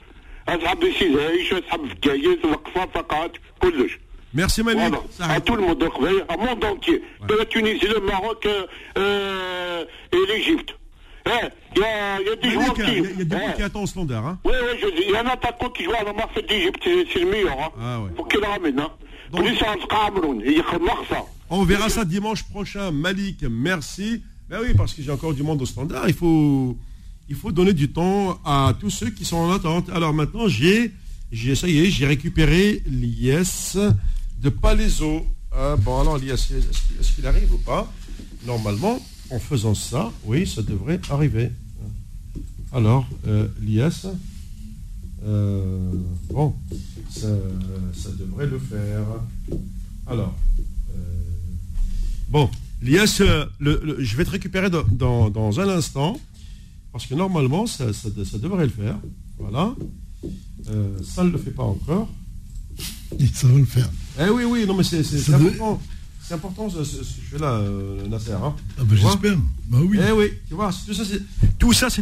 [0.48, 3.32] أصحاب سيزايش أصحاب فكايس القفا فقط
[3.62, 4.00] كلش
[4.36, 4.80] Merci Malik.
[4.80, 5.02] Voilà.
[5.18, 5.46] Ça À arrête.
[5.46, 5.84] tout le monde,
[6.30, 7.02] à monde entier.
[7.28, 8.68] De la Tunisie, le Maroc euh,
[8.98, 10.72] euh, et l'Égypte.
[11.26, 12.98] Hein, Il y, a, il y a des joueurs Malik, qui.
[13.00, 13.40] il y a- il y a du hein.
[13.40, 14.26] monde qui attend au standard.
[14.28, 14.38] Hein.
[14.46, 16.80] Oui, oui, je dis, il y a un attaquant qui joue à la Marseille d'Égypte,
[16.84, 17.58] c'est c'est le meilleur.
[17.60, 17.72] Hein.
[17.82, 18.10] Ah ouais.
[18.18, 18.80] Faut qu'il le ramène.
[18.80, 18.92] Hein.
[19.32, 20.42] Donc- Plus ça, c'est Cameroun.
[20.46, 21.22] Il y a que ça.
[21.50, 22.92] On verra ça dimanche prochain.
[22.92, 24.22] Malik, merci.
[24.49, 26.09] Ben oui, parce que j'ai encore du monde au standard.
[26.09, 26.77] Il faut,
[27.29, 29.89] il faut donner du temps à tous ceux qui sont en attente.
[29.91, 30.93] Alors maintenant, j'ai,
[31.33, 33.77] j'ai ça j'ai récupéré l'IS
[34.41, 35.27] de Palaiso.
[35.51, 37.91] Ah, bon, alors l'IS, est-ce qu'il- arrive ou pas?
[38.47, 39.01] Normalement,
[39.31, 41.51] en faisant ça, oui, ça devrait arriver.
[42.73, 44.07] Alors, euh, l'IS,
[45.25, 45.93] euh,
[46.29, 46.55] bon,
[47.09, 47.29] ça,
[47.95, 49.07] ça devrait le faire.
[50.07, 50.35] Alors,
[50.91, 50.99] euh,
[52.29, 52.51] bon,
[53.21, 56.21] euh, le- le- je vais te récupérer dans, dans- dans un instant,
[56.93, 58.99] parce que normalement, ça, ça de- ça devrait le faire.
[59.39, 59.75] Voilà.
[60.71, 62.09] Euh, ça ne le fait pas encore.
[63.19, 63.89] Et ça va le faire.
[64.21, 65.03] Eh oui, oui, non, mais c'est
[65.33, 65.81] important.
[66.27, 68.33] C'est important ce, ce- ce que je fais là, euh, Nasser.
[68.33, 68.55] hein.
[68.79, 69.37] Ah vois j'espère.
[69.69, 69.99] Bah oui.
[70.09, 71.21] Eh oui, tu vois, tout ça, c'est,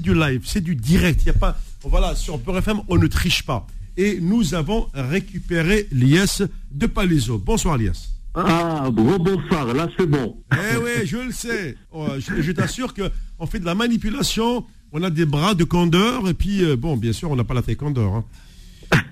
[0.00, 1.22] du live, c'est du direct.
[1.24, 3.66] Il a pas, voilà, sur Peur FM, on ne triche pas.
[3.96, 7.38] Et nous avons récupéré l'IS de Palaiso.
[7.38, 8.10] Bonsoir, l'IS.
[8.34, 10.42] Ah, gros bonsoir, là c'est bon.
[10.52, 11.76] Eh oui, je le sais.
[11.92, 13.02] Oh, je, je t'assure que
[13.38, 14.64] on fait de la manipulation.
[14.92, 17.54] On a des bras de condor et puis euh, bon, bien sûr, on n'a pas
[17.54, 18.14] la taille condor.
[18.16, 18.24] hein.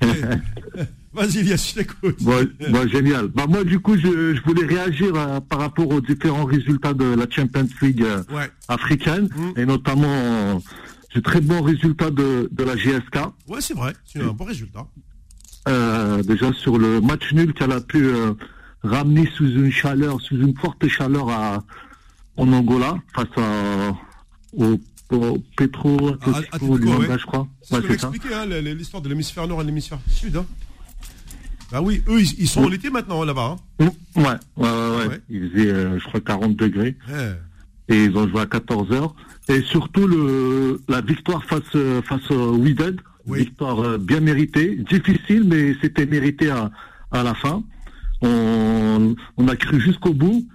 [0.76, 0.82] Eh,
[1.12, 2.22] Vas-y, Lias, je t'écoute.
[2.22, 3.26] Bon, bon, génial.
[3.28, 7.05] Bah, moi, du coup, je, je voulais réagir euh, par rapport aux différents résultats de
[7.16, 8.48] la Champions League euh, Ouais.
[8.68, 9.59] africaine, Mm.
[9.60, 10.55] et notamment euh,
[11.12, 13.16] ce très bon résultat de, de la GSK.
[13.48, 13.92] Ouais, c'est vrai.
[14.05, 14.86] C'est un bon résultat.
[16.22, 18.06] Déjà sur le match nul qu'elle a pu
[18.82, 21.62] ramener sous une chaleur, sous une forte chaleur à,
[22.36, 23.93] en Angola, face à,
[24.57, 24.78] au,
[25.11, 25.39] au
[26.23, 27.19] À- Luanda, ouais.
[27.19, 27.47] je crois.
[27.62, 30.36] C'est Ouais, ce expliqué, hein, l'histoire de l'hémisphère nord et de l'hémisphère sud.
[30.36, 30.47] Hein.
[31.73, 33.57] Bah oui, eux, ils, ils sont en été maintenant là-bas.
[33.81, 33.90] Hein.
[34.16, 35.07] Ouais, ouais, ouais, ouais.
[35.09, 35.20] Ouais.
[35.31, 36.97] Il faisait, euh, je crois, 40 degrés.
[37.89, 39.15] Et ils ont joué à 14 heures.
[39.48, 43.40] Et surtout le, la victoire face euh, face au Wydad, Oui.
[43.40, 46.70] victoire euh, bien méritée, difficile mais c'était mérité à,
[47.12, 47.62] à la fin.
[48.22, 50.47] On, on a cru jusqu'au bout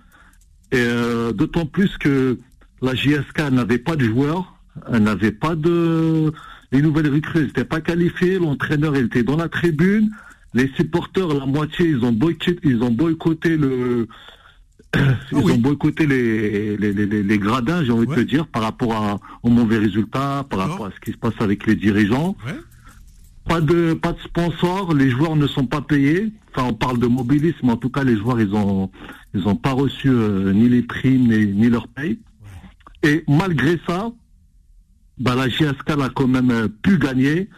[0.71, 2.37] et euh, d'autant plus que
[2.81, 4.55] la JSK n'avait pas de joueurs,
[4.91, 6.31] elle n'avait pas de
[6.71, 10.09] les nouvelles recrues, n'étaient pas qualifiées, l'entraîneur était dans la tribune,
[10.53, 14.07] les supporters la moitié ils ont boycotté, ils ont boycotté le
[14.95, 15.51] ils Ah oui.
[15.53, 18.15] ont boycotté les, les, les, les- gradins, j'ai envie Ouais.
[18.15, 21.17] de te dire, par rapport à, aux mauvais résultats, par rapport à ce qui se
[21.17, 22.35] passe avec les dirigeants.
[22.45, 22.53] Ouais.
[23.47, 26.31] Pas de pas de sponsors, les joueurs ne sont pas payés.
[26.55, 28.89] Enfin, on parle de mobilisme, en tout cas, les joueurs, ils ont
[29.33, 32.19] ils ont pas reçu euh, ni les primes ni, ni leur paye.
[33.03, 34.11] Et malgré ça,
[35.19, 37.49] bah, la GSK a quand même euh, pu gagner.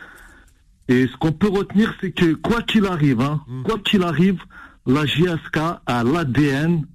[0.89, 3.63] Et ce qu'on peut retenir, c'est que quoi qu'il arrive, hein, Mm.
[3.63, 4.39] quoi qu'il arrive,
[4.85, 6.85] la GSK a l'ADN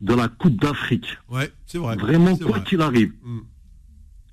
[0.00, 1.16] de la Coupe d'Afrique.
[1.28, 1.96] Ouais, c'est vrai.
[1.96, 3.12] Vraiment, quoi qu'il arrive.
[3.24, 3.38] Mm.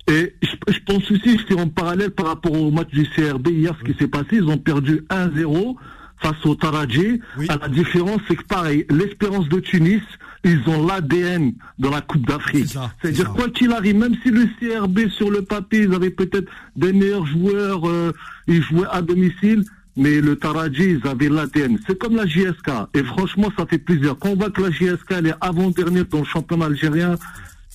[0.08, 3.48] Et je, je pense aussi, je fais en parallèle par rapport au match du CRB
[3.48, 5.76] hier, ce qui s'est passé, ils ont perdu 1-0
[6.20, 7.20] face au Taradji.
[7.36, 7.46] Oui.
[7.48, 10.02] À la différence, c'est que pareil, l'espérance de Tunis,
[10.44, 12.68] ils ont l'ADN de la Coupe d'Afrique.
[12.68, 16.10] C'est C'est-à-dire, c'est quoi qu'il arrive, même si le CRB sur le papier, ils avaient
[16.10, 18.12] peut-être des meilleurs joueurs, euh,
[18.46, 19.64] ils jouaient à domicile,
[19.96, 21.78] mais le Taradji, ils avaient l'ADN.
[21.86, 22.70] C'est comme la JSK.
[22.94, 24.16] Et franchement, ça fait plaisir.
[24.18, 27.16] Quand on voit que la JSK, elle est avant-dernière dans le championnat algérien,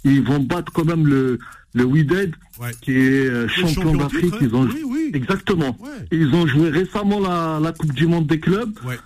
[0.06, 1.40] ils vont battre quand même le,
[1.74, 2.72] le Ouais.
[2.82, 4.36] qui est euh, champion champion d'Afrique.
[4.42, 5.12] Ils ont Oui, oui.
[5.14, 5.76] Exactement.
[5.80, 5.90] Ouais.
[6.12, 8.72] Ils ont joué récemment la, la Coupe du Monde des clubs.
[8.86, 9.00] Ouais.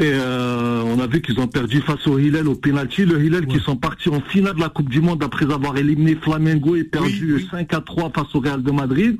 [0.00, 3.04] Et euh, on a vu qu'ils ont perdu face au Hillel au penalty.
[3.04, 6.16] Le Hillel qui sont partis en finale de la Coupe du Monde après avoir éliminé
[6.16, 7.48] Flamengo et perdu oui.
[7.50, 9.16] 5 à 3 face au Real de Madrid.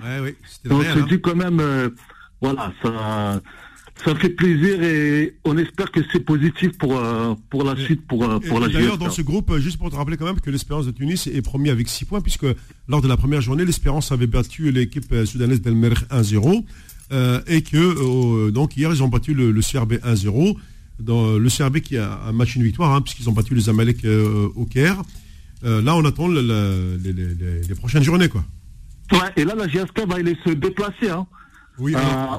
[0.68, 0.92] On vrai.
[0.92, 1.06] se hein.
[1.08, 1.90] dit quand même, euh,
[2.42, 3.40] voilà, ça,
[4.04, 8.24] ça fait plaisir et on espère que c'est positif pour, euh, pour la suite, pour,
[8.24, 10.50] euh, pour la D'ailleurs, dans ce groupe, euh, juste pour te rappeler quand même que
[10.50, 12.46] l'Espérance de Tunis est premier avec 6 points, puisque
[12.88, 16.64] lors de la première journée, l'Espérance avait battu l'équipe soudanaise d'El Merr 1-0,
[17.12, 20.56] euh, et que euh, donc hier, ils ont battu le, le CRB 1-0.
[21.00, 24.04] Dans le CRB qui a un match une victoire, hein, puisqu'ils ont battu les Amalek
[24.04, 25.02] euh, au Caire.
[25.62, 28.44] Là, on attend le- le- les, les- les- les prochaines journées, quoi.
[29.12, 31.26] Ouais, et là, la GSK va aller se déplacer hein,
[31.78, 31.94] Oui,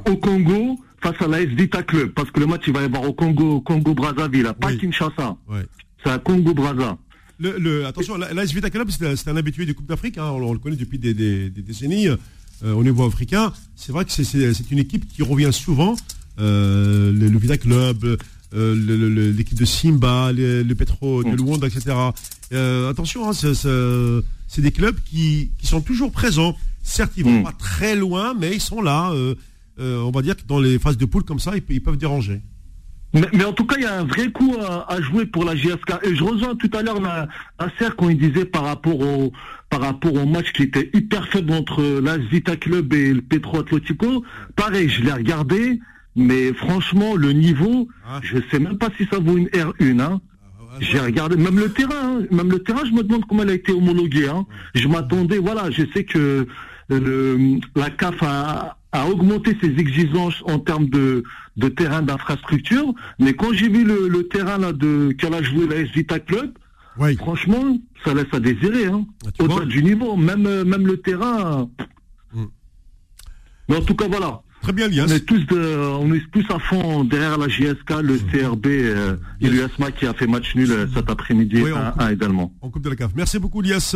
[0.10, 0.80] au Congo
[1.12, 3.62] face à l'AS Vita Club, parce que le match, il va y avoir au Congo,
[3.62, 4.78] Congo Brazzaville, pas Oui.
[4.80, 5.38] Kinshasa.
[5.50, 5.66] ouais.
[6.04, 6.98] C'est à Congo Brazza.
[7.40, 10.18] Le, le- attention, l'AS Vita Club, c'est un- habitué des Coupes d'Afrique.
[10.18, 12.18] hein, on, on le connaît depuis des, des- des décennies euh,
[12.74, 13.52] au niveau africain.
[13.76, 15.96] C'est vrai que c'est- une équipe qui revient souvent.
[16.40, 18.18] Euh, le, le Vita Club,
[18.54, 21.36] euh, l'équipe de Simba, le, le Petro de Mm.
[21.36, 21.94] Luanda, etc.
[22.90, 26.56] Attention, hein, c'est- des clubs qui, qui sont toujours présents.
[26.84, 27.44] Certes, ils vont Mm.
[27.44, 29.12] pas très loin, mais ils sont là.
[29.80, 31.82] Euh, on va dire que dans les phases de poule comme ça, ils, pe- ils
[31.82, 32.42] peuvent déranger.
[33.14, 35.46] Mais, mais en tout cas, il y a un vrai coup à, à jouer pour
[35.46, 35.94] la GSK.
[36.04, 37.28] Et je rejoins tout à l'heure la-
[37.60, 39.32] Nasser quand il disait par rapport au
[39.70, 43.60] par rapport au match qui était hyper faible entre l'AS Vita Club et le Petro
[43.60, 44.24] Atletico.
[44.56, 45.80] Pareil, je l'ai regardé,
[46.16, 48.20] mais franchement, le niveau, Ah.
[48.22, 50.00] je sais même pas si ça vaut une R1.
[50.02, 50.22] Hein.
[50.82, 53.54] J'ai regardé, même le terrain, hein, même le terrain, je me demande comment il a
[53.54, 54.28] été homologué.
[54.28, 54.46] Hein.
[54.76, 56.46] Je m'attendais, voilà, je sais que
[56.90, 61.24] le, la CAF a, a augmenté ses exigences en termes de,
[61.58, 65.68] de terrain d'infrastructure, mais quand j'ai vu le, le terrain là de qu'elle a joué
[65.68, 66.52] la S Vita Club,
[66.98, 67.16] Oui.
[67.16, 68.86] franchement, ça laisse à désirer.
[68.88, 69.06] Hein.
[69.26, 71.70] Ah, Au-delà du niveau, même euh, même le terrain.
[72.34, 72.44] Mm.
[73.70, 74.42] Mais en tout cas, voilà.
[74.62, 75.06] Très bien, Lias.
[75.08, 79.16] On est tous de, on est tous à fond derrière la JSK, le CRB euh,
[79.42, 82.02] et l'USMA qui a fait match nul euh, cet après-midi Oui, on à- coupe.
[82.02, 82.52] à également.
[82.62, 83.12] En Coupe de la CAF.
[83.16, 83.96] Merci beaucoup, Lias.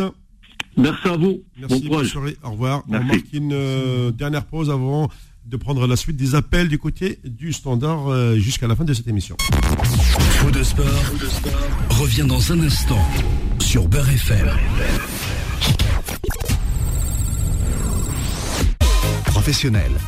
[0.76, 1.42] Merci à vous.
[1.58, 2.82] Merci, bon soirée, au revoir.
[2.88, 3.06] On Merci.
[3.06, 5.08] marque une euh, dernière pause avant
[5.46, 8.94] de prendre la suite des appels du côté du standard euh, jusqu'à la fin de
[8.94, 9.36] cette émission.
[10.38, 10.86] Faux de sport,
[11.90, 13.04] revient dans un instant
[13.58, 14.48] sur Beurre FM.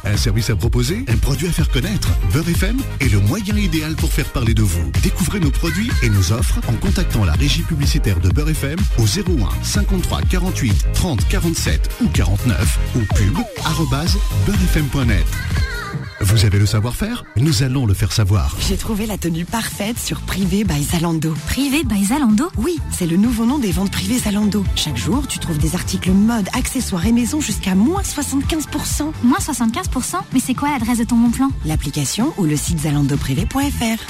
[0.05, 2.11] Un service à proposer, un produit à faire connaître.
[2.33, 4.91] Beurre FM est le moyen idéal pour faire parler de vous.
[5.03, 9.05] Découvrez nos produits et nos offres en contactant la régie publicitaire de Beurre FM au
[9.05, 15.82] 01 53 48 30 47 ou 49 ou pub arobase beurrefm.net.
[16.23, 18.57] Vous avez le savoir-faire Nous allons le faire savoir.
[18.61, 21.35] J'ai trouvé la tenue parfaite sur Privé by Zalando.
[21.47, 24.65] Privé by Zalando Oui, c'est le nouveau nom des ventes privées Zalando.
[24.77, 29.11] Chaque jour, tu trouves des articles mode, accessoires et maison jusqu'à moins 75%.
[29.25, 34.07] Moins 75% Mais c'est quoi l'adresse de ton bon plan L'application ou le site zalandoprivé.fr.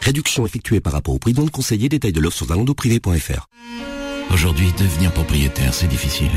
[0.00, 3.48] Réduction effectuée par rapport au prix donc conseillé, détail de l'offre sur zalandoprivé.fr.
[4.32, 6.30] Aujourd'hui, devenir propriétaire, c'est difficile.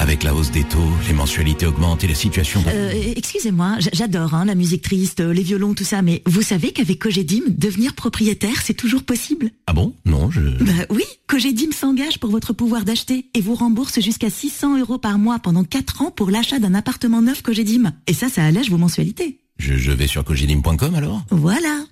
[0.00, 2.62] Avec la hausse des taux, les mensualités augmentent et la situation...
[2.62, 6.40] de- Euh, excusez-moi, j'adore hein, la musique triste, euh, les violons, tout ça, mais vous
[6.40, 9.50] savez qu'avec Cogedim, devenir propriétaire, c'est toujours possible?
[9.66, 9.94] Ah bon?
[10.06, 10.40] Non, je...
[10.40, 15.18] Bah oui, Cogedim s'engage pour votre pouvoir d'acheter et vous rembourse jusqu'à 600 euros par
[15.18, 17.92] mois pendant 4 ans pour l'achat d'un appartement neuf Cogedim.
[18.06, 19.40] Et ça, ça allège vos mensualités.
[19.58, 21.20] Je, je vais sur cogedim.com alors?
[21.30, 21.84] Voilà.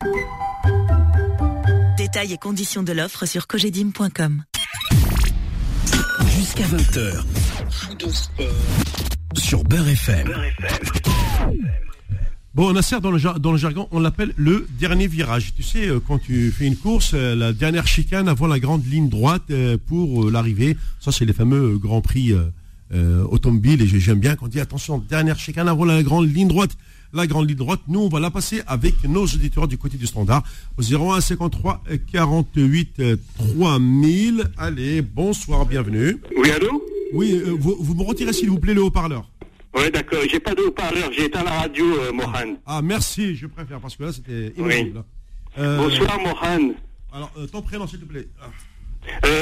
[1.98, 4.44] Détails et conditions de l'offre sur cogedim.com.
[6.38, 7.22] Jusqu'à 20h.
[9.36, 10.28] Sur Beurre FM.
[12.54, 15.52] Bon, Nasser, dans le, dans le jargon, on l'appelle le dernier virage.
[15.54, 18.84] Tu sais, euh, quand tu fais une course, euh, la dernière chicane avant la grande
[18.86, 20.76] ligne droite euh, pour l'arrivée.
[20.98, 22.32] Ça, c'est les fameux Grands Prix
[22.94, 23.82] euh, automobiles.
[23.82, 26.76] Et j'ai- j'aime bien quand on dit, attention, dernière chicane avant la grande ligne droite.
[27.12, 30.06] La grande ligne droite, nous, on va la passer avec nos auditeurs du côté du
[30.06, 30.42] standard
[30.78, 31.82] au 01 53
[32.12, 34.44] 48 euh, 3000.
[34.56, 36.16] Allez, bonsoir, bienvenue.
[36.36, 36.82] Oui, allô?
[37.12, 39.28] Oui, euh, vous, vous me retirez s'il vous plaît le haut-parleur.
[39.74, 40.20] Oui, d'accord.
[40.28, 41.10] J'ai pas de haut-parleur.
[41.12, 42.56] J'ai éteint la radio, euh, Mohan.
[42.66, 44.92] Ah, merci, je préfère, parce que là, c'était Oui.
[45.58, 46.72] Euh, Bonsoir, Mohan.
[47.12, 48.28] Alors, ton prénom, s'il te plaît.
[48.40, 48.46] Ah.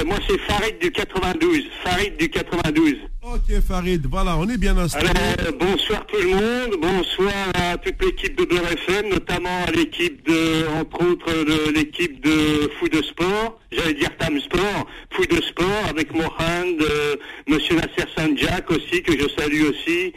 [0.04, 1.64] Moi, c'est Farid du 92.
[1.82, 2.94] Farid du 92.
[3.34, 5.08] Ok, Farid, voilà, on est bien installé.
[5.40, 10.24] Euh, bonsoir tout le monde, bonsoir à toute l'équipe de Beurre FM, notamment à l'équipe
[10.28, 15.42] de, entre autres, de l'équipe de Fou de Sport, j'allais dire Tam Sport, Fou de
[15.42, 17.16] Sport, avec Mohamed, euh,
[17.48, 20.12] Monsieur Nasser Sanjak aussi, que je salue aussi,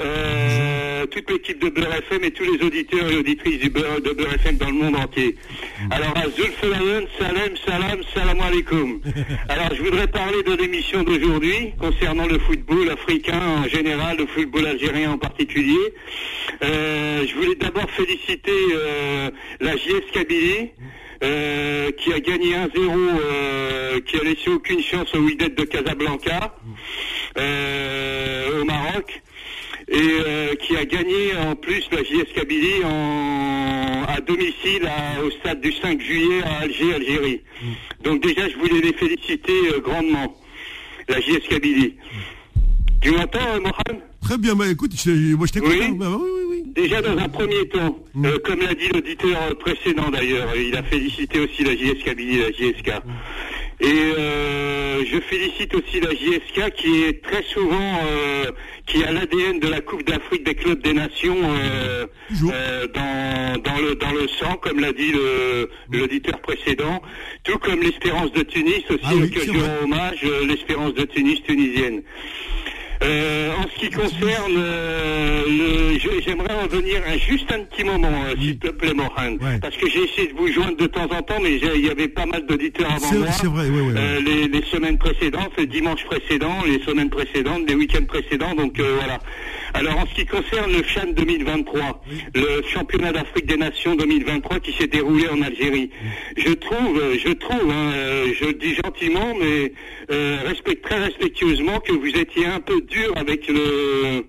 [0.00, 4.10] euh, toute l'équipe de Beurre FM et tous les auditeurs et auditrices du Beurre, de
[4.10, 5.36] Beurre FM dans le monde entier.
[5.90, 9.00] Alors, à Zulfelayen, salam, salam, salam alaikum.
[9.48, 14.66] Alors, je voudrais parler de l'émission d'aujourd'hui concernant le football africain en général, le football
[14.66, 15.84] algérien en particulier.
[16.62, 19.30] Euh, je voulais d'abord féliciter euh,
[19.60, 20.70] la JS Kabylie.
[21.24, 26.54] euh, qui a gagné 1-0, euh, qui a laissé aucune chance au Wydad de Casablanca,
[27.36, 29.20] euh, au Maroc.
[29.90, 35.60] et qui a gagné en plus la JS Kabylie en, à domicile à- au stade
[35.60, 37.40] du 5 juillet à Alger, Algérie.
[38.04, 40.36] Donc déjà, je voulais les féliciter grandement,
[41.08, 41.94] la JS Kabylie.
[43.00, 45.70] Tu m'entends, euh, Mohamed Très bien, bah, écoute, je- moi je t'écoute.
[45.72, 45.80] Oui.
[45.82, 45.94] hein.
[45.96, 46.72] Bah, oui, oui, oui.
[46.74, 50.82] Déjà dans un premier temps, euh, comme l'a dit l'auditeur euh, précédent d'ailleurs, il a
[50.82, 52.90] félicité aussi la JS Kabylie, la JSK.
[53.80, 58.50] Et euh, je félicite aussi la JSK qui est très souvent, euh,
[58.86, 61.36] qui a l'ADN de la Coupe d'Afrique des clubs des nations
[62.94, 67.00] dans, dans, le, dans le sang, comme l'a dit le- l'auditeur précédent,
[67.44, 72.02] tout comme l'Espérance de Tunis aussi, Ah auquel je rends hommage, l'Espérance de Tunis tunisienne.
[73.02, 75.42] Euh, en ce qui concerne, euh,
[76.24, 80.02] j'aimerais revenir un- juste un petit moment, euh, s'il te plaît, Mohan, parce que j'ai
[80.04, 82.90] essayé de vous joindre de temps en temps, mais il y avait pas mal d'auditeurs
[82.90, 83.30] avant moi.
[83.32, 83.94] c'est vrai, oui, oui.
[83.96, 88.78] Euh, les, les semaines précédentes, le dimanche précédent, les semaines précédentes, les week-ends précédents, donc
[88.80, 89.18] euh, voilà.
[89.74, 92.02] Alors en ce qui concerne le CHAN 2023,
[92.34, 95.90] le championnat d'Afrique des Nations 2023 qui s'est déroulé en Algérie,
[96.36, 99.72] je trouve, euh, je trouve, hein, euh, je le dis gentiment, mais
[100.10, 104.24] euh, respect- très respectueusement que vous étiez un peu dur avec le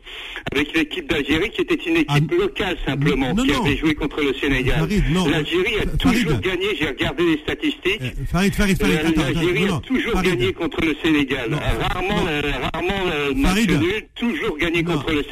[0.52, 3.66] avec l'équipe d'Algérie qui était une équipe locale simplement, Ah, non, qui non.
[3.66, 4.80] avait joué contre le Sénégal.
[4.80, 5.04] Farid.
[5.32, 5.98] L'Algérie a Farid.
[5.98, 8.02] toujours gagné, j'ai regardé les statistiques.
[8.32, 10.32] Farid, Farid, Farid, Euh, attends, L'Algérie a toujours Farid.
[10.32, 11.54] gagné contre le Sénégal.
[11.54, 12.42] rarement, euh,
[12.74, 13.72] rarement euh, match Farid.
[13.82, 15.29] nul, toujours gagné contre le Sénégal.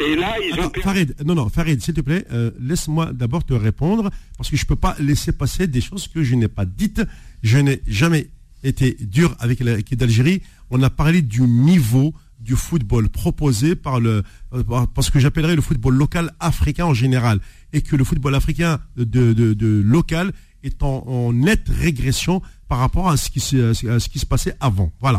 [0.00, 3.44] Et là, ils ont Attends, Farid, non, non, Farid, s'il te plaît, euh, laisse-moi d'abord
[3.44, 6.48] te répondre, parce que je ne peux pas laisser passer des choses que je n'ai
[6.48, 7.02] pas dites.
[7.42, 8.28] Je n'ai jamais
[8.64, 10.42] été dur avec l'équipe d'Algérie.
[10.70, 14.22] On a parlé du niveau du football proposé par le,
[14.52, 17.40] euh, par- par ce que j'appellerais le football local africain en général,
[17.72, 20.32] et que le football africain de, de- de local
[20.62, 24.26] est en, en nette régression par rapport à ce qui se, à ce qui se
[24.26, 24.92] passait avant.
[25.00, 25.18] Voilà.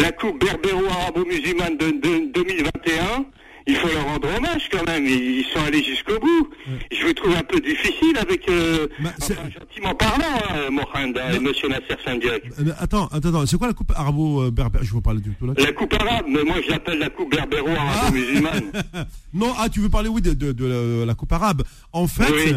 [0.00, 3.24] La Coupe berbéro-arabo-musulmane de, de 2021.
[3.68, 5.04] Il faut leur rendre hommage quand même.
[5.06, 6.48] Ils sont allés jusqu'au bout.
[6.92, 8.86] Je vous trouve un peu difficile avec, euh,
[9.20, 12.42] enfin, gentiment parlant, hein, Mohamed et Monsieur Nasser Sandiak.
[12.60, 15.54] Euh, Attends, attends, attends, c'est quoi la coupe arabo-berbère Je veux parler du tout là.
[15.58, 18.70] La coupe arabe, mais moi je l'appelle la coupe berbéro-arabo-musulmane.
[19.34, 20.64] Non, ah, tu veux parler, oui, de, de- de
[21.00, 21.62] la, la Coupe arabe.
[21.92, 22.32] En fait.
[22.32, 22.54] Oui.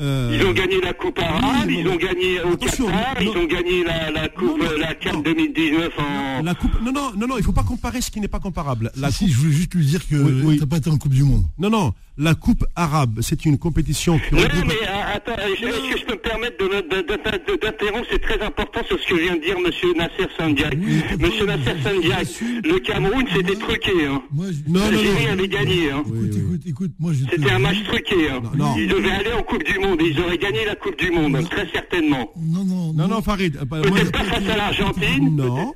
[0.00, 3.14] Euh, Ils ont gagné la Coupe arabe, oui, ils non, ont gagné au attention, Qatar,
[3.22, 3.32] non.
[3.32, 6.42] ils ont gagné la, la Coupe, euh, la CAN 2019 en...
[6.42, 8.90] La coupe, non, non, non, non, il faut pas comparer ce qui n'est pas comparable.
[8.96, 10.56] La Si, je voulais juste lui dire que Oui, oui.
[10.58, 11.44] t'as pas été en Coupe du Monde.
[11.58, 15.66] Non, non, la Coupe arabe, c'est une compétition qui Non, regroupe- mais euh, attends, je-
[15.66, 16.56] est-ce que je peux me permettre
[17.62, 18.06] d'interrompre?
[18.10, 20.74] C'est très important sur ce que vient de dire Monsieur Nasser Sandiak.
[21.18, 22.26] Monsieur Nasser Sandiak,
[22.64, 24.06] le Cameroun c'était truqué.
[24.06, 24.22] Hein.
[24.68, 25.32] non, L'Algérie non.
[25.32, 25.90] avait gagné.
[25.90, 26.02] Hein.
[26.06, 28.30] Écoute, écoute, écoute, moi C'était un match truqué.
[28.30, 28.40] Hein.
[28.56, 28.74] non.
[28.76, 29.89] Ils devaient aller en Coupe du Monde.
[30.00, 32.30] Ils auraient gagné la Coupe du Monde, très certainement.
[32.40, 33.56] Non, non, non, non, Farid.
[33.56, 35.36] euh, moi, Peut-être pas face à l'Argentine.
[35.36, 35.72] Non.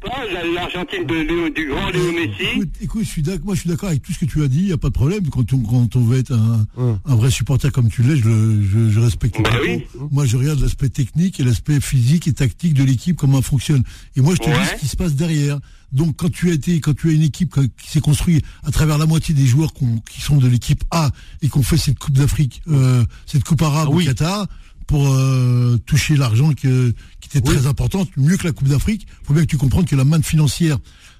[0.54, 2.50] L'Argentine de Léo- du grand Léo Messi.
[2.56, 4.48] Écoute, écoute, je suis d'accord, moi je suis d'accord avec tout ce que tu as
[4.48, 5.28] dit, il n'y a pas de problème.
[5.30, 6.66] Quand on, quand on veut être un,
[7.04, 9.82] un vrai supporter comme tu l'es, je, le- je, je respecte Bah le oui.
[10.10, 13.82] Moi je regarde l'aspect technique et l'aspect physique et tactique de l'équipe, comment elle fonctionne.
[14.16, 14.54] Et moi je te Ouais.
[14.60, 15.58] dis ce qui se passe derrière.
[15.94, 18.98] Donc quand tu as été, quand tu as une équipe qui s'est construite à travers
[18.98, 19.72] la moitié des joueurs
[20.10, 21.10] qui sont de l'équipe A
[21.40, 24.46] et qu'on fait cette Coupe d'Afrique, euh, cette Coupe arabe au Qatar,
[24.86, 29.06] pour euh, toucher l'argent que- qui était très importante, mieux que la Coupe d'Afrique.
[29.22, 30.76] Il faut bien que tu comprennes que la manne financière,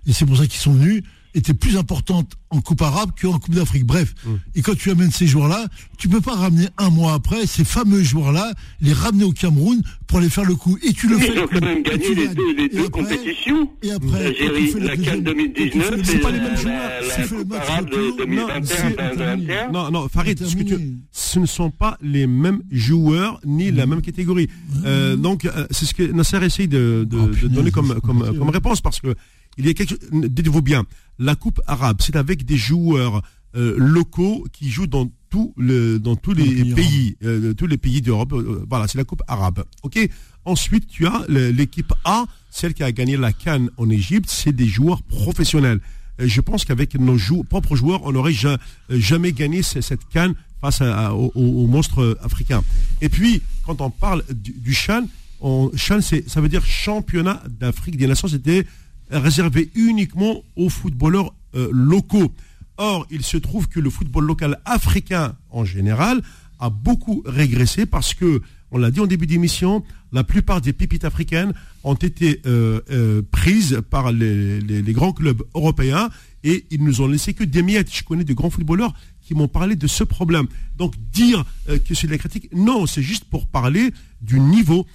[0.06, 1.02] et c'est pour ça qu'ils sont venus,
[1.34, 3.84] était plus importante en Coupe arabe qu'en Coupe d'Afrique.
[3.84, 4.14] Bref,
[4.54, 5.66] et quand tu amènes ces joueurs-là,
[5.98, 10.18] tu peux pas ramener un mois après ces fameux joueurs-là, les ramener au Cameroun pour
[10.18, 10.78] aller faire le coup.
[10.82, 11.32] Et tu le Mais fais.
[11.34, 13.70] ils ont quand même et gagné tu les deux, les Et deux après- compétitions.
[13.82, 16.90] Et après, la CAN quand tu fais 2019 le- et c'est pas les mêmes joueurs.
[17.18, 18.16] la- Coupe arabe de retour.
[18.18, 19.70] 2021.
[19.72, 23.86] Non, non, Farid, ce, que tu- ce ne sont pas les mêmes joueurs ni la
[23.86, 24.48] même catégorie.
[24.84, 28.50] Euh, donc, euh, c'est ce que Nasser essaye de, de- de donner comme, comme, comme
[28.50, 29.14] réponse parce que
[29.56, 29.98] il y a quelque chose.
[30.12, 30.84] Dites-vous bien,
[31.18, 33.22] la Coupe arabe, c'est avec des joueurs
[33.56, 38.00] euh, locaux qui jouent dans tout le, dans tous les pays, euh, tous les pays
[38.02, 38.32] d'Europe.
[38.32, 39.64] Euh, voilà, c'est la Coupe arabe.
[39.82, 39.98] Ok.
[40.44, 44.66] Ensuite, tu as l'équipe A, celle qui a gagné la Cannes en Égypte, c'est des
[44.68, 45.80] joueurs professionnels.
[46.18, 48.58] Je pense qu'avec nos jou- propres joueurs, on n'aurait ja-
[48.90, 52.62] jamais gagné ce- cette canne face à- à- aux, aux monstres africains.
[53.00, 55.06] Et puis, quand on parle du, du Chan,
[55.40, 58.28] on- Chan, c'est- ça veut dire championnat d'Afrique des Nations.
[58.28, 58.66] C'était
[59.10, 62.32] réservé uniquement aux footballeurs euh, locaux.
[62.76, 66.22] Or, il se trouve que le football local africain, en général,
[66.58, 71.04] a beaucoup régressé parce que, on l'a dit en début d'émission, la plupart des pépites
[71.04, 71.52] africaines
[71.84, 76.08] ont été euh, euh, prises par les, les- grands clubs européens
[76.42, 77.94] et ils nous ont laissé que des miettes.
[77.94, 80.46] Je connais de grands footballeurs qui m'ont parlé de ce problème.
[80.76, 84.86] Donc dire que c'est de la critique, non, c'est juste pour parler du niveau.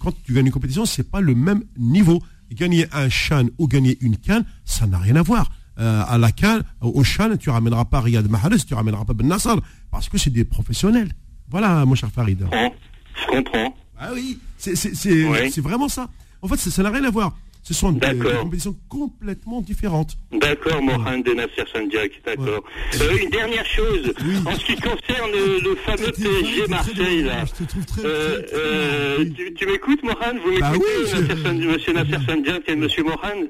[0.00, 2.22] Quand tu gagnes une compétition, c'est pas le même niveau.
[2.52, 5.50] Gagner un chan ou gagner une canne, ça n'a rien à voir.
[5.78, 9.26] euh, à la CAN, au Chan, tu ramèneras pas Riyad Mahrez, tu ramèneras pas Ben
[9.28, 9.58] Nassar,
[9.90, 11.12] parce que c'est des professionnels.
[11.50, 12.46] Voilà, mon cher Farid.
[12.50, 13.74] Je comprends.
[13.98, 14.74] Ah oui, c'est
[15.28, 15.50] Oui.
[15.60, 16.08] vraiment ça.
[16.40, 17.36] En fait, ça n'a rien à voir.
[17.68, 20.16] Ce sont des, des compétitions complètement différentes.
[20.40, 22.62] D'accord, Mohamed Nasser Sandiak, d'accord.
[23.00, 24.12] Euh, une dernière chose,
[24.46, 25.32] en ce qui concerne
[25.64, 27.44] le, fameux PSG Marseille, là.
[28.04, 32.18] Euh, euh, tu tu m'écoutes, Mohamed Vous Bah m'écoutez, oui, je- Nasser Sand- Monsieur Nasser
[32.24, 33.48] Sandiak et Monsieur Mohamed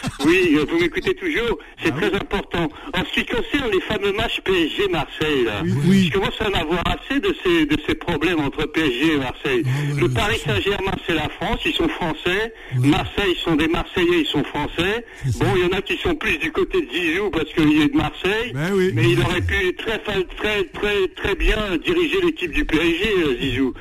[0.24, 2.68] Oui, euh, vous m'écoutez toujours, c'est Ah très important.
[2.94, 6.10] En ce qui concerne les fameux matchs PSG Marseille, là, oui.
[6.12, 9.62] je commence à en avoir assez de ces, de ces problèmes entre PSG et Marseille.
[9.66, 12.54] Ah le Paris Saint-Germain, c'est la France, ils sont français.
[12.76, 15.04] Marseille, ils sont des Marseillais, ils sont français.
[15.38, 17.88] Bon, il y en a qui sont plus du côté de Zizou parce qu'il est
[17.88, 18.52] de Marseille.
[18.54, 20.24] Ben Mais il aurait pu très, très,
[20.64, 23.74] très, très bien diriger l'équipe du PSG, euh, Zizou.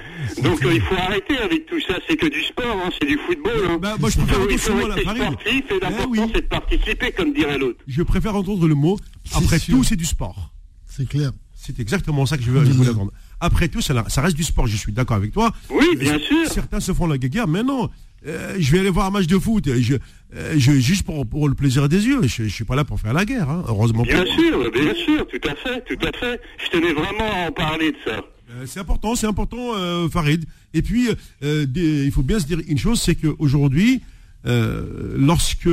[0.44, 1.96] Donc euh, il faut arrêter avec tout ça.
[2.08, 3.62] C'est que du sport, hein, c'est du football.
[3.70, 3.78] Hein.
[3.80, 4.20] Bah, moi, je
[4.50, 6.32] il faut rester sportif et l'important oui.
[6.36, 7.80] c'est de participer, comme dirait l'autre.
[7.88, 8.98] Je préfère entendre le mot.
[9.34, 10.52] Après tout, c'est du sport.
[10.86, 11.32] C'est clair.
[11.56, 13.12] C'est exactement ça que je veux, voulais entendre.
[13.40, 14.66] Après tout, ça, ça reste du sport.
[14.68, 15.52] Je suis d'accord avec toi.
[15.70, 16.48] Oui, bien Euh, sûr.
[16.52, 17.90] Certains se font la guéguerre, mais non.
[18.28, 19.68] Euh, je vais aller voir un match de foot.
[19.80, 19.96] Je,
[20.36, 22.22] euh, je- juste pour, pour le plaisir des yeux.
[22.24, 23.50] Je, je suis pas là pour faire la guerre.
[23.50, 24.04] hein, heureusement.
[24.04, 24.44] Bien pour moi.
[24.44, 26.42] sûr, bien sûr, tout à fait, tout à fait.
[26.64, 28.22] Je tenais vraiment à en parler de ça.
[28.52, 30.46] Euh, C'est important, c'est important, euh, Farid.
[30.74, 31.10] Et puis,
[31.44, 34.02] euh, des- il faut bien se dire une chose, c'est qu'aujourd'hui,
[34.46, 35.70] euh, lorsque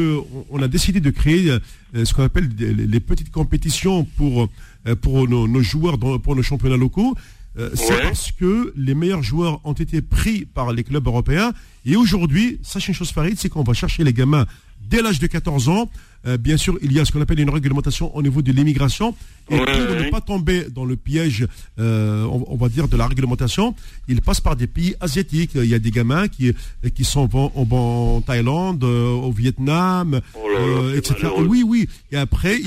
[0.50, 4.48] on, a décidé de créer euh, ce qu'on appelle des- les, petites compétitions pour
[4.86, 7.14] euh, pour nos, nos joueurs, dans- pour nos championnats locaux,
[7.58, 8.02] euh, c'est Ouais.
[8.02, 11.52] parce que les meilleurs joueurs ont été pris par les clubs européens.
[11.86, 14.46] Et aujourd'hui, sachez une chose, Farid, c'est qu'on va chercher les gamins
[14.80, 15.90] dès l'âge de 14 ans.
[16.26, 19.14] Euh, bien sûr, il y a ce qu'on appelle une réglementation au niveau de l'immigration.
[19.50, 20.04] Et Ouais, pour ouais.
[20.06, 21.46] ne pas tomber dans le piège,
[21.78, 23.74] euh, on, on va dire, de la réglementation,
[24.08, 25.52] ils passent par des pays asiatiques.
[25.54, 26.52] Il y a des gamins qui,
[26.94, 31.28] qui sont vont en Thaïlande, euh, au Vietnam, Oh là là, c'est etc.
[31.46, 31.88] Oui, oui.
[32.10, 32.58] Et après,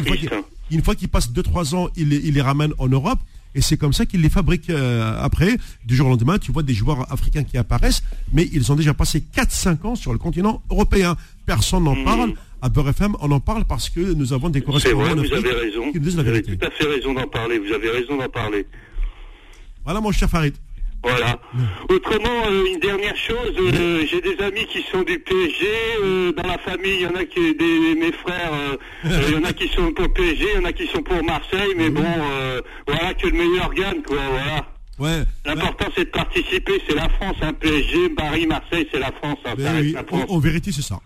[0.71, 3.19] une fois qu'ils passent 2-3 ans, ils les, ils les ramènent en Europe.
[3.53, 5.57] Et c'est comme ça qu'ils les fabriquent euh, après.
[5.85, 8.01] Du jour au lendemain, tu vois des joueurs africains qui apparaissent,
[8.31, 11.17] mais ils ont déjà passé 4-5 ans sur le continent européen.
[11.45, 12.03] Personne n'en Mhm.
[12.05, 12.33] parle.
[12.61, 15.15] À Beurre FM, on en parle parce que nous avons des C'est correspondants vrai, en
[15.15, 15.91] vous avez raison.
[15.91, 16.57] qui nous disent la Vous avez vérité.
[16.57, 17.57] tout à fait raison d'en parler.
[17.59, 18.67] Vous avez raison d'en parler.
[19.83, 20.53] Voilà, mon cher Farid.
[21.03, 21.39] Voilà.
[21.89, 25.65] Autrement, euh, une dernière chose, euh, j'ai des amis qui sont du PSG.
[26.03, 28.51] euh, dans la famille, il y en a qui, des, mes frères,
[29.05, 31.23] il y en a qui sont pour PSG, il y en a qui sont pour
[31.23, 31.73] Marseille.
[31.75, 32.05] Mais bon,
[32.85, 34.17] voilà que le meilleur gagne, quoi.
[34.29, 34.67] Voilà.
[34.99, 35.23] Ouais.
[35.45, 36.73] L'important c'est de participer.
[36.87, 39.39] C'est la France, un PSG, Paris, Marseille, c'est la France.
[39.45, 40.25] hein, Ben oui, la en, France.
[40.29, 40.99] en vérité, c'est ça.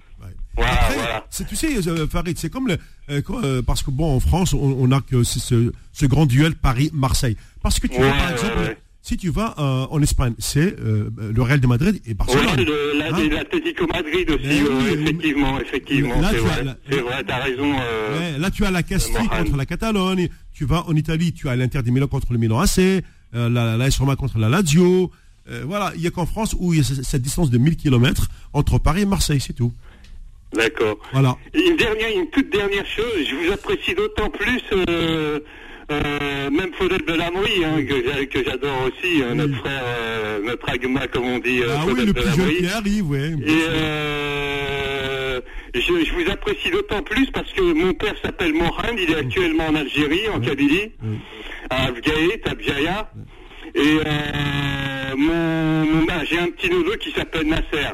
[0.58, 1.26] Après, voilà.
[1.48, 2.78] tu sais, euh, Farid, c'est comme le,
[3.10, 5.72] euh, euh, parce que bon, en France, on, on a que ce,
[6.06, 7.38] grand duel Paris-Marseille.
[7.62, 8.78] Parce que tu vois, par exemple, ouais.
[9.02, 12.46] si tu vas euh, en Espagne, c'est euh, le Real de Madrid et Barcelone.
[12.98, 17.00] La- Hein l'Atlético Madrid aussi, oui, effectivement, effectivement, Là, c'est tu as vrai, la- c'est
[17.02, 17.72] vrai, t'as raison.
[17.74, 20.30] Ouais, là, tu as la Castille contre la Catalogne.
[20.54, 23.04] Tu vas en Italie, tu as l'Inter de Milan contre le Milan AC,
[23.34, 25.12] la, la AS Roma contre la Lazio.
[25.66, 27.76] Voilà, il n'y a qu'en France où il y a ce- cette distance de 1000
[27.78, 29.72] km entre Paris et Marseille, c'est tout.
[30.56, 30.98] D'accord.
[31.14, 31.38] Voilà.
[31.54, 35.40] Et Une dernière, une toute dernière chose, je vous apprécie d'autant plus, euh,
[35.92, 40.70] euh, même Faudel Belamri, hein, que, j'a- que j'adore aussi, hein, notre frère, euh, notre
[40.70, 43.34] agma, comme on dit, euh, Ah oui, Faudel le plus jeune qui arrive, ouais.
[43.46, 45.42] Et euh,
[45.74, 49.68] je, je vous apprécie d'autant plus parce que mon père s'appelle Mohamed, il est actuellement
[49.68, 50.92] en Algérie, en Kabylie,
[51.70, 53.12] à Afgaït, à Bjaya.
[53.74, 57.90] Et euh, mon, mon- j'ai un petit neveu qui s'appelle Nasser.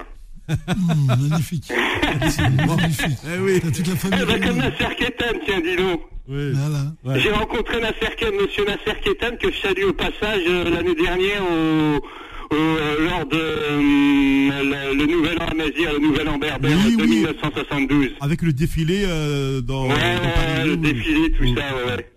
[0.50, 1.72] Hum, magnifique.
[2.68, 3.18] Magnifique.
[3.26, 3.60] Eh oui.
[3.62, 4.20] T'as toute la famille.
[4.22, 4.58] Eh ben, comme.
[4.58, 6.02] Nasser Ketan, tiens, dis donc.
[6.28, 6.52] Oui.
[6.54, 6.84] Voilà.
[7.06, 7.20] Ouais.
[7.20, 11.42] J'ai rencontré Nasser Ketan, monsieur Nasser Ketan, que je salue au passage euh, l'année dernière
[11.44, 16.78] au, au, euh, lors de euh, le, le Nouvel An Amazir, le Nouvel An Berbère
[16.86, 17.10] Oui, de oui.
[17.10, 18.10] 1972.
[18.20, 20.70] Avec le défilé euh, dans, Ouais, dans Paris.
[20.70, 21.56] le défilé, tout Oui.
[21.58, 22.08] ça, ouais, ouais.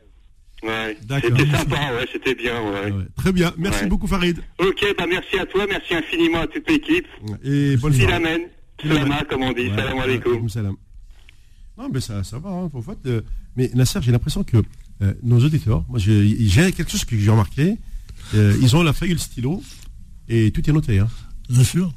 [0.64, 1.30] Ouais, D'accord.
[1.36, 2.90] c'était sympa, ouais, c'était bien, ouais.
[2.90, 3.04] Ouais.
[3.16, 3.52] Très bien.
[3.58, 3.88] Merci Ouais.
[3.88, 4.38] beaucoup, Farid.
[4.58, 7.06] Ok, bah merci à toi, merci infiniment à toute l'équipe.
[7.44, 8.06] Et bonne soirée.
[8.06, 8.40] Silamen,
[8.82, 10.48] salama, comme on dit, Ouais, salam alaikum.
[10.48, 10.76] salam.
[11.76, 12.50] Non, mais ça, ça va.
[12.50, 13.20] Hein, faut fait, euh,
[13.56, 14.58] mais Nasser, j'ai l'impression que
[15.02, 17.76] euh, nos auditeurs, moi, j'ai quelque chose que j'ai remarqué.
[18.34, 19.62] euh, ils ont la feuille et le stylo
[20.28, 20.98] et tout est noté.
[21.00, 21.08] Hein.
[21.50, 21.92] Bien sûr.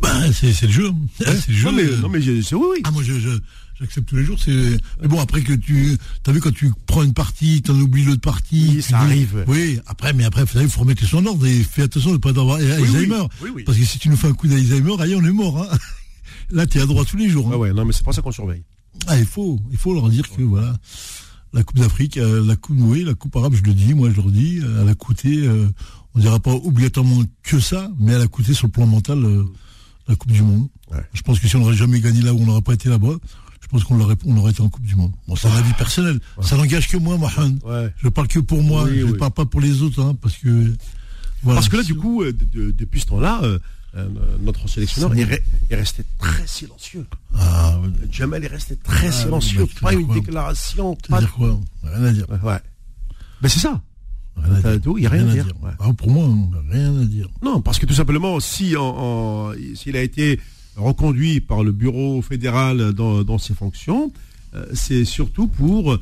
[0.00, 0.90] Bah, c'est le jeu.
[1.18, 1.66] C'est le jeu.
[1.70, 2.80] Non, mais, non, mais c'est oui, oui.
[2.84, 3.38] Ah, moi, je, je-
[3.78, 4.38] j'accepte tous les jours.
[4.42, 4.76] C'est.
[5.00, 8.20] Mais bon, après que tu, t'as vu quand tu prends une partie, t'en oublies l'autre
[8.20, 8.72] partie.
[8.76, 9.44] Oui, ça arrive.
[9.48, 9.78] Oui.
[9.86, 12.30] Après, mais après, il faut remettre les en ordre et fais attention de ne pas
[12.30, 13.22] avoir Alzheimer.
[13.42, 13.64] Oui.
[13.64, 15.62] Parce que si tu nous fais un coup d'Alzheimer, allez, on est mort.
[15.62, 15.68] Hein.
[16.50, 17.46] Là, t'es à droite tous les jours.
[17.48, 17.52] hein.
[17.54, 18.62] Ah ouais, non, mais c'est pas ça qu'on surveille.
[19.06, 20.74] Ah, il faut, il faut leur dire que voilà,
[21.52, 24.16] la Coupe d'Afrique, euh, la Coupe, oui, la Coupe arabe, je le dis, moi je
[24.16, 25.68] leur dis, euh, elle a coûté, euh,
[26.14, 29.44] on dira pas obligatoirement que ça, mais elle a coûté sur le plan mental euh,
[30.08, 30.68] la Coupe du Monde.
[30.90, 31.04] Ouais.
[31.12, 33.14] Je pense que si on n'aurait jamais gagné là où on n'aurait pas été là-bas,
[33.68, 35.12] je pense qu'on aurait, on aurait été en Coupe du Monde.
[35.26, 36.18] Bon, c'est un avis personnel.
[36.40, 37.62] Ça n'engage que moi, Mohamed.
[37.64, 37.92] Ouais.
[37.98, 38.84] Je parle que pour moi.
[38.84, 39.18] Oui, je ne oui.
[39.18, 40.72] parle pas pour les autres, hein, parce que.
[41.42, 41.58] voilà.
[41.60, 43.58] Parce que là, du coup, euh, de- de- depuis ce temps-là, euh,
[43.96, 44.08] euh,
[44.40, 45.32] notre sélectionneur est, bon.
[45.32, 47.06] re- est resté très silencieux.
[47.34, 47.88] Ah, ouais.
[48.10, 49.66] Jamal est resté très Ah, silencieux.
[49.82, 50.96] Pas une déclaration.
[51.08, 52.26] Pas dire quoi Rien à dire.
[52.42, 52.58] Ouais.
[53.42, 53.80] Mais c'est ça.
[54.36, 54.80] Rien à T'as dire.
[54.82, 55.46] tout, y a rien à dire.
[55.80, 57.28] Ah, pour moi, hein, rien à dire.
[57.42, 58.74] Non, parce que tout simplement, si
[59.74, 60.40] s'il a été
[60.78, 64.12] reconduit par le bureau fédéral dans, dans ses fonctions,
[64.54, 65.98] euh, c'est surtout pour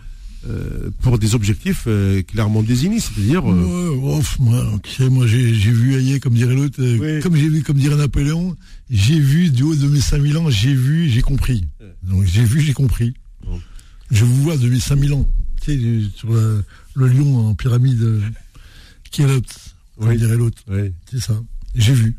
[0.48, 6.54] euh, pour des objectifs euh, clairement désignés, c'est-à-dire moi, moi j'ai vu ailleurs, comme dirait
[6.54, 7.20] l'autre, Oui.
[7.20, 8.56] comme j'ai vu, comme dirait Napoléon,
[8.88, 11.64] j'ai vu du haut de mes 5000 ans, j'ai vu, j'ai compris.
[12.04, 13.14] Donc j'ai vu, j'ai compris.
[13.44, 13.60] Bon.
[14.12, 15.28] Je vous vois de mes 5000 ans,
[15.62, 16.62] tu sais, sur le,
[16.94, 18.20] le lion en pyramide,
[19.10, 19.52] qui est l'autre,
[19.98, 20.16] comme Oui.
[20.16, 20.62] dirait l'autre.
[21.10, 21.40] C'est ça.
[21.74, 22.14] J'ai vu,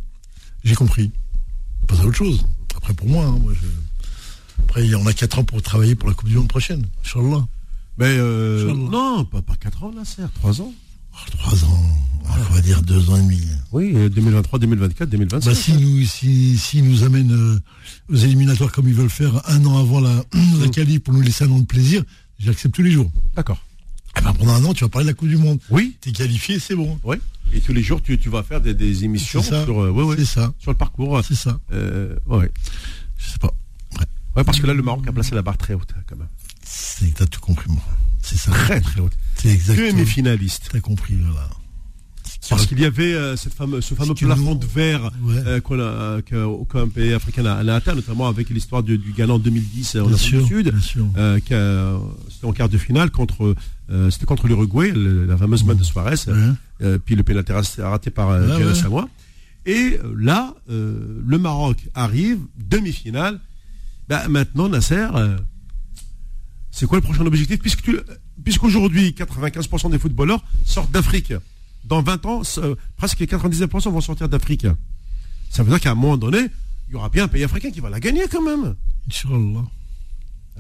[0.66, 1.12] j'ai compris.
[1.88, 2.46] Pas à autre chose.
[2.76, 3.68] Après pour moi, hein, moi je...
[4.64, 7.46] après on a 4 ans pour travailler pour la Coupe du Monde prochaine, Inch'Allah.
[7.98, 10.74] Mais euh, non, pas, pas 4 ans là, c'est 3 ans.
[11.14, 11.84] Oh, 3 ans,
[12.26, 13.42] on va dire 2 ans et demi.
[13.72, 15.50] Oui, euh, 2023, 2024, 2025.
[15.50, 17.60] Bah, si nous, si, si nous amènent euh,
[18.10, 20.24] aux éliminatoires comme ils veulent faire un an avant la,
[20.62, 22.04] la qualif pour nous laisser un an de plaisir,
[22.40, 23.12] j'accepte tous les jours.
[23.36, 23.60] D'accord.
[24.18, 25.60] Eh ben, pendant un an, tu vas parler de la Coupe du Monde.
[25.70, 27.00] Oui, T'es qualifié, c'est bon.
[27.04, 27.18] oui.
[27.54, 29.64] Et tous les jours, tu, tu vas faire des, des émissions ça.
[29.64, 30.54] sur, euh, ouais, ouais, ça.
[30.60, 31.22] sur le parcours.
[31.26, 31.60] C'est ça.
[31.72, 32.52] Euh, ouais.
[33.18, 33.54] Je sais pas.
[33.98, 34.06] Ouais.
[34.36, 36.28] ouais, parce que là, le Maroc a placé la barre très haute, quand même.
[36.66, 37.82] C'est t'as tout compris, moi.
[38.22, 38.52] C'est ça.
[38.52, 39.14] Très, très haute.
[39.36, 39.88] C'est exactement.
[39.94, 40.68] Demi-finaliste.
[40.74, 41.48] T'as compris, voilà.
[42.50, 45.36] Parce qu'il y avait euh, cette fameuse, ce fameux que plafond de verre Ouais.
[45.38, 49.96] euh, euh, que- qu'aucun pays africain n'a atteint, notamment avec l'histoire du, du gagnant 2010
[49.98, 50.74] en Bien Afrique du Sud,
[51.18, 51.54] euh, qui
[52.34, 53.56] c'était en quart de finale contre,
[53.90, 56.34] euh, c'était contre l'Uruguay, la fameuse main de Suarez, Ouais.
[56.82, 59.04] euh, puis le pénalty raté raté par euh, Ouais.
[59.66, 63.40] Et euh, là, le Maroc arrive, demi-finale.
[64.08, 65.08] Bah, maintenant, Nasser,
[66.72, 67.60] c'est quoi le prochain objectif?
[68.44, 71.34] Puisqu'aujourd'hui, 95% des footballeurs sortent d'Afrique.
[71.86, 72.42] Dans 20 ans,
[72.98, 74.68] presque 99% vont sortir d'Afrique.
[75.50, 76.40] Ça veut dire qu'à un moment donné,
[76.90, 78.76] il y aura bien un pays africain qui va la gagner quand même.
[79.08, 79.66] Inch'Allah.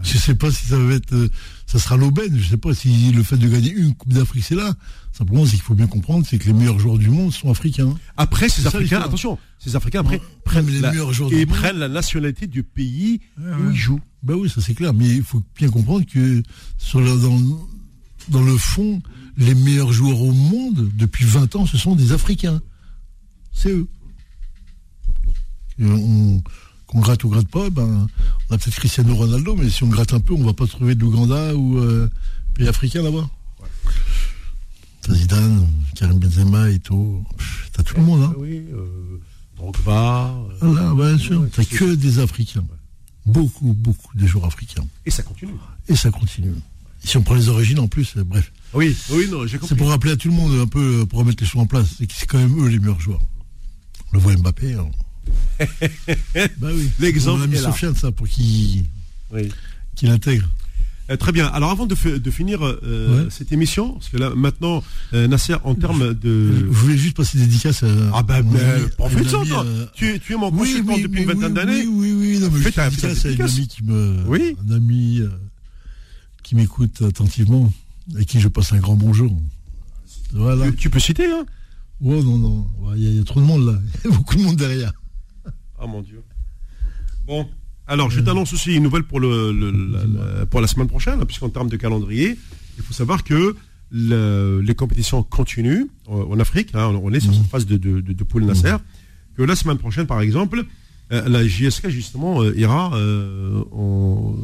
[0.03, 1.29] Je sais pas si ça va être, euh,
[1.65, 2.37] ça sera l'aubaine.
[2.37, 4.73] Je sais pas si le fait de gagner une Coupe d'Afrique c'est là.
[5.11, 7.95] Simplement, c'est qu'il faut bien comprendre, c'est que les meilleurs joueurs du monde sont africains.
[8.17, 10.21] Après, ces ça, Africains, attention, ces Africains après Ouais.
[10.45, 11.55] prennent Les la, meilleurs joueurs et du monde.
[11.57, 13.73] prennent la nationalité du pays Ouais, où ouais.
[13.73, 13.99] ils jouent.
[14.21, 14.93] Bah oui, ça c'est clair.
[14.93, 16.43] Mais il faut bien comprendre que
[16.77, 17.41] sur dans,
[18.29, 19.01] dans le fond,
[19.37, 22.61] les meilleurs joueurs au monde depuis 20 ans, ce sont des Africains.
[23.51, 23.87] C'est eux.
[25.79, 26.43] Et on-
[26.87, 28.07] Qu'on gratte ou gratte pas, ben,
[28.49, 30.95] on a peut-être Cristiano Ronaldo, mais si on gratte un peu, on va pas trouver
[30.95, 32.09] de l'Ouganda ou euh,
[32.53, 33.29] pays africain là-bas.
[35.01, 38.33] T'as Zidane, Karim Benzema, Eto'o, pff, t'as tout le monde, hein.
[38.37, 39.19] Oui, euh,
[39.57, 40.33] Drogba.
[40.33, 41.41] euh, Voilà, bien sûr.
[41.41, 42.63] ouais, T'as que des Africains.
[43.25, 44.85] Beaucoup, beaucoup de joueurs africains.
[45.05, 45.53] Et ça continue.
[45.89, 46.53] Et ça continue.
[47.03, 48.51] Et si on prend les origines en plus, euh, bref.
[48.73, 49.69] Oui, oui, non, j'ai compris.
[49.69, 51.87] C'est pour rappeler à tout le monde un peu, pour remettre les choses en place.
[51.97, 53.21] C'est que c'est quand même eux les meilleurs joueurs.
[54.11, 54.73] On le voit Mbappé.
[54.75, 54.87] hein.
[56.59, 56.89] bah oui.
[56.99, 57.57] L'exemple On a mis.
[57.57, 58.85] Sofiane, ça, pour qu'il
[59.31, 59.49] Oui.
[59.95, 60.47] qu'il intègre.
[61.09, 61.47] Euh, très bien.
[61.47, 63.29] Alors avant de, fi- de finir euh, Ouais.
[63.31, 64.83] cette émission, parce que là maintenant,
[65.13, 66.51] euh, Nasser, en termes de...
[66.53, 67.87] Je voulais juste passer des dédicaces à.
[68.13, 68.91] Ah ben, une
[69.25, 69.39] toi.
[69.41, 71.85] amie, euh, Tu, tu es mon oui, consultant oui, depuis oui, une vingtaine d'années.
[71.87, 72.39] Oui, oui, oui.
[72.39, 73.55] Non, mais fais ta dédicace à une dédicace.
[73.57, 74.23] amie qui me.
[74.27, 74.57] Oui.
[74.69, 75.29] Un ami euh,
[76.43, 77.71] qui m'écoute attentivement
[78.19, 79.31] et qui je passe un grand bonjour.
[80.33, 80.69] Voilà.
[80.71, 81.45] Tu, tu peux citer, hein
[82.03, 82.67] Oh non, non.
[82.79, 83.79] Ouais, Il y, y a trop de monde là.
[84.03, 84.91] Il y a beaucoup de monde derrière.
[85.79, 86.21] Ah mon Dieu.
[87.25, 87.47] Bon,
[87.87, 91.49] alors je t'annonce aussi une nouvelle pour, le, la, pour la semaine prochaine, hein, puisqu'en
[91.49, 92.37] termes de calendrier,
[92.77, 93.55] il faut savoir que
[93.91, 96.71] le- les compétitions continuent en, en Afrique.
[96.73, 98.75] hein, on est sur cette phase de, poule Nasser.
[99.35, 100.63] Que la semaine prochaine, par exemple,
[101.11, 104.35] euh, la JSK justement euh, ira euh, en,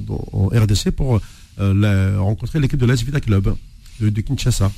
[0.53, 1.19] RDC pour
[1.59, 3.55] euh, rencontrer l'équipe de l'AS Vita Club
[3.99, 4.71] de, de Kinshasa.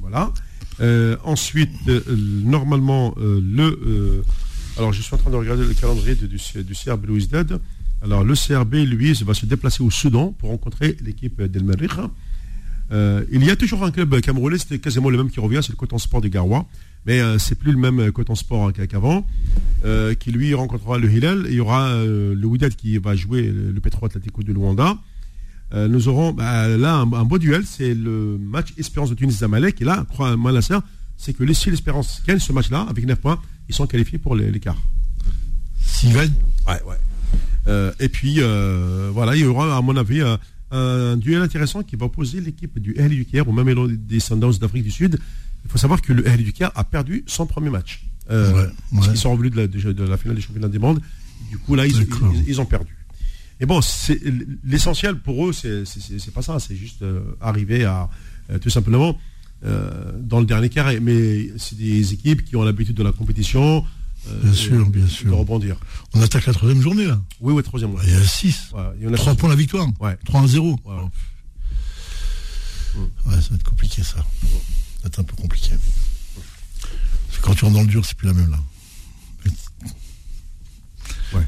[0.00, 0.32] Voilà.
[0.80, 2.00] Euh, ensuite, euh,
[2.44, 4.22] normalement, euh, le.
[4.78, 7.58] Alors, je suis en train de regarder le calendrier du, CRB Louis Dead.
[8.00, 11.64] Alors, le CRB, lui, va se déplacer au Soudan pour rencontrer l'équipe d'El.
[12.90, 15.72] Euh, il y a toujours un club camerounais, c'était quasiment le même qui revient, c'est
[15.72, 16.64] le Coton Sport de Garoua.
[17.06, 19.26] Mais euh, c'est plus le même euh, Coton Sport hein, qu'avant,
[20.20, 21.46] qui lui rencontrera le Hilal.
[21.48, 24.96] Et il y aura le Wydad qui va jouer le, Petro Atlético de Luanda.
[25.74, 29.82] Nous aurons bah, là un, beau duel, c'est le match Espérance de Tunis Zamalek.
[29.82, 30.82] Et là, crois-moi, la sœur,
[31.16, 34.50] c'est que si l'Espérance gagne ce match-là, avec 9 points, ils sont qualifiés pour les-
[34.50, 34.76] l'écart.
[35.84, 36.32] S'il gagne,
[36.66, 36.96] Ouais, ouais.
[37.66, 40.38] Euh, et puis, euh, voilà, il y aura, à mon avis, un,
[40.70, 44.58] un duel intéressant qui va opposer l'équipe du RL du Caire au même des Sundowns
[44.58, 45.18] d'Afrique du Sud.
[45.64, 48.04] Il faut savoir que le RL du Caire a perdu son premier match.
[48.30, 49.12] Euh, Ouais, parce ouais.
[49.12, 51.00] qu'ils sont revenus de la, de, de la finale des championnats du monde.
[51.50, 52.94] Du coup, là, ils, ils- ils ont perdu.
[53.60, 53.80] Et bon,
[54.64, 55.84] l'essentiel pour eux, c'est
[56.32, 58.08] pas ça, c'est juste euh, arriver à
[58.60, 59.18] tout simplement
[59.64, 61.00] euh, dans le dernier carré.
[61.00, 63.84] Mais c'est des équipes qui ont l'habitude de la compétition.
[64.28, 65.36] euh, Bien sûr, bien de sûr.
[65.36, 65.76] rebondir.
[66.14, 67.20] On attaque la troisième journée, là.
[67.40, 67.94] Oui, oui, troisième.
[68.04, 68.70] Il y a 6.
[68.72, 69.38] Ouais, il y en a 3 six.
[69.38, 69.86] points la victoire.
[70.00, 70.16] Ouais.
[70.24, 70.78] 3 à 0.
[72.96, 74.16] Ouais, ça va être compliqué, ça.
[74.16, 74.22] Ça
[75.02, 75.70] va être un peu compliqué.
[77.28, 78.58] Parce que quand tu rentres dans le dur, c'est plus la même, là.
[81.34, 81.46] Ouais.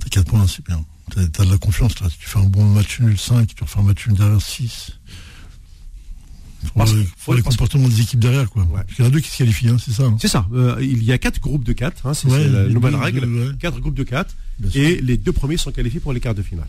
[0.00, 0.84] T'as 4 points, c'est bien.
[1.14, 2.08] T'as t'as de la confiance, là.
[2.18, 4.92] Tu fais un bon match nul 5, tu refais un match nul derrière 6.
[6.74, 8.62] Parce- les, faut les comportements des équipes derrière, quoi.
[8.64, 8.68] Ouais.
[8.84, 10.04] Parce qu'il y en a deux qui se qualifient, hein, c'est ça.
[10.04, 10.16] hein.
[10.20, 10.46] C'est ça.
[10.52, 12.06] euh, il y a quatre groupes de quatre.
[12.06, 13.24] hein, c'est Ouais, la nouvelle règle.
[13.24, 13.48] ouais.
[13.58, 14.34] Quatre groupes de quatre.
[14.58, 14.80] Bien sûr.
[14.80, 16.68] Et les deux premiers sont qualifiés pour les quarts de finale.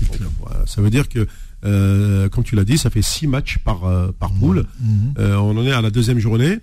[0.00, 0.20] Donc,
[0.66, 1.26] ça veut dire que,
[1.64, 4.66] euh, comme tu l'as dit, ça fait six matchs par, euh, par poule.
[4.80, 5.14] Mhm.
[5.18, 6.58] Euh, on en est à la deuxième journée.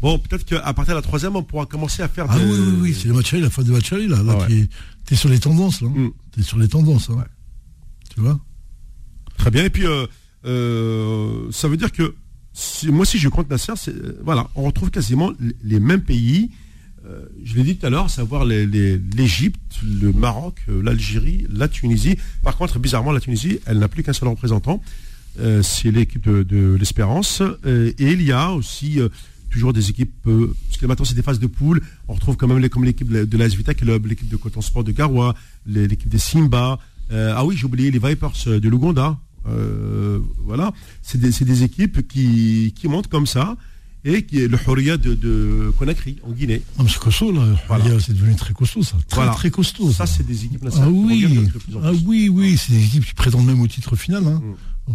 [0.00, 2.44] Bon, peut-être qu'à partir de la troisième, on pourra commencer à faire Ah des...
[2.44, 4.20] oui, oui, oui, c'est le match aller, la fin des matchs aller, là.
[4.22, 4.68] Là, Ah t'es-
[5.06, 5.88] t'es sur les tendances, là.
[5.88, 6.10] Mm.
[6.32, 7.08] T'es sur les tendances.
[7.08, 7.22] Ouais.
[8.12, 8.40] Tu vois?
[9.38, 9.64] Très bien.
[9.64, 9.86] Et puis,
[10.44, 12.14] euh, ça veut dire que
[12.86, 15.32] moi, si je compte Nasser, euh, voilà, on retrouve quasiment
[15.62, 16.50] les mêmes pays.
[17.06, 22.16] Euh, je l'ai dit tout à l'heure, savoir l'Égypte, le Maroc, l'Algérie, la Tunisie.
[22.42, 24.82] Par contre, bizarrement, la Tunisie, elle n'a plus qu'un seul représentant.
[25.62, 27.42] C'est l'équipe de, l'Espérance.
[27.64, 29.00] Et il y a aussi
[29.50, 32.66] toujours des équipes, parce que maintenant c'est des phases de poule, on retrouve quand même
[32.68, 35.34] comme l'équipe de la Svita Club, l'équipe de Coton Sport de Garoua,
[35.66, 36.78] l'équipe des Simba.
[37.10, 39.18] Ah oui, j'ai oublié les Vipers de l'Ouganda.
[39.48, 43.56] Euh, voilà, c'est des, équipes qui, qui montent comme ça
[44.04, 46.62] et qui est le Horia de, de Conakry en Guinée.
[46.78, 47.44] Mais c'est costaud, là.
[47.68, 47.98] Voilà.
[48.00, 48.96] C'est devenu très costaud, ça.
[49.08, 49.32] Très, Voilà.
[49.32, 49.90] très costaud.
[49.92, 50.92] Ça, Ça, c'est des équipes Ah nationales.
[50.92, 52.00] qui oui, reviennent de plus en ah plus.
[52.06, 54.26] oui, oui, c'est des équipes qui prétendent même au titre final.
[54.26, 54.42] Hein.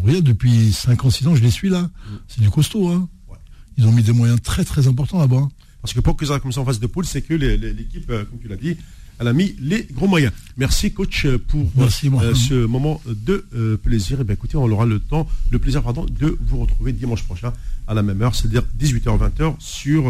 [0.03, 1.89] Regarde, depuis 5 ans, 6 ans, je les suis là.
[2.27, 2.89] C'est du costaud.
[2.89, 3.07] Hein.
[3.29, 3.37] Ouais.
[3.77, 5.37] Ils ont mis des moyens très très importants là-bas.
[5.37, 5.49] hein.
[5.81, 8.25] Parce que pour que ça comme ça en phase de poule, c'est que l'équipe, euh,
[8.25, 8.75] comme tu l'as dit,
[9.19, 10.31] elle a mis les gros moyens.
[10.57, 12.35] Merci coach euh, pour Merci, euh, Mohamed.
[12.35, 14.21] ce moment de euh, plaisir.
[14.21, 17.53] Et bien écoutez, on aura le temps, le plaisir pardon, de vous retrouver dimanche prochain
[17.87, 20.05] à la même heure, c'est-à-dire 18h-20h sur